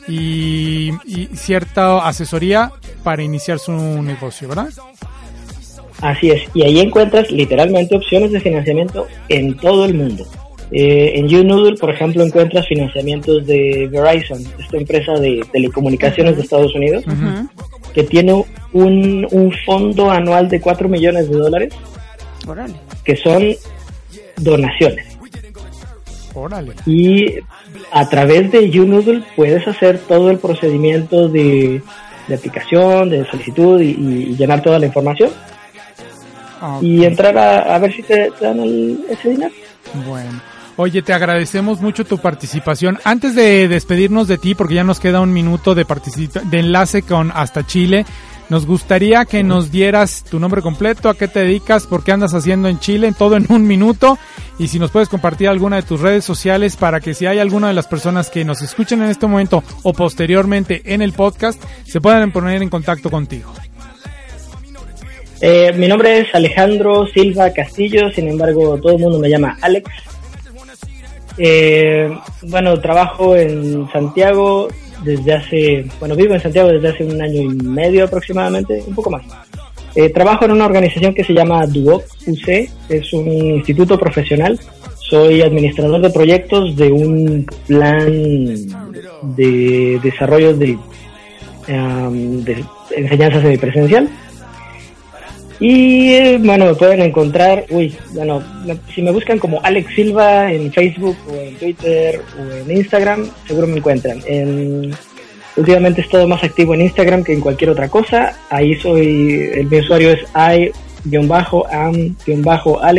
y, 0.08 0.91
y 1.06 1.30
cierta 1.36 2.06
asesoría 2.06 2.72
para 3.03 3.24
iniciar 3.24 3.60
su 3.60 3.72
negocio, 3.72 4.49
¿verdad? 4.49 4.68
Así 6.01 6.30
es, 6.32 6.41
y 6.53 6.64
ahí 6.64 6.80
encuentras 6.82 7.32
literalmente 7.32 7.95
opciones 7.95 8.32
de 8.34 8.41
financiamiento 8.41 9.08
en 9.30 9.56
todo 9.56 9.86
el 9.86 9.93
mundo. 9.93 10.28
Eh, 10.72 11.13
en 11.16 11.28
YouNoodle, 11.28 11.78
por 11.78 11.91
ejemplo, 11.91 12.24
encuentras 12.24 12.68
financiamientos 12.68 13.45
de 13.45 13.88
Verizon, 13.91 14.43
esta 14.59 14.78
empresa 14.78 15.13
de 15.13 15.45
telecomunicaciones 15.51 16.36
de 16.36 16.41
Estados 16.41 16.74
Unidos, 16.76 17.03
que 17.93 18.03
tiene 18.03 18.34
un, 18.74 19.28
un 19.32 19.53
fondo 19.66 20.09
anual 20.11 20.49
de 20.49 20.59
4 20.59 20.89
millones 20.89 21.30
de 21.30 21.38
dólares, 21.38 21.74
que 23.03 23.16
son 23.16 23.43
donaciones. 24.38 25.05
Y 26.86 27.36
a 27.91 28.09
través 28.09 28.51
de 28.51 28.70
YouNoodle 28.70 29.24
puedes 29.36 29.66
hacer 29.68 29.99
todo 29.99 30.30
el 30.32 30.39
procedimiento 30.39 31.30
de, 31.30 31.82
de 32.28 32.36
aplicación, 32.36 33.09
de 33.09 33.26
solicitud 33.30 33.80
y, 33.80 33.91
y 33.91 34.36
llenar 34.36 34.61
toda 34.61 34.80
la 34.80 34.88
información 34.88 35.30
Ah, 36.61 36.80
y 36.82 37.03
entrar 37.05 37.38
a, 37.38 37.76
a 37.76 37.80
ver 37.80 37.93
si 37.93 38.01
te, 38.01 38.32
te 38.32 38.45
dan 38.45 38.59
el- 38.61 39.05
ese 39.09 39.30
dinero. 39.30 39.53
Bueno. 40.07 40.41
Oye, 40.78 41.02
te 41.02 41.14
agradecemos 41.14 41.80
mucho 41.80 42.04
tu 42.04 42.18
participación. 42.18 43.00
Antes 43.06 43.34
de 43.34 43.70
despedirnos 43.70 44.28
de 44.28 44.38
ti, 44.38 44.56
porque 44.56 44.74
ya 44.76 44.84
nos 44.84 45.00
queda 45.00 45.22
un 45.22 45.32
minuto 45.32 45.74
de, 45.74 45.86
participa- 45.86 46.42
de 46.42 46.60
enlace 46.60 47.02
con 47.02 47.32
Hasta 47.34 47.66
Chile, 47.66 48.06
nos 48.50 48.66
gustaría 48.66 49.24
que 49.24 49.42
nos 49.42 49.72
dieras 49.72 50.26
tu 50.30 50.38
nombre 50.38 50.62
completo, 50.62 51.08
a 51.08 51.16
qué 51.18 51.30
te 51.30 51.40
dedicas, 51.40 51.88
por 51.88 52.04
qué 52.04 52.12
andas 52.12 52.34
haciendo 52.34 52.68
en 52.68 52.80
Chile, 52.80 53.14
todo 53.18 53.38
en 53.38 53.46
un 53.50 53.66
minuto, 53.66 54.18
y 54.60 54.68
si 54.68 54.78
nos 54.78 54.92
puedes 54.92 55.08
compartir 55.08 55.48
alguna 55.48 55.78
de 55.78 55.84
tus 55.84 56.02
redes 56.02 56.26
sociales 56.26 56.76
para 56.76 57.00
que 57.00 57.14
si 57.14 57.26
hay 57.26 57.40
alguna 57.40 57.70
de 57.70 57.74
las 57.74 57.88
personas 57.88 58.30
que 58.30 58.44
nos 58.44 58.62
escuchen 58.62 59.02
en 59.02 59.10
este 59.10 59.28
momento 59.28 59.64
o 59.84 59.94
posteriormente 59.94 60.82
en 60.94 61.02
el 61.02 61.14
podcast, 61.14 61.60
se 61.86 62.02
puedan 62.02 62.34
poner 62.34 62.62
en 62.62 62.70
contacto 62.70 63.10
contigo. 63.10 63.54
Eh, 65.42 65.72
mi 65.76 65.88
nombre 65.88 66.20
es 66.20 66.28
Alejandro 66.36 67.08
Silva 67.14 67.52
Castillo, 67.52 68.10
sin 68.14 68.28
embargo 68.28 68.78
todo 68.82 68.94
el 68.94 69.00
mundo 69.00 69.20
me 69.20 69.30
llama 69.30 69.58
Alex. 69.62 69.90
Eh, 71.38 72.10
bueno, 72.44 72.80
trabajo 72.80 73.36
en 73.36 73.88
Santiago 73.92 74.68
desde 75.04 75.34
hace, 75.34 75.86
bueno, 76.00 76.16
vivo 76.16 76.34
en 76.34 76.42
Santiago 76.42 76.70
desde 76.70 76.90
hace 76.90 77.04
un 77.04 77.22
año 77.22 77.42
y 77.42 77.48
medio 77.48 78.06
aproximadamente, 78.06 78.84
un 78.88 78.96
poco 78.96 79.10
más. 79.10 79.24
Eh, 79.96 80.10
trabajo 80.10 80.46
en 80.46 80.52
una 80.52 80.66
organización 80.66 81.14
que 81.14 81.24
se 81.24 81.34
llama 81.34 81.66
Duoc 81.68 82.04
UC, 82.28 82.70
es 82.90 83.14
un 83.14 83.28
instituto 83.28 83.98
profesional. 83.98 84.60
Soy 85.00 85.42
administrador 85.42 86.02
de 86.02 86.10
proyectos 86.10 86.76
de 86.76 86.92
un 86.92 87.46
plan 87.68 88.12
de 89.36 90.00
desarrollo 90.04 90.54
de, 90.54 90.78
um, 91.70 92.44
de 92.44 92.64
enseñanza 92.96 93.42
semipresencial. 93.42 94.10
Y 95.60 96.14
eh, 96.14 96.38
bueno, 96.41 96.66
me 96.66 96.76
pueden 96.76 97.01
encontrar, 97.01 97.66
uy, 97.70 97.95
bueno, 98.12 98.43
si 98.93 99.01
me 99.01 99.12
buscan 99.12 99.39
como 99.39 99.62
Alex 99.64 99.95
Silva 99.95 100.51
en 100.51 100.72
Facebook 100.74 101.16
o 101.30 101.36
en 101.36 101.56
Twitter 101.56 102.22
o 102.38 102.41
en 102.56 102.78
Instagram, 102.78 103.26
seguro 103.47 103.66
me 103.68 103.78
encuentran. 103.78 104.22
En, 104.26 104.93
últimamente 105.56 106.01
he 106.01 106.03
estado 106.03 106.28
más 106.28 106.43
activo 106.43 106.74
en 106.74 106.82
Instagram 106.82 107.24
que 107.24 107.34
en 107.34 107.39
cualquier 107.39 107.70
otra 107.70 107.88
cosa. 107.88 108.38
Ahí 108.49 108.76
soy, 108.76 109.49
el 109.53 109.68
mi 109.68 109.80
usuario 109.80 110.12
es 110.12 110.20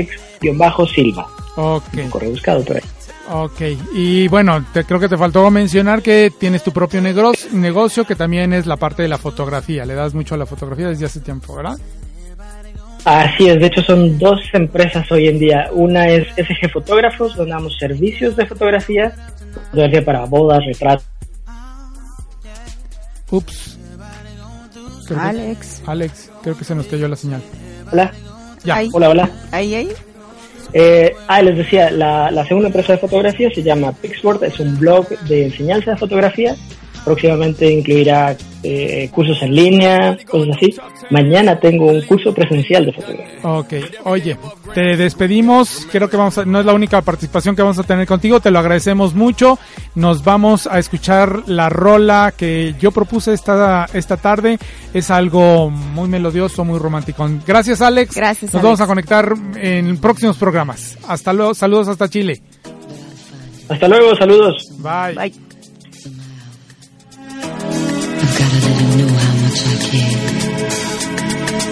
i-am-alex-silva. 0.07 1.27
Ok. 1.57 1.85
Un 1.95 2.11
correo 2.11 2.31
buscado 2.31 2.65
por 2.65 2.77
ahí. 2.77 2.83
Ok, 3.29 3.61
y 3.93 4.29
bueno, 4.29 4.65
te, 4.73 4.85
creo 4.85 5.01
que 5.01 5.09
te 5.09 5.17
faltó 5.17 5.51
mencionar 5.51 6.01
que 6.01 6.31
tienes 6.39 6.63
tu 6.63 6.71
propio 6.71 7.03
negro- 7.03 7.33
negocio 7.53 8.05
que 8.05 8.15
también 8.15 8.53
es 8.53 8.67
la 8.67 8.77
parte 8.77 9.03
de 9.03 9.09
la 9.09 9.19
fotografía. 9.19 9.85
Le 9.85 9.95
das 9.95 10.15
mucho 10.15 10.37
a 10.37 10.39
la 10.39 10.47
fotografía 10.47 10.87
desde 10.91 11.07
hace 11.07 11.19
tiempo, 11.19 11.57
¿verdad? 11.57 11.77
Así 13.07 13.47
es, 13.49 13.61
de 13.61 13.67
hecho 13.67 13.83
son 13.83 14.19
dos 14.19 14.41
empresas 14.53 15.11
hoy 15.13 15.29
en 15.29 15.39
día. 15.39 15.69
Una 15.73 16.09
es 16.09 16.27
SG 16.37 16.69
Fotógrafos, 16.73 17.37
donde 17.37 17.53
damos 17.53 17.79
servicios 17.79 18.35
de 18.35 18.45
fotografía, 18.47 19.15
fotografía 19.71 20.05
para 20.05 20.25
bodas, 20.25 20.59
retratos. 20.67 21.07
Ups. 23.31 23.79
Creo 25.07 25.21
que- 25.21 25.25
Alex. 25.25 25.83
Alex, 25.87 26.31
creo 26.43 26.57
que 26.59 26.65
se 26.65 26.75
nos 26.75 26.87
cayó 26.87 27.07
la 27.07 27.15
señal. 27.15 27.41
Hola. 27.93 28.13
Ya. 28.65 28.75
Ahí. 28.75 28.91
Hola, 28.93 29.11
hola. 29.11 29.31
Ahí, 29.53 29.75
ahí. 29.77 29.89
Eh, 30.73 31.15
ah, 31.29 31.41
les 31.43 31.57
decía, 31.59 31.91
la, 31.93 32.31
la 32.33 32.45
segunda 32.45 32.67
empresa 32.69 32.95
de 32.95 32.99
fotografía 32.99 33.49
se 33.55 33.63
llama 33.63 33.93
Pixboard, 33.93 34.43
es 34.43 34.59
un 34.59 34.77
blog 34.81 35.09
de 35.29 35.45
enseñanza 35.47 35.93
de 35.93 35.97
fotografía. 35.97 36.57
Próximamente 37.07 37.71
incluirá 37.73 38.37
eh, 38.65 39.09
cursos 39.15 39.41
en 39.41 39.55
línea, 39.55 40.19
cosas 40.29 40.57
así. 40.57 40.75
Mañana 41.11 41.57
tengo 41.61 41.87
un 41.87 42.03
curso 42.03 42.35
presencial 42.35 42.85
de 42.87 42.93
fotografía. 42.93 43.39
Ok, 43.45 43.75
oye, 44.03 44.37
te 44.75 44.97
despedimos. 44.97 45.87
Creo 45.93 46.11
que 46.11 46.17
vamos 46.17 46.37
a, 46.39 46.45
no 46.45 46.59
es 46.59 46.67
la 46.67 46.75
única 46.75 47.01
participación 47.03 47.55
que 47.55 47.63
vamos 47.63 47.79
a 47.79 47.85
tener 47.85 48.09
contigo. 48.09 48.41
Te 48.41 48.51
lo 48.51 48.59
agradecemos 48.59 49.15
mucho. 49.15 49.57
Nos 49.95 50.25
vamos 50.25 50.67
a 50.67 50.81
escuchar 50.81 51.49
la 51.49 51.69
rola 51.69 52.35
que 52.37 52.75
yo 52.81 52.91
propuse 52.91 53.35
esta, 53.35 53.87
esta 53.95 54.17
tarde. 54.17 54.59
Es 54.93 55.13
algo 55.13 55.71
muy 55.71 56.09
melodioso, 56.09 56.65
muy 56.65 56.81
romántico. 56.81 57.25
Gracias, 57.47 57.81
Alex. 57.81 58.17
Gracias, 58.17 58.53
Nos 58.53 58.55
Alex. 58.55 58.65
vamos 58.65 58.81
a 58.81 58.87
conectar 58.89 59.33
en 59.55 59.97
próximos 59.99 60.37
programas. 60.39 60.99
Hasta 61.07 61.33
luego. 61.33 61.55
Saludos 61.55 61.87
hasta 61.87 62.09
Chile. 62.09 62.43
Hasta 63.69 63.87
luego, 63.87 64.17
saludos. 64.17 64.57
Bye. 64.79 65.15
Bye. 65.15 65.56
gotta 68.39 68.61
let 68.67 68.77
him 68.83 68.91
know 68.99 69.13
how 69.15 69.35
much 69.45 69.61
I 69.67 69.77
care. 69.87 70.17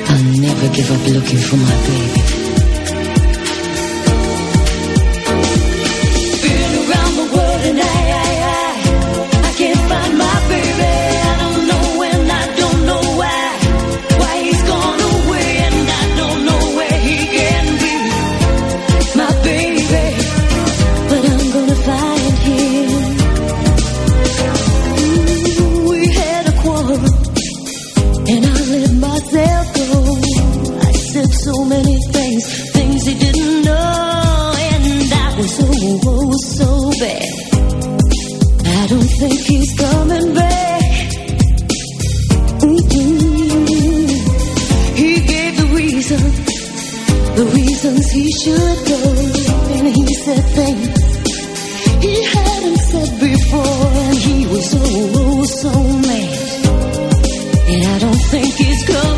I'll 0.08 0.24
never 0.40 0.68
give 0.74 0.90
up 0.90 1.06
looking 1.08 1.38
for 1.38 1.56
my 1.56 1.76
baby. 1.86 2.13
Many 31.84 32.00
things, 32.12 32.70
things 32.72 33.06
he 33.06 33.14
didn't 33.14 33.62
know, 33.64 34.54
and 34.56 35.12
I 35.12 35.36
was 35.36 35.50
so, 35.56 35.66
oh, 36.06 36.32
so 36.58 36.90
bad. 37.00 37.28
I 38.66 38.86
don't 38.86 39.12
think 39.20 39.40
he's 39.40 39.72
coming 39.78 40.34
back. 40.34 40.82
Mm-mm. 42.64 44.08
He 44.96 45.20
gave 45.20 45.56
the 45.56 45.66
reason, 45.74 46.20
the 47.36 47.44
reasons 47.54 48.10
he 48.10 48.30
should 48.42 48.78
go, 48.88 49.00
and 49.76 49.88
he 49.88 50.14
said 50.24 50.44
things 50.58 51.04
he 52.04 52.22
hadn't 52.22 52.76
said 52.76 53.20
before, 53.20 53.86
and 54.04 54.18
he 54.18 54.46
was 54.46 54.70
so, 54.70 54.80
oh, 54.82 55.44
so 55.44 55.72
mad. 56.08 56.38
And 57.66 57.86
I 57.86 57.98
don't 57.98 58.22
think 58.30 58.54
he's 58.54 58.84
coming 58.86 59.13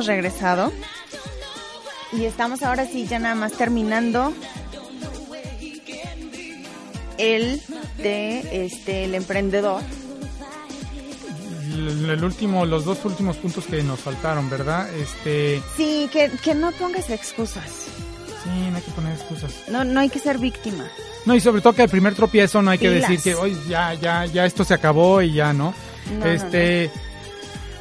Hemos 0.00 0.06
regresado 0.08 0.72
y 2.10 2.24
estamos 2.24 2.62
ahora 2.62 2.86
sí 2.86 3.06
ya 3.06 3.18
nada 3.18 3.34
más 3.34 3.52
terminando 3.52 4.32
el 7.18 7.60
de 7.98 8.64
este 8.64 9.04
el 9.04 9.14
emprendedor. 9.14 9.82
El, 11.74 12.08
el 12.08 12.24
último, 12.24 12.64
los 12.64 12.86
dos 12.86 13.04
últimos 13.04 13.36
puntos 13.36 13.66
que 13.66 13.82
nos 13.82 14.00
faltaron, 14.00 14.48
¿verdad? 14.48 14.88
Este, 14.94 15.60
Sí, 15.76 16.08
que, 16.10 16.30
que 16.42 16.54
no 16.54 16.72
pongas 16.72 17.10
excusas. 17.10 17.68
sí, 18.42 18.70
no 18.70 18.76
hay 18.78 18.82
que 18.82 18.90
poner 18.92 19.12
excusas. 19.12 19.52
No, 19.68 19.84
no 19.84 20.00
hay 20.00 20.08
que 20.08 20.18
ser 20.18 20.38
víctima. 20.38 20.88
No, 21.26 21.34
y 21.34 21.40
sobre 21.42 21.60
todo 21.60 21.74
que 21.74 21.82
el 21.82 21.90
primer 21.90 22.14
tropiezo 22.14 22.62
no 22.62 22.70
hay 22.70 22.78
que 22.78 22.88
decir 22.88 23.20
que 23.20 23.34
hoy 23.34 23.54
ya, 23.68 23.92
ya, 23.92 24.24
ya 24.24 24.46
esto 24.46 24.64
se 24.64 24.72
acabó 24.72 25.20
y 25.20 25.34
ya, 25.34 25.52
¿no? 25.52 25.74
No, 26.18 26.24
este, 26.24 26.90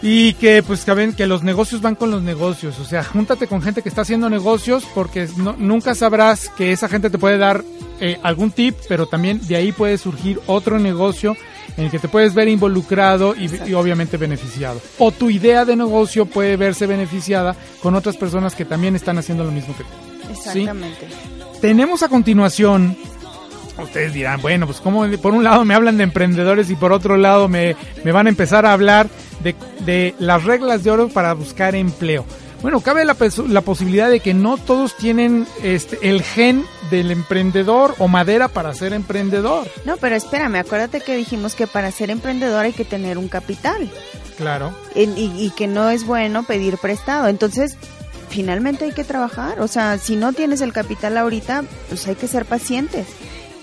y 0.02 0.34
que 0.34 0.64
pues 0.64 0.86
que, 0.86 0.93
ven, 0.93 1.14
que 1.14 1.28
los 1.28 1.43
negocios 1.43 1.82
van 1.82 1.95
con 1.95 2.10
los 2.12 2.22
negocios, 2.22 2.80
o 2.80 2.86
sea, 2.86 3.04
júntate 3.04 3.47
con 3.47 3.62
gente 3.62 3.82
que 3.82 3.89
está 3.89 4.02
haciendo 4.02 4.30
negocios 4.30 4.86
porque 4.95 5.28
no- 5.38 5.56
nunca 5.58 5.93
sabrás 5.95 6.50
que 6.58 6.72
esa 6.72 6.88
gente 6.88 7.10
te 7.10 7.18
puede 7.18 7.38
dar 7.38 7.64
eh, 8.00 8.18
algún 8.24 8.52
tip, 8.52 8.76
pero 8.88 9.08
también 9.08 9.45
de 9.47 9.58
ahí 9.58 9.72
puede 9.74 9.97
surgir 9.97 10.39
otro 10.47 10.80
negocio 10.80 11.36
en 11.76 11.86
el 11.86 11.91
que 11.91 12.00
te 12.00 12.08
puedes 12.08 12.34
ver 12.34 12.47
involucrado 12.47 13.36
y, 13.36 13.50
y 13.70 13.74
obviamente 13.74 14.16
beneficiado. 14.18 14.82
O 15.00 15.12
tu 15.12 15.30
idea 15.30 15.66
de 15.66 15.76
negocio 15.76 16.26
puede 16.26 16.56
verse 16.56 16.88
beneficiada 16.88 17.56
con 17.82 17.95
otras 17.95 18.16
personas 18.16 18.56
que 18.56 18.64
también 18.66 18.95
están 18.95 19.18
haciendo 19.18 19.43
lo 19.43 19.52
mismo 19.52 19.76
que 19.76 19.84
tú. 19.84 19.89
¿sí? 20.34 20.60
Exactamente. 20.62 21.08
Tenemos 21.62 22.04
a 22.04 22.08
continuación, 22.10 22.97
ustedes 23.84 24.13
dirán, 24.13 24.41
bueno, 24.41 24.65
pues 24.65 24.80
como 24.82 25.05
por 25.21 25.34
un 25.34 25.43
lado 25.43 25.65
me 25.65 25.73
hablan 25.73 25.97
de 25.97 26.03
emprendedores 26.03 26.69
y 26.69 26.75
por 26.75 26.91
otro 26.91 27.17
lado 27.17 27.47
me, 27.47 27.75
me 28.03 28.11
van 28.11 28.27
a 28.27 28.30
empezar 28.30 28.65
a 28.65 28.73
hablar 28.73 29.07
de, 29.43 29.55
de 29.86 30.15
las 30.19 30.43
reglas 30.43 30.84
de 30.84 30.91
oro 30.91 31.09
para 31.09 31.34
buscar 31.34 31.75
empleo. 31.75 32.25
Bueno, 32.61 32.82
cabe 32.82 33.05
la, 33.05 33.15
la 33.47 33.61
posibilidad 33.61 34.09
de 34.09 34.19
que 34.19 34.34
no 34.34 34.57
todos 34.57 34.97
tienen 34.97 35.47
este, 35.63 35.97
el 36.09 36.21
gen 36.21 36.65
del 36.91 37.09
emprendedor 37.09 37.95
o 37.99 38.09
madera 38.09 38.49
para 38.49 38.73
ser 38.73 38.91
emprendedor. 38.91 39.65
No, 39.86 39.95
pero 39.95 40.15
espérame, 40.17 40.55
acuérdate 40.55 40.99
que 40.99 41.15
dijimos 41.15 41.55
que 41.55 41.67
para 41.67 41.89
ser 41.91 42.09
emprendedor 42.09 42.65
hay 42.65 42.73
que 42.73 42.84
tener 42.84 43.17
un 43.17 43.30
capital 43.30 43.89
Claro. 44.38 44.73
y, 44.93 45.03
y 45.03 45.53
que 45.55 45.67
no 45.67 45.89
es 45.89 46.05
bueno 46.05 46.43
pedir 46.43 46.77
prestado. 46.77 47.30
Entonces, 47.30 47.77
finalmente 48.30 48.84
hay 48.86 48.91
que 48.91 49.05
trabajar. 49.05 49.61
O 49.61 49.69
sea, 49.69 49.97
si 49.97 50.17
no 50.17 50.34
tienes 50.34 50.59
el 50.59 50.73
capital 50.73 51.17
ahorita, 51.17 51.63
pues 51.88 52.05
hay 52.07 52.15
que 52.15 52.27
ser 52.27 52.43
pacientes. 52.43 53.07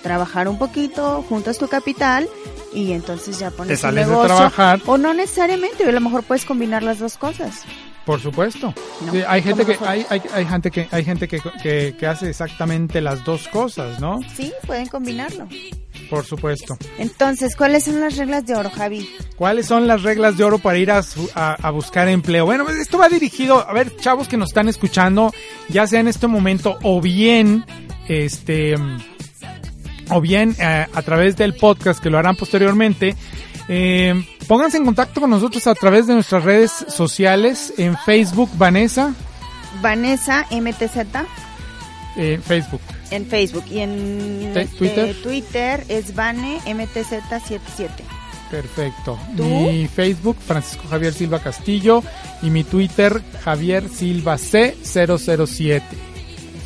Trabajar 0.06 0.46
un 0.48 0.56
poquito, 0.58 1.24
juntas 1.28 1.58
tu 1.58 1.66
capital 1.66 2.28
y 2.72 2.92
entonces 2.92 3.38
ya 3.40 3.50
pones 3.50 3.68
Te 3.70 3.74
tu 3.74 3.80
sales 3.82 4.06
de 4.06 4.10
negocio. 4.12 4.36
trabajar. 4.36 4.80
O 4.86 4.96
no 4.96 5.12
necesariamente, 5.14 5.82
a 5.84 5.90
lo 5.90 6.00
mejor 6.00 6.22
puedes 6.22 6.44
combinar 6.44 6.84
las 6.84 7.00
dos 7.00 7.16
cosas. 7.16 7.62
Por 8.04 8.20
supuesto. 8.20 8.72
No, 9.04 9.10
Sí, 9.12 9.22
hay 9.26 9.42
gente 9.42 9.64
¿cómo 9.66 9.78
que 9.78 9.84
hay, 9.84 10.06
hay, 10.08 10.22
hay 10.32 10.46
gente 10.46 10.70
que 10.70 10.86
hay 10.92 11.04
gente 11.04 11.26
que, 11.26 11.40
que, 11.60 11.96
que 11.98 12.06
hace 12.06 12.30
exactamente 12.30 13.00
las 13.00 13.24
dos 13.24 13.48
cosas, 13.48 13.98
¿no? 13.98 14.20
Sí, 14.36 14.52
pueden 14.64 14.86
combinarlo. 14.86 15.48
Por 16.08 16.24
supuesto. 16.24 16.78
Entonces, 16.98 17.56
¿cuáles 17.56 17.82
son 17.82 18.00
las 18.00 18.16
reglas 18.16 18.46
de 18.46 18.54
oro, 18.54 18.70
Javi? 18.70 19.08
¿Cuáles 19.34 19.66
son 19.66 19.88
las 19.88 20.04
reglas 20.04 20.36
de 20.36 20.44
oro 20.44 20.58
para 20.60 20.78
ir 20.78 20.92
a, 20.92 21.02
su- 21.02 21.28
a- 21.34 21.54
a 21.54 21.70
buscar 21.72 22.06
empleo? 22.08 22.44
Bueno, 22.44 22.62
pues, 22.64 22.76
esto 22.76 22.96
va 22.96 23.08
dirigido, 23.08 23.68
a 23.68 23.72
ver, 23.72 23.96
chavos 23.96 24.28
que 24.28 24.36
nos 24.36 24.50
están 24.50 24.68
escuchando, 24.68 25.32
ya 25.68 25.84
sea 25.88 25.98
en 25.98 26.06
este 26.06 26.28
momento 26.28 26.78
o 26.84 27.00
bien, 27.00 27.64
este, 28.06 28.76
o 30.10 30.20
bien 30.20 30.54
eh, 30.58 30.86
a 30.92 31.02
través 31.02 31.36
del 31.36 31.54
podcast 31.54 32.02
que 32.02 32.10
lo 32.10 32.18
harán 32.18 32.36
posteriormente. 32.36 33.14
eh, 33.68 34.14
pónganse 34.46 34.76
en 34.76 34.84
contacto 34.84 35.20
con 35.20 35.30
nosotros 35.30 35.66
a 35.66 35.74
través 35.74 36.06
de 36.06 36.14
nuestras 36.14 36.44
redes 36.44 36.70
sociales 36.88 37.72
en 37.78 37.96
Facebook, 37.98 38.50
Vanessa, 38.56 39.12
Vanessa 39.82 40.46
MTZ 40.50 40.96
eh, 42.16 42.40
Facebook. 42.42 42.80
en 43.10 43.26
Facebook 43.26 43.64
y 43.70 43.80
en 43.80 44.50
Te- 44.54 44.62
este, 44.62 44.76
Twitter. 44.78 45.16
Twitter 45.22 45.84
es 45.88 46.14
Vane 46.14 46.60
MTZ77. 46.64 47.88
Perfecto. 48.50 49.18
¿Tú? 49.36 49.42
Mi 49.44 49.88
Facebook, 49.88 50.36
Francisco 50.46 50.84
Javier 50.88 51.12
Silva 51.12 51.40
Castillo, 51.40 52.02
y 52.42 52.50
mi 52.50 52.62
Twitter, 52.62 53.20
Javier 53.44 53.88
Silva 53.88 54.36
C007. 54.36 55.82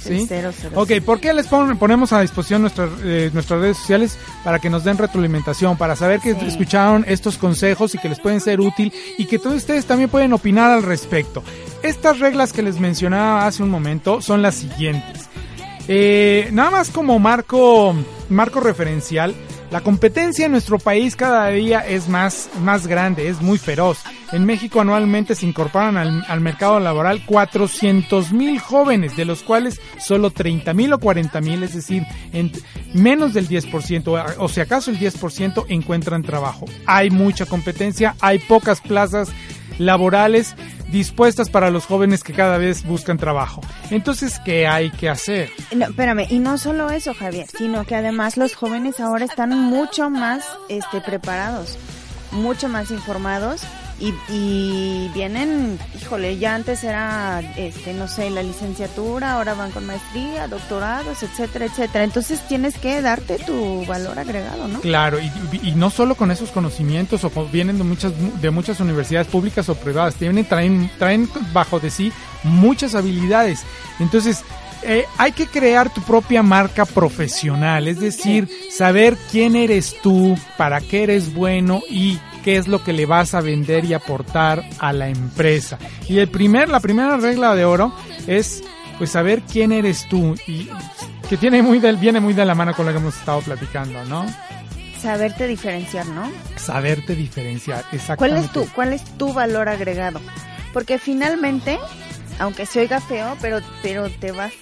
¿Sí? 0.03 0.24
cero, 0.28 0.51
cero, 0.59 0.72
ok, 0.76 0.92
¿por 1.05 1.20
qué 1.20 1.32
les 1.32 1.46
pon- 1.46 1.76
ponemos 1.78 2.12
a 2.12 2.20
disposición 2.20 2.62
nuestras, 2.62 2.90
eh, 3.05 3.30
nuestras 3.32 3.61
redes 3.61 3.76
sociales? 3.76 4.18
Para 4.44 4.59
que 4.59 4.70
nos 4.70 4.84
den 4.84 4.98
retroalimentación, 4.98 5.76
para 5.76 5.96
saber 5.96 6.20
que 6.20 6.34
Sí. 6.34 6.46
escucharon 6.46 7.05
estos 7.09 7.36
consejos 7.38 7.94
y 7.94 7.98
que 7.98 8.09
les 8.09 8.18
pueden 8.20 8.40
ser 8.40 8.61
útil 8.61 8.92
y 9.18 9.26
que 9.26 9.38
todos 9.38 9.57
ustedes 9.57 9.84
también 9.86 10.09
pueden 10.11 10.32
opinar 10.32 10.70
al 10.70 10.82
respecto. 10.82 11.42
Estas 11.82 12.18
reglas 12.18 12.53
que 12.53 12.62
les 12.62 12.80
mencionaba 12.80 13.46
hace 13.46 13.62
un 13.62 13.70
momento 13.70 14.20
son 14.22 14.42
las 14.42 14.55
siguientes. 14.57 15.28
Eh, 15.88 16.48
nada 16.53 16.70
más 16.70 16.90
como 16.90 17.18
marco, 17.18 17.94
marco 18.28 18.61
referencial, 18.61 19.34
la 19.71 19.81
competencia 19.83 20.47
en 20.47 20.53
nuestro 20.53 20.79
país 20.79 21.14
cada 21.14 21.49
día 21.49 21.81
es 21.81 22.09
más, 22.09 22.51
más 22.61 22.87
grande, 22.87 23.29
es 23.29 23.41
muy 23.41 23.57
feroz. 23.57 23.99
En 24.33 24.45
México 24.45 24.81
anualmente 24.81 25.35
se 25.35 25.47
incorporan 25.47 25.97
al, 25.97 26.25
al 26.29 26.41
mercado 26.41 26.81
laboral 26.81 27.25
400 27.25 28.33
mil 28.33 28.59
jóvenes, 28.59 29.16
de 29.16 29.25
los 29.25 29.43
cuales 29.43 29.81
solo 29.99 30.31
30 30.31 30.75
mil 30.75 30.93
o 30.93 30.99
40 30.99 31.41
mil, 31.41 31.62
es 31.62 31.75
decir, 31.75 32.05
en 32.33 32.51
menos 32.95 33.33
del 33.33 33.49
10%, 33.49 34.35
o 34.39 34.49
si 34.49 34.61
acaso 34.61 34.91
el 34.91 34.99
10% 34.99 35.66
encuentran 35.68 36.23
trabajo. 36.23 36.66
Hay 36.87 37.11
mucha 37.11 37.47
competencia, 37.47 38.16
hay 38.21 38.41
pocas 38.41 38.81
plazas 38.81 39.31
laborales 39.81 40.55
dispuestas 40.93 41.49
para 41.49 41.70
los 41.70 41.87
jóvenes 41.87 42.22
que 42.22 42.33
cada 42.33 42.59
vez 42.59 42.85
buscan 42.85 43.16
trabajo. 43.16 43.62
Entonces, 43.91 44.39
¿qué 44.45 44.66
hay 44.66 44.91
que 44.91 45.09
hacer? 45.09 45.51
Espérame, 45.70 46.26
y 46.28 46.39
no 46.39 46.59
solo 46.59 46.91
eso, 46.91 47.14
Javier, 47.14 47.47
sino 47.47 47.85
que 47.85 47.95
además 47.97 48.37
los 48.37 48.55
jóvenes 48.55 49.01
ahora 49.01 49.24
están 49.24 49.59
mucho 49.59 50.11
más 50.11 50.45
este, 50.68 51.01
preparados, 51.01 51.78
mucho 52.31 52.68
más 52.68 52.91
informados 52.91 53.62
y, 54.01 54.14
y 54.32 55.11
vienen, 55.12 55.78
híjole, 56.01 56.38
ya 56.38 56.55
antes 56.55 56.82
era, 56.84 57.40
este, 57.57 57.92
no 57.92 58.09
sé, 58.09 58.30
la 58.30 58.42
licenciatura, 58.42 59.34
ahora 59.34 59.55
van 59.55 59.70
con 59.72 59.84
maestría, 59.86 60.48
doctorados, 60.48 61.22
etcétera, 61.22 61.66
etcétera. 61.66 62.05
Entonces 62.05 62.40
tienes 62.48 62.78
que 62.78 63.03
darte 63.03 63.38
tu 63.38 63.84
valor 63.86 64.18
agregado, 64.18 64.68
¿no? 64.68 64.80
Claro, 64.80 65.18
y, 65.62 65.72
no 65.72 65.90
solo 65.90 66.14
con 66.14 66.30
esos 66.30 66.51
conocimientos, 66.51 67.24
o 67.24 67.30
con- 67.30 67.51
vienen 67.53 67.76
de 67.78 67.84
muchas, 67.84 68.12
de 68.40 68.51
muchas 68.51 68.80
universidades 68.80 69.28
públicas 69.28 69.68
o 69.68 69.74
privadas, 69.74 70.14
tienen, 70.14 70.44
traen, 70.46 70.90
traen 70.98 71.28
bajo 71.53 71.78
de 71.78 71.90
sí 71.90 72.11
muchas 72.42 72.94
habilidades. 72.94 73.61
Entonces, 73.98 74.42
eh, 74.82 75.05
hay 75.18 75.32
que 75.32 75.46
crear 75.46 75.92
tu 75.92 76.01
propia 76.01 76.42
marca 76.42 76.86
profesional, 76.86 77.86
es 77.86 78.01
decir, 78.01 78.48
saber 78.70 79.18
quién 79.30 79.55
eres 79.55 79.94
tú, 80.03 80.38
para 80.57 80.80
qué 80.80 81.03
eres 81.03 81.34
bueno 81.34 81.82
y 81.90 82.18
qué 82.45 82.57
es 82.57 82.68
lo 82.68 82.82
que 82.82 82.93
le 82.93 83.07
vas 83.07 83.34
a 83.34 83.41
vender 83.41 83.84
y 83.84 83.95
aportar 83.95 84.62
a 84.78 84.93
la 84.93 85.09
empresa. 85.09 85.78
Y 86.09 86.18
el 86.18 86.28
primer, 86.28 86.68
la 86.68 86.80
primera 86.80 87.16
regla 87.16 87.55
de 87.55 87.64
oro 87.64 87.95
es 88.26 88.62
pues 88.99 89.11
saber 89.11 89.43
quién 89.43 89.72
eres 89.72 90.07
tú 90.09 90.34
y 90.47 90.68
que 91.28 91.36
tiene 91.36 91.62
muy 91.62 91.78
del, 91.78 91.97
viene 91.97 92.20
muy 92.20 92.34
de 92.34 92.45
la 92.45 92.55
mano 92.55 92.74
con 92.74 92.84
lo 92.86 92.93
que 92.93 92.99
hemos 92.99 93.16
estado 93.16 93.41
platicando, 93.41 94.05
¿no? 94.05 94.26
Saberte 95.01 95.47
diferenciar, 95.47 96.07
¿no? 96.09 96.30
Saberte 96.57 97.14
diferenciar, 97.14 97.84
¿Cuál 97.84 97.95
exactamente. 97.99 98.47
es 98.47 98.53
tu, 98.53 98.66
cuál 98.74 98.93
es 98.93 99.05
tu 99.16 99.32
valor 99.32 99.68
agregado? 99.68 100.20
Porque 100.74 100.99
finalmente, 100.99 101.78
aunque 102.38 102.66
se 102.66 102.80
oiga 102.80 103.01
feo, 103.01 103.36
pero, 103.41 103.61
pero 103.82 104.11
te 104.11 104.32
vas, 104.32 104.53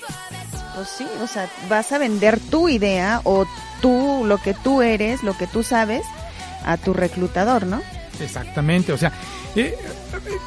pues 0.76 0.88
sí, 0.88 1.06
o 1.20 1.26
sea, 1.26 1.48
vas 1.68 1.90
a 1.90 1.98
vender 1.98 2.38
tu 2.38 2.68
idea 2.68 3.20
o 3.24 3.46
tú, 3.82 4.22
lo 4.26 4.38
que 4.38 4.54
tú 4.54 4.82
eres, 4.82 5.22
lo 5.22 5.36
que 5.36 5.46
tú 5.46 5.62
sabes, 5.62 6.04
a 6.64 6.76
tu 6.76 6.92
reclutador, 6.92 7.66
¿no? 7.66 7.80
Exactamente, 8.20 8.92
o 8.92 8.98
sea, 8.98 9.12
eh, 9.54 9.76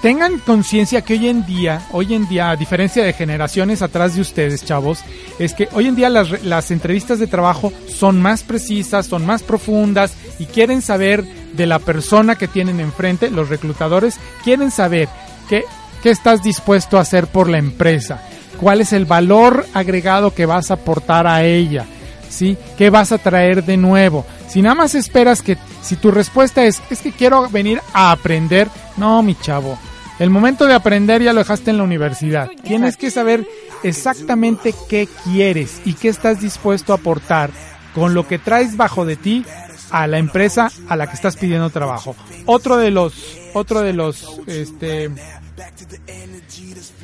tengan 0.02 0.40
conciencia 0.40 1.02
que 1.02 1.14
hoy 1.14 1.28
en 1.28 1.46
día, 1.46 1.82
hoy 1.92 2.14
en 2.14 2.28
día, 2.28 2.50
a 2.50 2.56
diferencia 2.56 3.04
de 3.04 3.14
generaciones 3.14 3.82
atrás 3.82 4.16
de 4.16 4.22
ustedes, 4.22 4.66
chavos, 4.66 5.00
es 5.40 5.54
que 5.54 5.70
hoy 5.74 5.88
en 5.88 5.96
día 5.96 6.10
las, 6.10 6.44
las 6.44 6.72
entrevistas 6.72 7.20
de 7.20 7.28
trabajo 7.28 7.72
son 7.88 8.22
más 8.22 8.44
precisas, 8.44 9.06
son 9.06 9.26
más 9.26 9.44
profundas 9.44 10.14
y 10.40 10.46
quieren 10.46 10.82
saber 10.82 11.24
de 11.54 11.66
la 11.66 11.80
persona 11.80 12.36
que 12.36 12.48
tienen 12.48 12.80
enfrente, 12.80 13.30
los 13.30 13.50
reclutadores 13.50 14.18
quieren 14.44 14.72
saber 14.72 15.08
qué, 15.50 15.64
qué 16.04 16.10
estás 16.10 16.44
dispuesto 16.44 16.98
a 16.98 17.02
hacer 17.02 17.28
por 17.28 17.50
la 17.50 17.58
empresa, 17.58 18.22
cuál 18.60 18.82
es 18.82 18.94
el 18.94 19.06
valor 19.06 19.66
agregado 19.74 20.34
que 20.34 20.46
vas 20.46 20.72
a 20.72 20.76
aportar 20.76 21.28
a 21.28 21.44
ella. 21.44 21.86
¿Sí? 22.32 22.58
¿Qué 22.78 22.90
vas 22.90 23.12
a 23.12 23.18
traer 23.20 23.64
de 23.64 23.78
nuevo? 23.78 24.26
Si 24.50 24.62
nada 24.62 24.74
más 24.76 24.96
esperas 24.96 25.42
que, 25.42 25.58
si 25.84 25.96
tu 25.96 26.10
respuesta 26.10 26.66
es, 26.66 26.82
es 26.90 27.02
que 27.02 27.12
quiero 27.12 27.48
venir 27.50 27.82
a 27.94 28.12
aprender, 28.12 28.68
no, 28.98 29.22
mi 29.22 29.36
chavo. 29.36 29.78
El 30.20 30.30
momento 30.30 30.66
de 30.66 30.74
aprender 30.74 31.22
ya 31.22 31.34
lo 31.34 31.40
dejaste 31.40 31.72
en 31.72 31.78
la 31.78 31.84
universidad. 31.84 32.50
Tienes 32.64 32.96
que 32.98 33.10
saber 33.12 33.46
exactamente 33.84 34.74
qué 34.88 35.08
quieres 35.24 35.82
y 35.86 35.94
qué 35.94 36.10
estás 36.10 36.42
dispuesto 36.42 36.94
a 36.94 36.98
aportar 36.98 37.50
con 37.96 38.14
lo 38.14 38.28
que 38.28 38.38
traes 38.40 38.78
bajo 38.78 39.06
de 39.06 39.16
ti 39.16 39.46
a 39.90 40.08
la 40.08 40.20
empresa 40.20 40.72
a 40.88 40.96
la 40.96 41.08
que 41.08 41.16
estás 41.16 41.36
pidiendo 41.38 41.70
trabajo. 41.70 42.16
Otro 42.46 42.78
de 42.78 42.92
los, 42.92 43.14
otro 43.54 43.82
de 43.82 43.94
los, 43.94 44.40
este, 44.48 45.10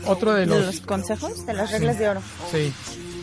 otro 0.06 0.34
de 0.34 0.42
De 0.42 0.46
los, 0.46 0.80
consejos, 0.82 1.46
de 1.46 1.54
las 1.54 1.70
Sí. 1.70 1.76
reglas 1.78 2.00
de 2.00 2.10
oro. 2.10 2.22
Sí. 2.52 2.74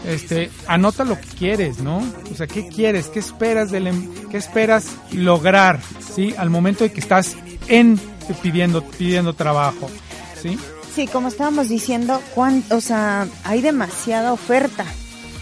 Este, 0.04 0.50
anota 0.66 1.04
lo 1.04 1.18
que 1.18 1.26
quieres, 1.28 1.78
¿no? 1.78 2.02
O 2.30 2.34
sea, 2.34 2.46
¿qué 2.46 2.68
quieres? 2.68 3.06
¿Qué 3.06 3.18
esperas 3.18 3.70
del 3.70 3.86
em- 3.86 4.28
qué 4.30 4.36
esperas 4.36 4.86
lograr, 5.12 5.80
sí, 6.14 6.34
al 6.36 6.50
momento 6.50 6.84
de 6.84 6.92
que 6.92 7.00
estás 7.00 7.36
en 7.68 7.98
pidiendo 8.42 8.82
pidiendo 8.82 9.32
trabajo, 9.32 9.88
¿sí? 10.40 10.58
Sí, 10.94 11.06
como 11.06 11.28
estábamos 11.28 11.68
diciendo, 11.68 12.20
o 12.70 12.80
sea, 12.80 13.26
hay 13.44 13.60
demasiada 13.62 14.32
oferta, 14.32 14.84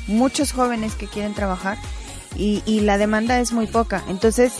muchos 0.06 0.52
jóvenes 0.52 0.94
que 0.94 1.06
quieren 1.06 1.34
trabajar 1.34 1.76
y, 2.36 2.62
y 2.64 2.80
la 2.80 2.98
demanda 2.98 3.38
es 3.40 3.52
muy 3.52 3.66
poca. 3.66 4.02
Entonces, 4.08 4.52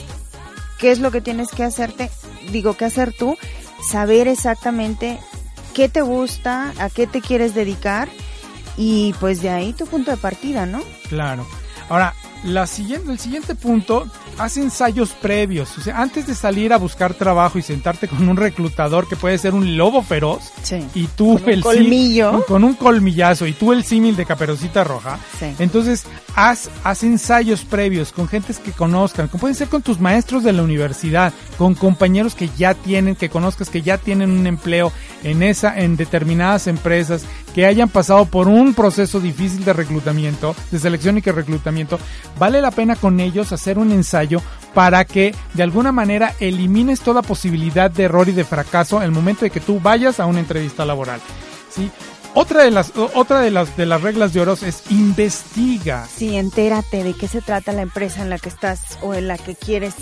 ¿qué 0.78 0.90
es 0.90 0.98
lo 0.98 1.10
que 1.10 1.20
tienes 1.20 1.48
que 1.50 1.64
hacerte? 1.64 2.10
Digo, 2.50 2.76
¿qué 2.76 2.84
hacer 2.84 3.12
tú? 3.12 3.36
Saber 3.88 4.28
exactamente 4.28 5.18
qué 5.74 5.88
te 5.88 6.02
gusta, 6.02 6.74
a 6.78 6.90
qué 6.90 7.06
te 7.06 7.20
quieres 7.20 7.54
dedicar 7.54 8.08
y 8.76 9.12
pues 9.14 9.42
de 9.42 9.50
ahí 9.50 9.72
tu 9.72 9.86
punto 9.86 10.10
de 10.10 10.16
partida, 10.16 10.66
¿no? 10.66 10.80
Claro. 11.08 11.46
Ahora, 11.88 12.14
la 12.44 12.66
siguiente, 12.66 13.12
el 13.12 13.18
siguiente 13.18 13.54
punto, 13.54 14.06
haz 14.38 14.56
ensayos 14.56 15.10
previos. 15.10 15.76
O 15.78 15.80
sea, 15.80 16.00
antes 16.00 16.26
de 16.26 16.34
salir 16.34 16.72
a 16.72 16.78
buscar 16.78 17.14
trabajo 17.14 17.58
y 17.58 17.62
sentarte 17.62 18.08
con 18.08 18.28
un 18.28 18.36
reclutador 18.36 19.08
que 19.08 19.16
puede 19.16 19.38
ser 19.38 19.54
un 19.54 19.76
lobo 19.76 20.02
feroz 20.02 20.40
y 20.94 21.06
tú 21.08 21.38
Con 21.40 21.48
el 21.50 21.56
sí- 21.56 21.62
colmillo. 21.62 22.44
con 22.46 22.64
un 22.64 22.74
colmillazo 22.74 23.46
y 23.46 23.52
tú 23.52 23.72
el 23.72 23.84
símil 23.84 24.16
de 24.16 24.26
caperucita 24.26 24.84
roja. 24.84 25.18
Sí. 25.38 25.46
Entonces, 25.58 26.04
haz, 26.34 26.70
haz 26.84 27.02
ensayos 27.02 27.64
previos 27.64 28.12
con 28.12 28.28
gentes 28.28 28.58
que 28.58 28.72
conozcan, 28.72 29.28
como 29.28 29.42
pueden 29.42 29.54
ser 29.56 29.68
con 29.68 29.82
tus 29.82 30.00
maestros 30.00 30.42
de 30.44 30.52
la 30.52 30.62
universidad, 30.62 31.32
con 31.58 31.74
compañeros 31.74 32.34
que 32.34 32.48
ya 32.56 32.74
tienen, 32.74 33.14
que 33.16 33.28
conozcas 33.28 33.68
que 33.68 33.82
ya 33.82 33.98
tienen 33.98 34.30
un 34.30 34.46
empleo 34.46 34.92
en 35.22 35.42
esa, 35.42 35.78
en 35.78 35.96
determinadas 35.96 36.66
empresas, 36.66 37.24
que 37.54 37.66
hayan 37.66 37.88
pasado 37.90 38.24
por 38.24 38.48
un 38.48 38.72
proceso 38.72 39.20
difícil 39.20 39.64
de 39.64 39.72
reclutamiento, 39.74 40.56
de 40.70 40.78
selección 40.78 41.18
y 41.18 41.22
que 41.22 41.32
reclutamiento, 41.32 41.98
vale 42.38 42.62
la 42.62 42.70
pena 42.70 42.96
con 42.96 43.20
ellos 43.20 43.52
hacer 43.52 43.78
un 43.78 43.92
ensayo 43.92 44.21
para 44.74 45.04
que 45.04 45.34
de 45.54 45.62
alguna 45.62 45.92
manera 45.92 46.34
elimines 46.40 47.00
toda 47.00 47.22
posibilidad 47.22 47.90
de 47.90 48.04
error 48.04 48.28
y 48.28 48.32
de 48.32 48.44
fracaso 48.44 49.02
el 49.02 49.10
momento 49.10 49.44
de 49.44 49.50
que 49.50 49.60
tú 49.60 49.80
vayas 49.80 50.20
a 50.20 50.26
una 50.26 50.40
entrevista 50.40 50.84
laboral. 50.84 51.20
¿sí? 51.70 51.90
Otra 52.34 52.62
de 52.62 52.70
las, 52.70 52.92
otra 52.96 53.40
de 53.40 53.50
las, 53.50 53.76
de 53.76 53.84
las 53.84 54.00
reglas 54.00 54.32
de 54.32 54.40
oro 54.40 54.54
es 54.54 54.90
investiga. 54.90 56.06
Sí, 56.06 56.36
entérate 56.36 57.04
de 57.04 57.12
qué 57.12 57.28
se 57.28 57.42
trata 57.42 57.72
la 57.72 57.82
empresa 57.82 58.22
en 58.22 58.30
la 58.30 58.38
que 58.38 58.48
estás 58.48 58.98
o 59.02 59.12
en 59.12 59.28
la 59.28 59.36
que 59.36 59.54
quieres 59.54 59.94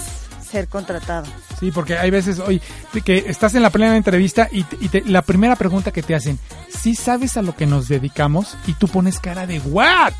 ser 0.50 0.68
contratado. 0.68 1.26
Sí, 1.58 1.70
porque 1.70 1.96
hay 1.96 2.10
veces, 2.10 2.38
oye, 2.40 2.60
que 3.04 3.24
estás 3.28 3.54
en 3.54 3.62
la 3.62 3.70
plena 3.70 3.96
entrevista 3.96 4.48
y, 4.50 4.64
te- 4.64 4.78
y 4.80 4.88
te- 4.88 5.04
la 5.04 5.22
primera 5.22 5.56
pregunta 5.56 5.92
que 5.92 6.02
te 6.02 6.14
hacen, 6.14 6.38
¿sí 6.68 6.94
sabes 6.94 7.36
a 7.36 7.42
lo 7.42 7.54
que 7.54 7.66
nos 7.66 7.88
dedicamos? 7.88 8.56
Y 8.66 8.72
tú 8.74 8.88
pones 8.88 9.18
cara 9.20 9.46
de 9.46 9.60
¿what? 9.60 10.12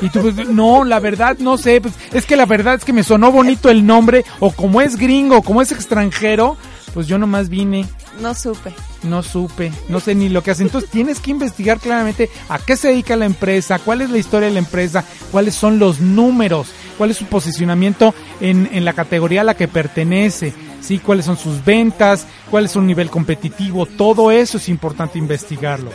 Y 0.00 0.08
tú, 0.10 0.20
pues, 0.22 0.48
no, 0.48 0.84
la 0.84 1.00
verdad 1.00 1.36
no 1.40 1.58
sé, 1.58 1.80
pues, 1.80 1.94
es 2.12 2.24
que 2.24 2.36
la 2.36 2.46
verdad 2.46 2.74
es 2.74 2.84
que 2.84 2.92
me 2.92 3.02
sonó 3.02 3.32
bonito 3.32 3.68
el 3.68 3.84
nombre, 3.84 4.24
o 4.40 4.52
como 4.52 4.80
es 4.80 4.96
gringo, 4.96 5.42
como 5.42 5.60
es 5.60 5.72
extranjero, 5.72 6.56
pues 6.94 7.06
yo 7.08 7.18
nomás 7.18 7.48
vine, 7.48 7.84
No 8.20 8.34
supe. 8.34 8.72
no 9.02 9.22
supe, 9.24 9.72
no 9.88 9.98
sé 10.00 10.14
ni 10.14 10.28
lo 10.28 10.42
que 10.42 10.52
hace. 10.52 10.62
Entonces 10.62 10.88
tienes 10.88 11.18
que 11.20 11.32
investigar 11.32 11.78
claramente 11.80 12.30
a 12.48 12.58
qué 12.60 12.76
se 12.76 12.88
dedica 12.88 13.16
la 13.16 13.26
empresa, 13.26 13.78
cuál 13.80 14.00
es 14.02 14.10
la 14.10 14.18
historia 14.18 14.48
de 14.48 14.54
la 14.54 14.60
empresa, 14.60 15.04
cuáles 15.32 15.54
son 15.56 15.78
los 15.80 16.00
números, 16.00 16.68
cuál 16.98 17.12
es 17.12 17.16
su 17.16 17.24
posicionamiento 17.26 18.14
en, 18.40 18.68
en 18.72 18.84
la 18.84 18.92
categoría 18.92 19.40
a 19.40 19.44
la 19.44 19.54
que 19.54 19.68
pertenece, 19.68 20.52
sí, 20.80 20.98
cuáles 20.98 21.24
son 21.24 21.38
sus 21.38 21.64
ventas, 21.64 22.26
cuál 22.50 22.66
es 22.66 22.72
su 22.72 22.82
nivel 22.82 23.08
competitivo, 23.08 23.86
todo 23.86 24.30
eso 24.30 24.58
es 24.58 24.68
importante 24.68 25.18
investigarlo. 25.18 25.90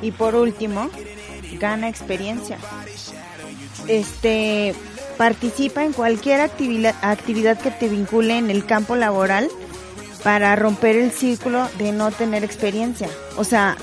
Y 0.00 0.10
por 0.10 0.34
último, 0.34 0.90
gana 1.60 1.88
experiencia. 1.88 2.58
Este, 3.86 4.74
participa 5.16 5.84
en 5.84 5.92
cualquier 5.92 6.40
actividad, 6.40 6.94
actividad 7.02 7.58
que 7.58 7.70
te 7.70 7.88
vincule 7.88 8.38
en 8.38 8.50
el 8.50 8.66
campo 8.66 8.96
laboral 8.96 9.48
para 10.24 10.54
romper 10.56 10.96
el 10.96 11.10
círculo 11.10 11.68
de 11.78 11.92
no 11.92 12.10
tener 12.10 12.44
experiencia. 12.44 13.08
O 13.36 13.44
sea, 13.44 13.76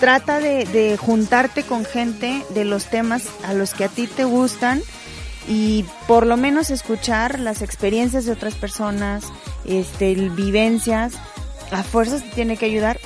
trata 0.00 0.40
de, 0.40 0.64
de 0.66 0.96
juntarte 0.96 1.62
con 1.62 1.84
gente 1.84 2.42
de 2.50 2.64
los 2.64 2.86
temas 2.86 3.24
a 3.44 3.52
los 3.52 3.74
que 3.74 3.84
a 3.84 3.88
ti 3.88 4.06
te 4.06 4.24
gustan 4.24 4.82
y 5.48 5.84
por 6.06 6.26
lo 6.26 6.36
menos 6.36 6.70
escuchar 6.70 7.40
las 7.40 7.62
experiencias 7.62 8.24
de 8.24 8.32
otras 8.32 8.54
personas, 8.54 9.24
este, 9.64 10.14
vivencias, 10.14 11.14
a 11.70 11.82
fuerzas 11.82 12.22
te 12.22 12.30
tiene 12.30 12.56
que 12.56 12.66
ayudar. 12.66 12.98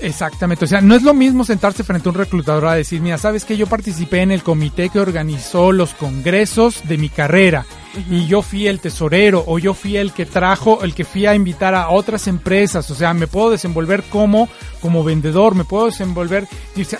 Exactamente, 0.00 0.66
o 0.66 0.68
sea, 0.68 0.82
no 0.82 0.94
es 0.94 1.02
lo 1.02 1.14
mismo 1.14 1.42
sentarse 1.44 1.82
frente 1.82 2.08
a 2.08 2.12
un 2.12 2.18
reclutador 2.18 2.66
a 2.66 2.74
decir, 2.74 3.00
mira, 3.00 3.16
sabes 3.16 3.46
que 3.46 3.56
yo 3.56 3.66
participé 3.66 4.20
en 4.20 4.30
el 4.30 4.42
comité 4.42 4.90
que 4.90 5.00
organizó 5.00 5.72
los 5.72 5.94
congresos 5.94 6.86
de 6.86 6.98
mi 6.98 7.08
carrera 7.08 7.64
y 8.10 8.26
yo 8.26 8.42
fui 8.42 8.66
el 8.66 8.80
tesorero 8.80 9.42
o 9.46 9.58
yo 9.58 9.72
fui 9.72 9.96
el 9.96 10.12
que 10.12 10.26
trajo, 10.26 10.82
el 10.82 10.94
que 10.94 11.06
fui 11.06 11.24
a 11.24 11.34
invitar 11.34 11.74
a 11.74 11.88
otras 11.88 12.26
empresas, 12.26 12.90
o 12.90 12.94
sea, 12.94 13.14
me 13.14 13.26
puedo 13.26 13.50
desenvolver 13.50 14.02
como 14.04 14.50
como 14.82 15.02
vendedor, 15.02 15.54
me 15.54 15.64
puedo 15.64 15.86
desenvolver 15.86 16.46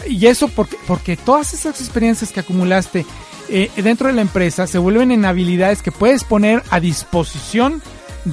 y 0.08 0.26
eso 0.26 0.48
porque 0.48 0.78
porque 0.86 1.18
todas 1.18 1.52
esas 1.52 1.78
experiencias 1.80 2.32
que 2.32 2.40
acumulaste 2.40 3.04
eh, 3.48 3.70
dentro 3.76 4.08
de 4.08 4.14
la 4.14 4.22
empresa 4.22 4.66
se 4.66 4.78
vuelven 4.78 5.10
en 5.10 5.24
habilidades 5.24 5.82
que 5.82 5.92
puedes 5.92 6.24
poner 6.24 6.62
a 6.70 6.80
disposición 6.80 7.82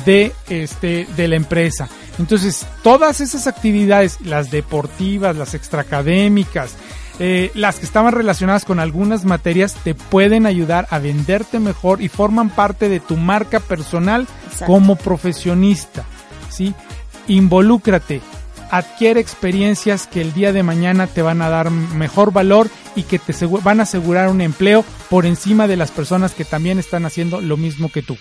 de 0.05 0.33
este 0.49 1.07
de 1.15 1.27
la 1.27 1.35
empresa. 1.35 1.87
Entonces, 2.19 2.65
todas 2.83 3.21
esas 3.21 3.47
actividades, 3.47 4.21
las 4.21 4.51
deportivas, 4.51 5.35
las 5.35 5.53
extraacadémicas, 5.53 6.75
eh, 7.19 7.51
las 7.53 7.77
que 7.77 7.85
estaban 7.85 8.13
relacionadas 8.13 8.65
con 8.65 8.79
algunas 8.79 9.25
materias, 9.25 9.75
te 9.83 9.93
pueden 9.95 10.45
ayudar 10.45 10.87
a 10.89 10.99
venderte 10.99 11.59
mejor 11.59 12.01
y 12.01 12.09
forman 12.09 12.49
parte 12.49 12.89
de 12.89 12.99
tu 12.99 13.17
marca 13.17 13.59
personal 13.59 14.27
como 14.65 14.95
profesionista. 14.95 16.05
¿sí? 16.49 16.73
Involúcrate, 17.27 18.21
adquiere 18.73 19.19
experiencias 19.19 20.07
que 20.07 20.19
el 20.19 20.33
día 20.33 20.51
de 20.51 20.63
mañana 20.63 21.05
te 21.05 21.21
van 21.21 21.43
a 21.43 21.49
dar 21.49 21.69
mejor 21.69 22.33
valor 22.33 22.71
y 22.95 23.03
que 23.03 23.19
te 23.19 23.33
van 23.45 23.79
a 23.79 23.83
asegurar 23.83 24.29
un 24.29 24.41
empleo 24.41 24.83
por 25.11 25.27
encima 25.27 25.67
de 25.67 25.77
las 25.77 25.91
personas 25.91 26.33
que 26.33 26.43
también 26.43 26.79
están 26.79 27.05
haciendo 27.05 27.39
lo 27.39 27.55
mismo 27.55 27.89
que 27.89 28.01
tú. 28.01 28.17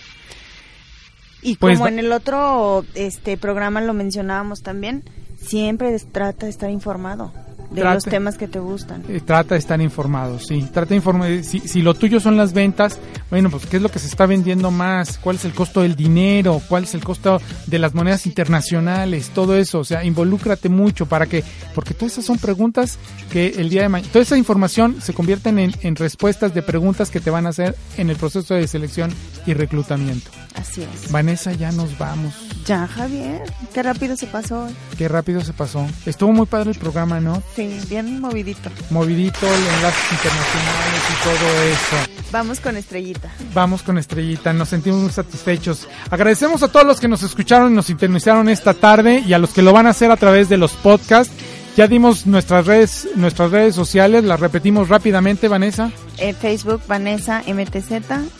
Y 1.41 1.55
Pues 1.55 1.79
como 1.79 1.87
en 1.87 1.97
el 1.97 2.11
otro 2.11 2.85
este 2.93 3.35
programa 3.35 3.81
lo 3.81 3.95
mencionábamos 3.95 4.61
también, 4.61 5.03
siempre 5.41 5.97
trata 6.11 6.45
de 6.45 6.51
estar 6.51 6.69
informado 6.69 7.33
de 7.73 7.81
Trata. 7.81 7.95
los 7.95 8.03
temas 8.05 8.37
que 8.37 8.47
te 8.47 8.59
gustan. 8.59 9.03
Eh, 9.09 9.21
Trata 9.25 9.55
de 9.55 9.59
estar 9.59 9.81
informado, 9.81 10.39
sí. 10.39 10.67
Trata 10.71 10.89
de 10.89 10.95
informar. 10.95 11.43
Si, 11.43 11.59
si 11.59 11.81
lo 11.81 11.93
tuyo 11.93 12.19
son 12.19 12.37
las 12.37 12.53
ventas, 12.53 12.99
bueno, 13.29 13.49
pues 13.49 13.65
qué 13.65 13.77
es 13.77 13.83
lo 13.83 13.89
que 13.89 13.99
se 13.99 14.07
está 14.07 14.25
vendiendo 14.25 14.71
más, 14.71 15.17
cuál 15.17 15.37
es 15.37 15.45
el 15.45 15.53
costo 15.53 15.81
del 15.81 15.95
dinero, 15.95 16.61
cuál 16.69 16.83
es 16.83 16.93
el 16.93 17.03
costo 17.03 17.41
de 17.67 17.79
las 17.79 17.93
monedas 17.93 18.25
internacionales, 18.25 19.29
todo 19.33 19.55
eso. 19.57 19.79
O 19.79 19.83
sea, 19.83 20.03
involúcrate 20.03 20.69
mucho 20.69 21.05
para 21.07 21.25
que, 21.25 21.43
porque 21.73 21.93
todas 21.93 22.13
esas 22.13 22.25
son 22.25 22.37
preguntas 22.37 22.97
que 23.31 23.47
el 23.57 23.69
día 23.69 23.83
de 23.83 23.89
mañana, 23.89 24.11
toda 24.11 24.23
esa 24.23 24.37
información 24.37 25.01
se 25.01 25.13
convierten 25.13 25.59
en, 25.59 25.73
en 25.81 25.95
respuestas 25.95 26.53
de 26.53 26.61
preguntas 26.61 27.09
que 27.09 27.19
te 27.19 27.29
van 27.29 27.45
a 27.45 27.49
hacer 27.49 27.75
en 27.97 28.09
el 28.09 28.15
proceso 28.15 28.53
de 28.53 28.67
selección 28.67 29.11
y 29.45 29.53
reclutamiento. 29.53 30.29
Así 30.55 30.83
es. 30.83 31.11
Vanessa, 31.11 31.53
ya 31.53 31.71
nos 31.71 31.97
vamos. 31.97 32.33
Ya, 32.65 32.87
Javier, 32.87 33.43
qué 33.73 33.83
rápido 33.83 34.15
se 34.15 34.27
pasó. 34.27 34.67
Qué 34.97 35.07
rápido 35.07 35.41
se 35.41 35.53
pasó. 35.53 35.85
Estuvo 36.05 36.31
muy 36.31 36.45
padre 36.45 36.71
el 36.71 36.77
programa, 36.77 37.19
¿no? 37.19 37.41
Sí, 37.55 37.79
bien 37.89 38.21
movidito. 38.21 38.69
Movidito, 38.89 39.45
enlaces 39.47 40.11
internacionales 40.11 41.01
y 41.09 41.23
todo 41.23 41.63
eso. 41.63 42.11
Vamos 42.31 42.59
con 42.59 42.77
estrellita. 42.77 43.29
Vamos 43.53 43.83
con 43.83 43.99
Estrellita, 43.99 44.53
nos 44.53 44.69
sentimos 44.69 45.01
muy 45.01 45.11
satisfechos. 45.11 45.87
Agradecemos 46.09 46.63
a 46.63 46.67
todos 46.67 46.83
los 46.83 46.99
que 46.99 47.07
nos 47.07 47.21
escucharon 47.21 47.71
y 47.71 47.75
nos 47.75 47.85
sintonizaron 47.85 48.49
esta 48.49 48.73
tarde 48.73 49.19
y 49.19 49.33
a 49.33 49.37
los 49.37 49.51
que 49.53 49.61
lo 49.61 49.71
van 49.71 49.85
a 49.85 49.91
hacer 49.91 50.09
a 50.09 50.17
través 50.17 50.49
de 50.49 50.57
los 50.57 50.71
podcasts. 50.73 51.31
Ya 51.75 51.87
dimos 51.87 52.27
nuestras 52.27 52.67
redes, 52.67 53.07
nuestras 53.15 53.49
redes 53.49 53.73
sociales, 53.73 54.23
las 54.23 54.39
repetimos 54.39 54.89
rápidamente, 54.89 55.47
Vanessa. 55.47 55.91
En 56.17 56.35
Facebook, 56.35 56.81
Vanessa 56.87 57.41
MTZ. 57.47 57.91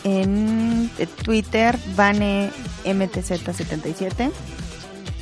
En 0.03 0.89
Twitter, 1.23 1.75
Vane 1.95 2.51
MTZ77. 2.85 4.29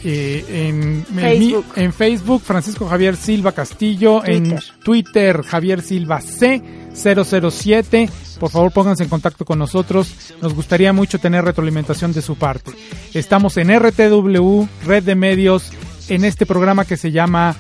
Eh, 0.03 0.43
en, 0.49 1.05
en 1.09 1.22
Facebook. 1.22 1.66
mi- 1.78 1.84
en 1.84 1.93
Facebook, 1.93 2.41
Francisco 2.41 2.86
Javier 2.88 3.16
Silva 3.16 3.53
Castillo. 3.53 4.26
En 4.26 4.59
Twitter, 4.84 5.41
Javier 5.43 5.82
Silva 5.82 6.20
C007. 6.20 8.09
Por 8.39 8.49
favor, 8.49 8.72
pónganse 8.74 9.03
en 9.03 9.09
contacto 9.09 9.45
con 9.45 9.57
nosotros. 9.59 10.14
Nos 10.41 10.53
gustaría 10.53 10.91
mucho 10.91 11.18
tener 11.20 11.45
retroalimentación 11.45 12.12
de 12.12 12.22
su 12.22 12.36
parte. 12.36 12.72
Estamos 13.14 13.55
en 13.57 13.70
RTW, 13.74 14.66
Red 14.86 15.03
de 15.03 15.16
Medios, 15.16 15.72
en 16.09 16.26
este 16.26 16.45
programa 16.45 16.84
que 16.84 16.97
se 16.97 17.12
llama 17.12 17.55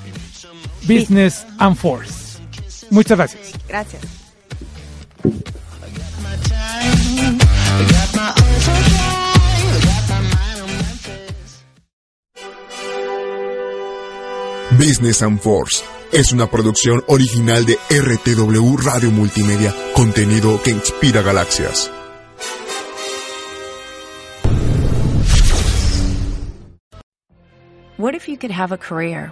Business 0.87 1.45
and 1.59 1.77
Force. 1.77 2.39
Muchas 2.89 3.17
gracias. 3.17 3.53
Gracias. 3.67 4.01
Business 14.77 15.21
and 15.21 15.39
Force 15.39 15.83
es 16.11 16.33
una 16.33 16.47
producción 16.47 17.03
original 17.07 17.65
de 17.65 17.77
RTW 17.89 18.77
Radio 18.77 19.11
Multimedia, 19.11 19.73
contenido 19.95 20.61
que 20.63 20.71
inspira 20.71 21.21
galaxias. 21.21 21.91
What 27.97 28.15
if 28.15 28.27
you 28.27 28.37
could 28.37 28.51
have 28.51 28.71
a 28.73 28.77
career 28.77 29.31